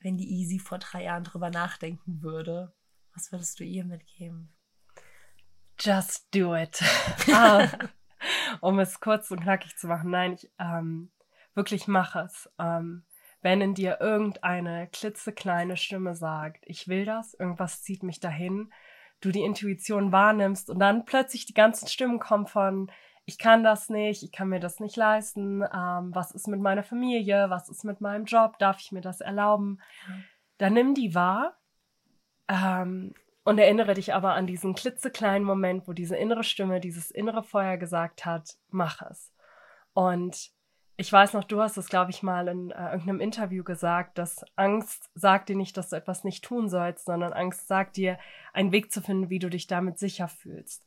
wenn 0.00 0.16
die 0.16 0.30
Easy 0.30 0.58
vor 0.58 0.78
drei 0.78 1.04
Jahren 1.04 1.24
drüber 1.24 1.50
nachdenken 1.50 2.22
würde, 2.22 2.72
was 3.14 3.32
würdest 3.32 3.60
du 3.60 3.64
ihr 3.64 3.84
mitgeben? 3.84 4.52
Just 5.78 6.34
do 6.34 6.54
it. 6.54 6.82
ah, 7.32 7.68
um 8.60 8.78
es 8.78 9.00
kurz 9.00 9.30
und 9.30 9.40
knackig 9.40 9.76
zu 9.76 9.86
machen. 9.86 10.10
Nein, 10.10 10.34
ich 10.34 10.50
ähm, 10.58 11.10
wirklich 11.54 11.88
mach 11.88 12.16
es. 12.16 12.50
Ähm, 12.58 13.04
wenn 13.42 13.60
in 13.60 13.74
dir 13.74 13.98
irgendeine 14.00 14.88
klitzekleine 14.88 15.76
Stimme 15.76 16.14
sagt, 16.14 16.64
ich 16.66 16.88
will 16.88 17.04
das, 17.04 17.34
irgendwas 17.34 17.82
zieht 17.82 18.02
mich 18.02 18.20
dahin, 18.20 18.70
du 19.20 19.30
die 19.30 19.42
Intuition 19.42 20.12
wahrnimmst 20.12 20.68
und 20.68 20.78
dann 20.78 21.04
plötzlich 21.04 21.46
die 21.46 21.54
ganzen 21.54 21.88
Stimmen 21.88 22.18
kommen 22.18 22.46
von, 22.46 22.90
ich 23.26 23.38
kann 23.38 23.62
das 23.62 23.88
nicht, 23.90 24.22
ich 24.22 24.32
kann 24.32 24.48
mir 24.48 24.60
das 24.60 24.80
nicht 24.80 24.96
leisten, 24.96 25.62
ähm, 25.62 26.14
was 26.14 26.32
ist 26.32 26.48
mit 26.48 26.60
meiner 26.60 26.82
Familie, 26.82 27.48
was 27.48 27.68
ist 27.68 27.84
mit 27.84 28.00
meinem 28.00 28.24
Job, 28.24 28.58
darf 28.58 28.80
ich 28.80 28.92
mir 28.92 29.02
das 29.02 29.20
erlauben? 29.20 29.80
Dann 30.58 30.74
nimm 30.74 30.94
die 30.94 31.14
wahr 31.14 31.56
ähm, 32.48 33.14
und 33.44 33.58
erinnere 33.58 33.94
dich 33.94 34.14
aber 34.14 34.34
an 34.34 34.46
diesen 34.46 34.74
klitzekleinen 34.74 35.44
Moment, 35.44 35.86
wo 35.86 35.92
diese 35.92 36.16
innere 36.16 36.44
Stimme, 36.44 36.80
dieses 36.80 37.10
innere 37.10 37.42
Feuer 37.42 37.76
gesagt 37.76 38.26
hat, 38.26 38.56
mach 38.68 39.00
es. 39.02 39.32
Und 39.92 40.50
ich 40.96 41.12
weiß 41.12 41.32
noch, 41.32 41.44
du 41.44 41.62
hast 41.62 41.78
es, 41.78 41.88
glaube 41.88 42.10
ich, 42.10 42.22
mal 42.22 42.48
in 42.48 42.72
äh, 42.72 42.90
irgendeinem 42.90 43.20
Interview 43.20 43.64
gesagt, 43.64 44.18
dass 44.18 44.44
Angst 44.56 45.08
sagt 45.14 45.48
dir 45.48 45.56
nicht, 45.56 45.76
dass 45.76 45.90
du 45.90 45.96
etwas 45.96 46.24
nicht 46.24 46.44
tun 46.44 46.68
sollst, 46.68 47.06
sondern 47.06 47.32
Angst 47.32 47.68
sagt 47.68 47.96
dir, 47.96 48.18
einen 48.52 48.72
Weg 48.72 48.92
zu 48.92 49.00
finden, 49.00 49.30
wie 49.30 49.38
du 49.38 49.48
dich 49.48 49.66
damit 49.66 49.98
sicher 49.98 50.28
fühlst 50.28 50.84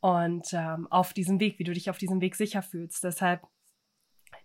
und 0.00 0.52
ähm, 0.52 0.86
auf 0.90 1.12
diesem 1.12 1.40
Weg, 1.40 1.58
wie 1.58 1.64
du 1.64 1.72
dich 1.72 1.90
auf 1.90 1.98
diesem 1.98 2.20
Weg 2.20 2.34
sicher 2.34 2.62
fühlst. 2.62 3.04
Deshalb 3.04 3.42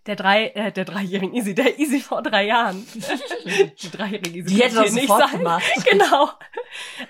der 0.06 0.16
drei, 0.16 0.48
äh, 0.48 0.70
der 0.70 0.84
dreijährigen 0.84 1.34
Easy, 1.34 1.54
der 1.54 1.78
Easy 1.78 2.00
vor 2.00 2.22
drei 2.22 2.46
Jahren. 2.46 2.86
Die 3.82 3.90
dreijährige 3.90 4.38
Easy. 4.38 4.54
Die 4.54 4.62
hätte 4.62 4.76
das 4.76 4.92
nicht 4.92 5.08
sein. 5.08 5.38
gemacht. 5.38 5.64
Genau. 5.90 6.30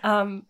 Ähm, 0.02 0.46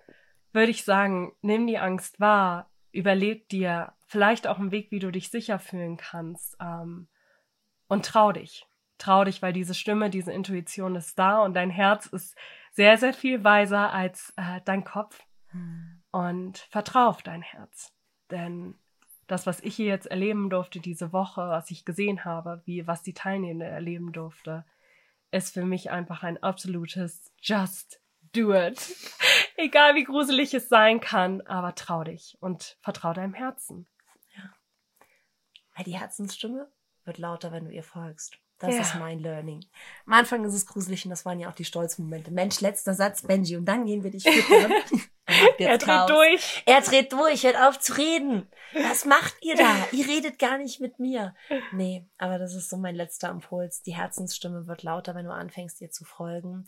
würde 0.52 0.70
ich 0.70 0.84
sagen, 0.84 1.32
nimm 1.42 1.66
die 1.66 1.78
Angst 1.78 2.18
wahr, 2.18 2.70
überleg 2.92 3.48
dir 3.48 3.92
vielleicht 4.06 4.46
auch 4.46 4.58
einen 4.58 4.70
Weg, 4.70 4.90
wie 4.90 5.00
du 5.00 5.10
dich 5.10 5.30
sicher 5.30 5.58
fühlen 5.58 5.96
kannst 5.96 6.56
ähm, 6.60 7.08
und 7.88 8.06
trau 8.06 8.32
dich. 8.32 8.66
Trau 8.98 9.24
dich, 9.24 9.42
weil 9.42 9.52
diese 9.52 9.74
Stimme, 9.74 10.08
diese 10.08 10.32
Intuition 10.32 10.96
ist 10.96 11.18
da 11.18 11.42
und 11.42 11.54
dein 11.54 11.68
Herz 11.68 12.06
ist 12.06 12.34
sehr, 12.72 12.96
sehr 12.96 13.12
viel 13.12 13.44
weiser 13.44 13.92
als 13.92 14.32
äh, 14.36 14.60
dein 14.64 14.84
Kopf. 14.84 15.20
Hm 15.48 15.95
und 16.16 16.60
vertrau 16.70 17.08
auf 17.08 17.22
dein 17.22 17.42
Herz. 17.42 17.92
Denn 18.30 18.74
das, 19.26 19.46
was 19.46 19.60
ich 19.60 19.76
hier 19.76 19.84
jetzt 19.84 20.06
erleben 20.06 20.48
durfte 20.48 20.80
diese 20.80 21.12
Woche, 21.12 21.42
was 21.42 21.70
ich 21.70 21.84
gesehen 21.84 22.24
habe, 22.24 22.62
wie 22.64 22.86
was 22.86 23.02
die 23.02 23.12
Teilnehmende 23.12 23.66
erleben 23.66 24.12
durfte, 24.12 24.64
ist 25.30 25.52
für 25.52 25.66
mich 25.66 25.90
einfach 25.90 26.22
ein 26.22 26.42
absolutes 26.42 27.34
Just 27.42 28.00
do 28.32 28.54
it. 28.54 28.96
Egal 29.58 29.94
wie 29.94 30.04
gruselig 30.04 30.54
es 30.54 30.70
sein 30.70 31.00
kann, 31.00 31.42
aber 31.42 31.74
trau 31.74 32.02
dich 32.02 32.38
und 32.40 32.78
vertrau 32.80 33.12
deinem 33.12 33.34
Herzen. 33.34 33.86
Ja. 34.34 35.82
Die 35.84 35.98
Herzensstimme 35.98 36.72
wird 37.04 37.18
lauter, 37.18 37.52
wenn 37.52 37.66
du 37.66 37.70
ihr 37.70 37.84
folgst. 37.84 38.38
Das 38.58 38.74
ja. 38.74 38.80
ist 38.80 38.94
mein 38.94 39.18
Learning. 39.18 39.64
Am 40.06 40.14
Anfang 40.14 40.44
ist 40.44 40.54
es 40.54 40.64
gruselig 40.64 41.04
und 41.04 41.10
das 41.10 41.26
waren 41.26 41.38
ja 41.38 41.50
auch 41.50 41.54
die 41.54 41.64
Stolzmomente. 41.64 42.30
Mensch, 42.30 42.60
letzter 42.60 42.94
Satz, 42.94 43.22
Benji, 43.22 43.56
und 43.56 43.66
dann 43.66 43.84
gehen 43.84 44.02
wir 44.02 44.10
dich 44.10 44.22
füttern. 44.22 44.72
er 45.58 45.76
dreht 45.76 45.80
Chaos. 45.80 46.10
durch. 46.10 46.62
Er 46.64 46.80
dreht 46.80 47.12
durch, 47.12 47.44
hört 47.44 47.60
auf 47.60 47.78
zu 47.78 47.98
reden. 47.98 48.48
Was 48.72 49.04
macht 49.04 49.36
ihr 49.42 49.56
da? 49.56 49.74
ihr 49.92 50.08
redet 50.08 50.38
gar 50.38 50.56
nicht 50.56 50.80
mit 50.80 50.98
mir. 50.98 51.34
Nee, 51.72 52.06
aber 52.16 52.38
das 52.38 52.54
ist 52.54 52.70
so 52.70 52.78
mein 52.78 52.94
letzter 52.94 53.28
Impuls. 53.28 53.82
Die 53.82 53.94
Herzensstimme 53.94 54.66
wird 54.66 54.82
lauter, 54.82 55.14
wenn 55.14 55.26
du 55.26 55.32
anfängst, 55.32 55.80
ihr 55.82 55.90
zu 55.90 56.04
folgen. 56.04 56.64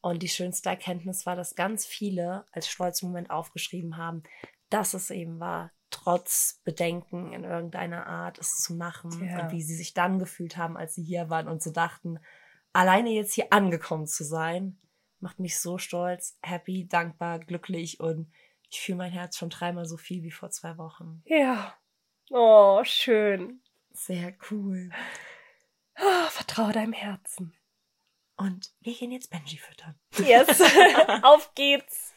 Und 0.00 0.22
die 0.22 0.28
schönste 0.28 0.68
Erkenntnis 0.68 1.26
war, 1.26 1.34
dass 1.34 1.56
ganz 1.56 1.86
viele 1.86 2.44
als 2.52 2.68
Stolzmoment 2.68 3.30
aufgeschrieben 3.30 3.96
haben, 3.96 4.22
dass 4.68 4.94
es 4.94 5.10
eben 5.10 5.40
war 5.40 5.70
trotz 5.92 6.60
Bedenken 6.64 7.32
in 7.32 7.44
irgendeiner 7.44 8.06
Art 8.06 8.38
es 8.38 8.62
zu 8.62 8.74
machen 8.74 9.24
ja. 9.24 9.44
und 9.44 9.52
wie 9.52 9.62
sie 9.62 9.76
sich 9.76 9.94
dann 9.94 10.18
gefühlt 10.18 10.56
haben, 10.56 10.76
als 10.76 10.94
sie 10.94 11.04
hier 11.04 11.30
waren 11.30 11.48
und 11.48 11.62
so 11.62 11.70
dachten, 11.70 12.18
alleine 12.72 13.10
jetzt 13.10 13.34
hier 13.34 13.52
angekommen 13.52 14.06
zu 14.06 14.24
sein, 14.24 14.78
macht 15.20 15.38
mich 15.38 15.60
so 15.60 15.78
stolz, 15.78 16.38
happy, 16.42 16.88
dankbar, 16.88 17.38
glücklich 17.38 18.00
und 18.00 18.32
ich 18.70 18.80
fühle 18.80 18.98
mein 18.98 19.12
Herz 19.12 19.36
schon 19.36 19.50
dreimal 19.50 19.84
so 19.84 19.96
viel 19.96 20.22
wie 20.22 20.30
vor 20.30 20.50
zwei 20.50 20.78
Wochen. 20.78 21.22
Ja. 21.26 21.74
Oh, 22.30 22.82
schön. 22.84 23.60
Sehr 23.92 24.34
cool. 24.50 24.90
Oh, 25.98 26.28
vertraue 26.30 26.72
deinem 26.72 26.94
Herzen. 26.94 27.54
Und 28.36 28.72
wir 28.80 28.94
gehen 28.94 29.12
jetzt 29.12 29.30
Benji 29.30 29.58
füttern. 29.58 29.94
Yes. 30.16 30.60
Auf 31.22 31.54
geht's. 31.54 32.11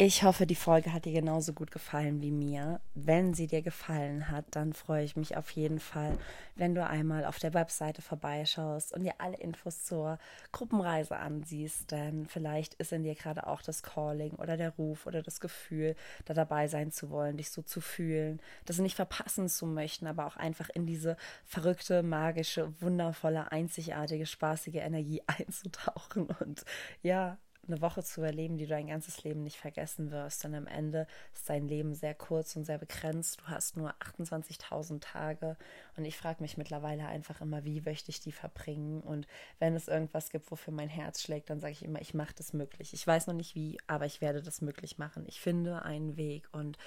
Ich 0.00 0.22
hoffe, 0.22 0.46
die 0.46 0.54
Folge 0.54 0.92
hat 0.92 1.06
dir 1.06 1.12
genauso 1.12 1.52
gut 1.52 1.72
gefallen 1.72 2.22
wie 2.22 2.30
mir. 2.30 2.80
Wenn 2.94 3.34
sie 3.34 3.48
dir 3.48 3.62
gefallen 3.62 4.30
hat, 4.30 4.44
dann 4.52 4.72
freue 4.72 5.02
ich 5.02 5.16
mich 5.16 5.36
auf 5.36 5.50
jeden 5.50 5.80
Fall, 5.80 6.16
wenn 6.54 6.76
du 6.76 6.86
einmal 6.86 7.24
auf 7.24 7.40
der 7.40 7.52
Webseite 7.52 8.00
vorbeischaust 8.00 8.94
und 8.94 9.02
dir 9.02 9.14
alle 9.18 9.36
Infos 9.38 9.82
zur 9.82 10.20
Gruppenreise 10.52 11.16
ansiehst. 11.16 11.90
Denn 11.90 12.26
vielleicht 12.26 12.74
ist 12.74 12.92
in 12.92 13.02
dir 13.02 13.16
gerade 13.16 13.48
auch 13.48 13.60
das 13.60 13.82
Calling 13.82 14.34
oder 14.34 14.56
der 14.56 14.70
Ruf 14.70 15.04
oder 15.04 15.20
das 15.20 15.40
Gefühl, 15.40 15.96
da 16.26 16.32
dabei 16.32 16.68
sein 16.68 16.92
zu 16.92 17.10
wollen, 17.10 17.36
dich 17.36 17.50
so 17.50 17.62
zu 17.62 17.80
fühlen, 17.80 18.40
das 18.66 18.78
nicht 18.78 18.94
verpassen 18.94 19.48
zu 19.48 19.66
möchten, 19.66 20.06
aber 20.06 20.26
auch 20.26 20.36
einfach 20.36 20.68
in 20.68 20.86
diese 20.86 21.16
verrückte, 21.44 22.04
magische, 22.04 22.72
wundervolle, 22.80 23.50
einzigartige, 23.50 24.26
spaßige 24.26 24.76
Energie 24.76 25.24
einzutauchen 25.26 26.28
und 26.38 26.64
ja, 27.02 27.36
eine 27.68 27.80
Woche 27.80 28.02
zu 28.02 28.22
erleben, 28.22 28.56
die 28.56 28.64
du 28.64 28.70
dein 28.70 28.88
ganzes 28.88 29.22
Leben 29.24 29.42
nicht 29.42 29.58
vergessen 29.58 30.10
wirst. 30.10 30.44
Denn 30.44 30.54
am 30.54 30.66
Ende 30.66 31.06
ist 31.34 31.48
dein 31.48 31.66
Leben 31.66 31.94
sehr 31.94 32.14
kurz 32.14 32.56
und 32.56 32.64
sehr 32.64 32.78
begrenzt. 32.78 33.40
Du 33.40 33.48
hast 33.48 33.76
nur 33.76 33.94
28.000 33.94 35.00
Tage. 35.00 35.56
Und 35.96 36.04
ich 36.04 36.16
frage 36.16 36.42
mich 36.42 36.56
mittlerweile 36.56 37.06
einfach 37.06 37.40
immer, 37.40 37.64
wie 37.64 37.80
möchte 37.80 38.10
ich 38.10 38.20
die 38.20 38.32
verbringen? 38.32 39.00
Und 39.00 39.26
wenn 39.58 39.76
es 39.76 39.88
irgendwas 39.88 40.30
gibt, 40.30 40.50
wofür 40.50 40.72
mein 40.72 40.88
Herz 40.88 41.22
schlägt, 41.22 41.50
dann 41.50 41.60
sage 41.60 41.72
ich 41.72 41.84
immer, 41.84 42.00
ich 42.00 42.14
mache 42.14 42.34
das 42.34 42.52
möglich. 42.52 42.92
Ich 42.92 43.06
weiß 43.06 43.26
noch 43.26 43.34
nicht 43.34 43.54
wie, 43.54 43.78
aber 43.86 44.06
ich 44.06 44.20
werde 44.20 44.42
das 44.42 44.60
möglich 44.60 44.98
machen. 44.98 45.24
Ich 45.26 45.40
finde 45.40 45.82
einen 45.82 46.16
Weg 46.16 46.48
und 46.52 46.78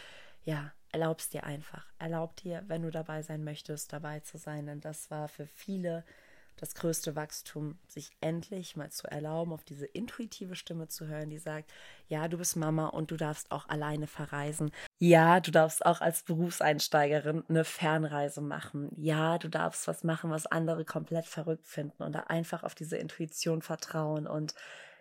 ja, 0.44 0.72
erlaub's 0.92 1.30
dir 1.30 1.44
einfach. 1.44 1.86
Erlaub 2.00 2.36
dir, 2.38 2.64
wenn 2.68 2.82
du 2.82 2.92
dabei 2.92 3.22
sein 3.22 3.44
möchtest, 3.44 3.94
dabei 3.94 4.20
zu 4.22 4.38
sein. 4.38 4.66
Denn 4.66 4.82
das 4.82 5.12
war 5.12 5.28
für 5.28 5.46
viele 5.46 6.04
das 6.58 6.76
größte 6.76 7.16
Wachstum, 7.16 7.80
sich 7.88 8.12
endlich 8.22 8.76
mal 8.76 8.92
zu 8.92 9.08
erlauben, 9.08 9.52
auf 9.52 9.64
diese 9.64 9.86
intuitive 9.86 10.56
Stimme 10.56 10.88
zu 10.88 11.08
hören, 11.08 11.30
die 11.30 11.40
sagt, 11.40 11.72
ja, 12.08 12.28
du 12.28 12.38
bist 12.38 12.56
Mama 12.56 12.88
und 12.88 13.12
du 13.12 13.18
darfst 13.18 13.52
auch 13.52 13.68
alleine 13.68 14.08
verreisen. 14.08 14.72
Ja, 15.00 15.40
du 15.40 15.52
darfst 15.52 15.86
auch 15.86 16.02
als 16.02 16.24
Berufseinsteigerin 16.24 17.44
eine 17.50 17.64
Fernreise 17.64 18.42
machen. 18.42 18.92
Ja, 18.96 19.38
du 19.38 19.50
darfst 19.50 19.88
was 19.88 20.04
machen, 20.04 20.30
was 20.30 20.46
andere 20.46 20.86
komplett 20.86 21.26
verrückt 21.26 21.68
finden 21.68 22.04
und 22.04 22.14
da 22.14 22.22
einfach 22.22 22.64
auf 22.64 22.76
diese 22.76 22.98
Intuition 22.98 23.62
vertrauen 23.62 24.28
und 24.28 24.54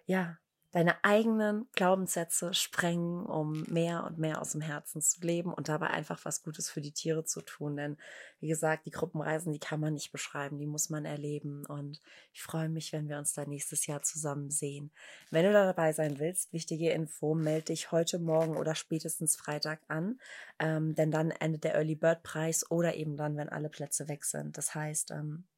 ja, 0.07 0.39
deine 0.73 1.03
eigenen 1.03 1.69
Glaubenssätze 1.73 2.55
sprengen, 2.55 3.27
um 3.27 3.65
mehr 3.69 4.05
und 4.05 4.19
mehr 4.19 4.41
aus 4.41 4.53
dem 4.53 4.61
Herzen 4.61 5.03
zu 5.03 5.21
leben 5.23 5.53
und 5.53 5.69
dabei 5.69 5.89
einfach 5.89 6.25
was 6.25 6.43
Gutes 6.43 6.71
für 6.71 6.81
die 6.81 6.93
Tiere 6.93 7.25
zu 7.25 7.41
tun. 7.41 7.77
Denn 7.77 7.97
wie 8.39 8.47
gesagt, 8.47 8.87
die 8.87 8.93
Gruppenreisen, 8.93 9.53
die 9.53 9.59
kann 9.59 9.81
man 9.81 9.95
nicht 9.95 10.13
beschreiben, 10.13 10.59
die 10.59 10.67
muss 10.67 10.89
man 10.89 11.05
erleben. 11.05 11.67
Und 11.67 12.01
ich 12.33 12.43
freue 12.43 12.69
mich, 12.69 12.93
wenn 12.93 13.09
wir 13.09 13.19
uns 13.19 13.33
da 13.33 13.45
nächstes 13.47 13.87
Jahr 13.87 14.03
zusammen 14.03 14.51
sehen. 14.51 14.93
Wenn 15.31 15.45
du 15.45 15.53
da 15.53 15.67
dabei 15.67 15.93
sein 15.93 16.21
willst, 16.21 16.53
wichtige 16.53 16.91
Info, 16.91 17.35
melde 17.35 17.67
dich 17.67 17.91
heute 17.91 18.21
Morgen 18.21 18.57
oder 18.57 18.77
spätestens 18.77 19.37
Freitag 19.37 19.81
an, 19.89 20.21
ähm, 20.61 20.95
denn 20.95 21.11
dann 21.11 21.33
endet 21.33 21.65
der 21.65 21.75
Early 21.75 21.97
Bird 21.97 22.23
Preis 22.23 22.71
oder 22.71 22.95
eben 22.95 23.17
dann, 23.17 23.37
wenn 23.37 23.49
alle 23.49 23.71
Plätze 23.71 24.07
weg 24.07 24.25
sind. 24.25 24.57
Das 24.57 24.75
heißt, 24.75 25.11
ähm, 25.11 25.49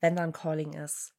wenn 0.00 0.14
dann 0.14 0.32
Calling 0.32 0.74
ist, 0.74 1.16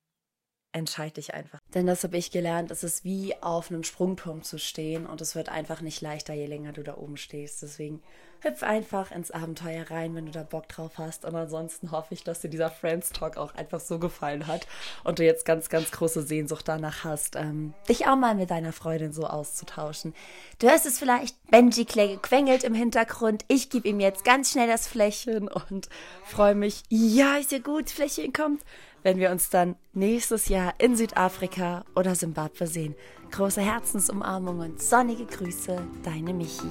entscheide 0.77 1.15
dich 1.15 1.33
einfach. 1.33 1.59
Denn 1.73 1.87
das 1.87 2.03
habe 2.03 2.17
ich 2.17 2.31
gelernt, 2.31 2.71
es 2.71 2.83
ist 2.83 3.03
wie 3.03 3.35
auf 3.41 3.69
einem 3.69 3.83
Sprungturm 3.83 4.43
zu 4.43 4.57
stehen 4.57 5.05
und 5.05 5.21
es 5.21 5.35
wird 5.35 5.49
einfach 5.49 5.81
nicht 5.81 6.01
leichter, 6.01 6.33
je 6.33 6.45
länger 6.45 6.73
du 6.73 6.83
da 6.83 6.95
oben 6.95 7.17
stehst. 7.17 7.61
Deswegen 7.61 8.01
hüpf 8.41 8.63
einfach 8.63 9.11
ins 9.11 9.31
Abenteuer 9.31 9.89
rein, 9.89 10.15
wenn 10.15 10.25
du 10.25 10.31
da 10.31 10.43
Bock 10.43 10.67
drauf 10.67 10.93
hast. 10.97 11.25
Und 11.25 11.35
ansonsten 11.35 11.91
hoffe 11.91 12.13
ich, 12.13 12.23
dass 12.23 12.41
dir 12.41 12.49
dieser 12.49 12.69
Friends 12.69 13.11
Talk 13.11 13.37
auch 13.37 13.55
einfach 13.55 13.79
so 13.79 13.99
gefallen 13.99 14.47
hat 14.47 14.67
und 15.03 15.19
du 15.19 15.23
jetzt 15.23 15.45
ganz, 15.45 15.69
ganz 15.69 15.91
große 15.91 16.21
Sehnsucht 16.21 16.67
danach 16.67 17.03
hast, 17.03 17.35
ähm, 17.35 17.73
dich 17.89 18.07
auch 18.07 18.15
mal 18.15 18.35
mit 18.35 18.51
deiner 18.51 18.73
Freundin 18.73 19.13
so 19.13 19.25
auszutauschen. 19.25 20.13
Du 20.59 20.69
hörst 20.69 20.85
es 20.85 20.99
vielleicht, 20.99 21.35
Benji 21.49 21.85
quengelt 21.85 22.63
im 22.63 22.73
Hintergrund. 22.73 23.45
Ich 23.47 23.69
gebe 23.69 23.87
ihm 23.87 23.99
jetzt 23.99 24.23
ganz 24.23 24.51
schnell 24.51 24.67
das 24.67 24.87
Fläschchen 24.87 25.47
und 25.47 25.89
freue 26.23 26.55
mich. 26.55 26.83
Ja, 26.89 27.37
ist 27.37 27.51
ja 27.51 27.59
gut, 27.59 27.89
Fläschchen 27.89 28.33
kommt 28.33 28.63
wenn 29.03 29.19
wir 29.19 29.31
uns 29.31 29.49
dann 29.49 29.77
nächstes 29.93 30.49
Jahr 30.49 30.73
in 30.79 30.97
Südafrika 30.97 31.85
oder 31.95 32.13
Simbabwe 32.13 32.67
sehen. 32.67 32.93
Große 33.31 33.61
Herzensumarmung 33.61 34.59
und 34.59 34.81
sonnige 34.81 35.25
Grüße, 35.25 35.77
deine 36.03 36.33
Michi. 36.33 36.67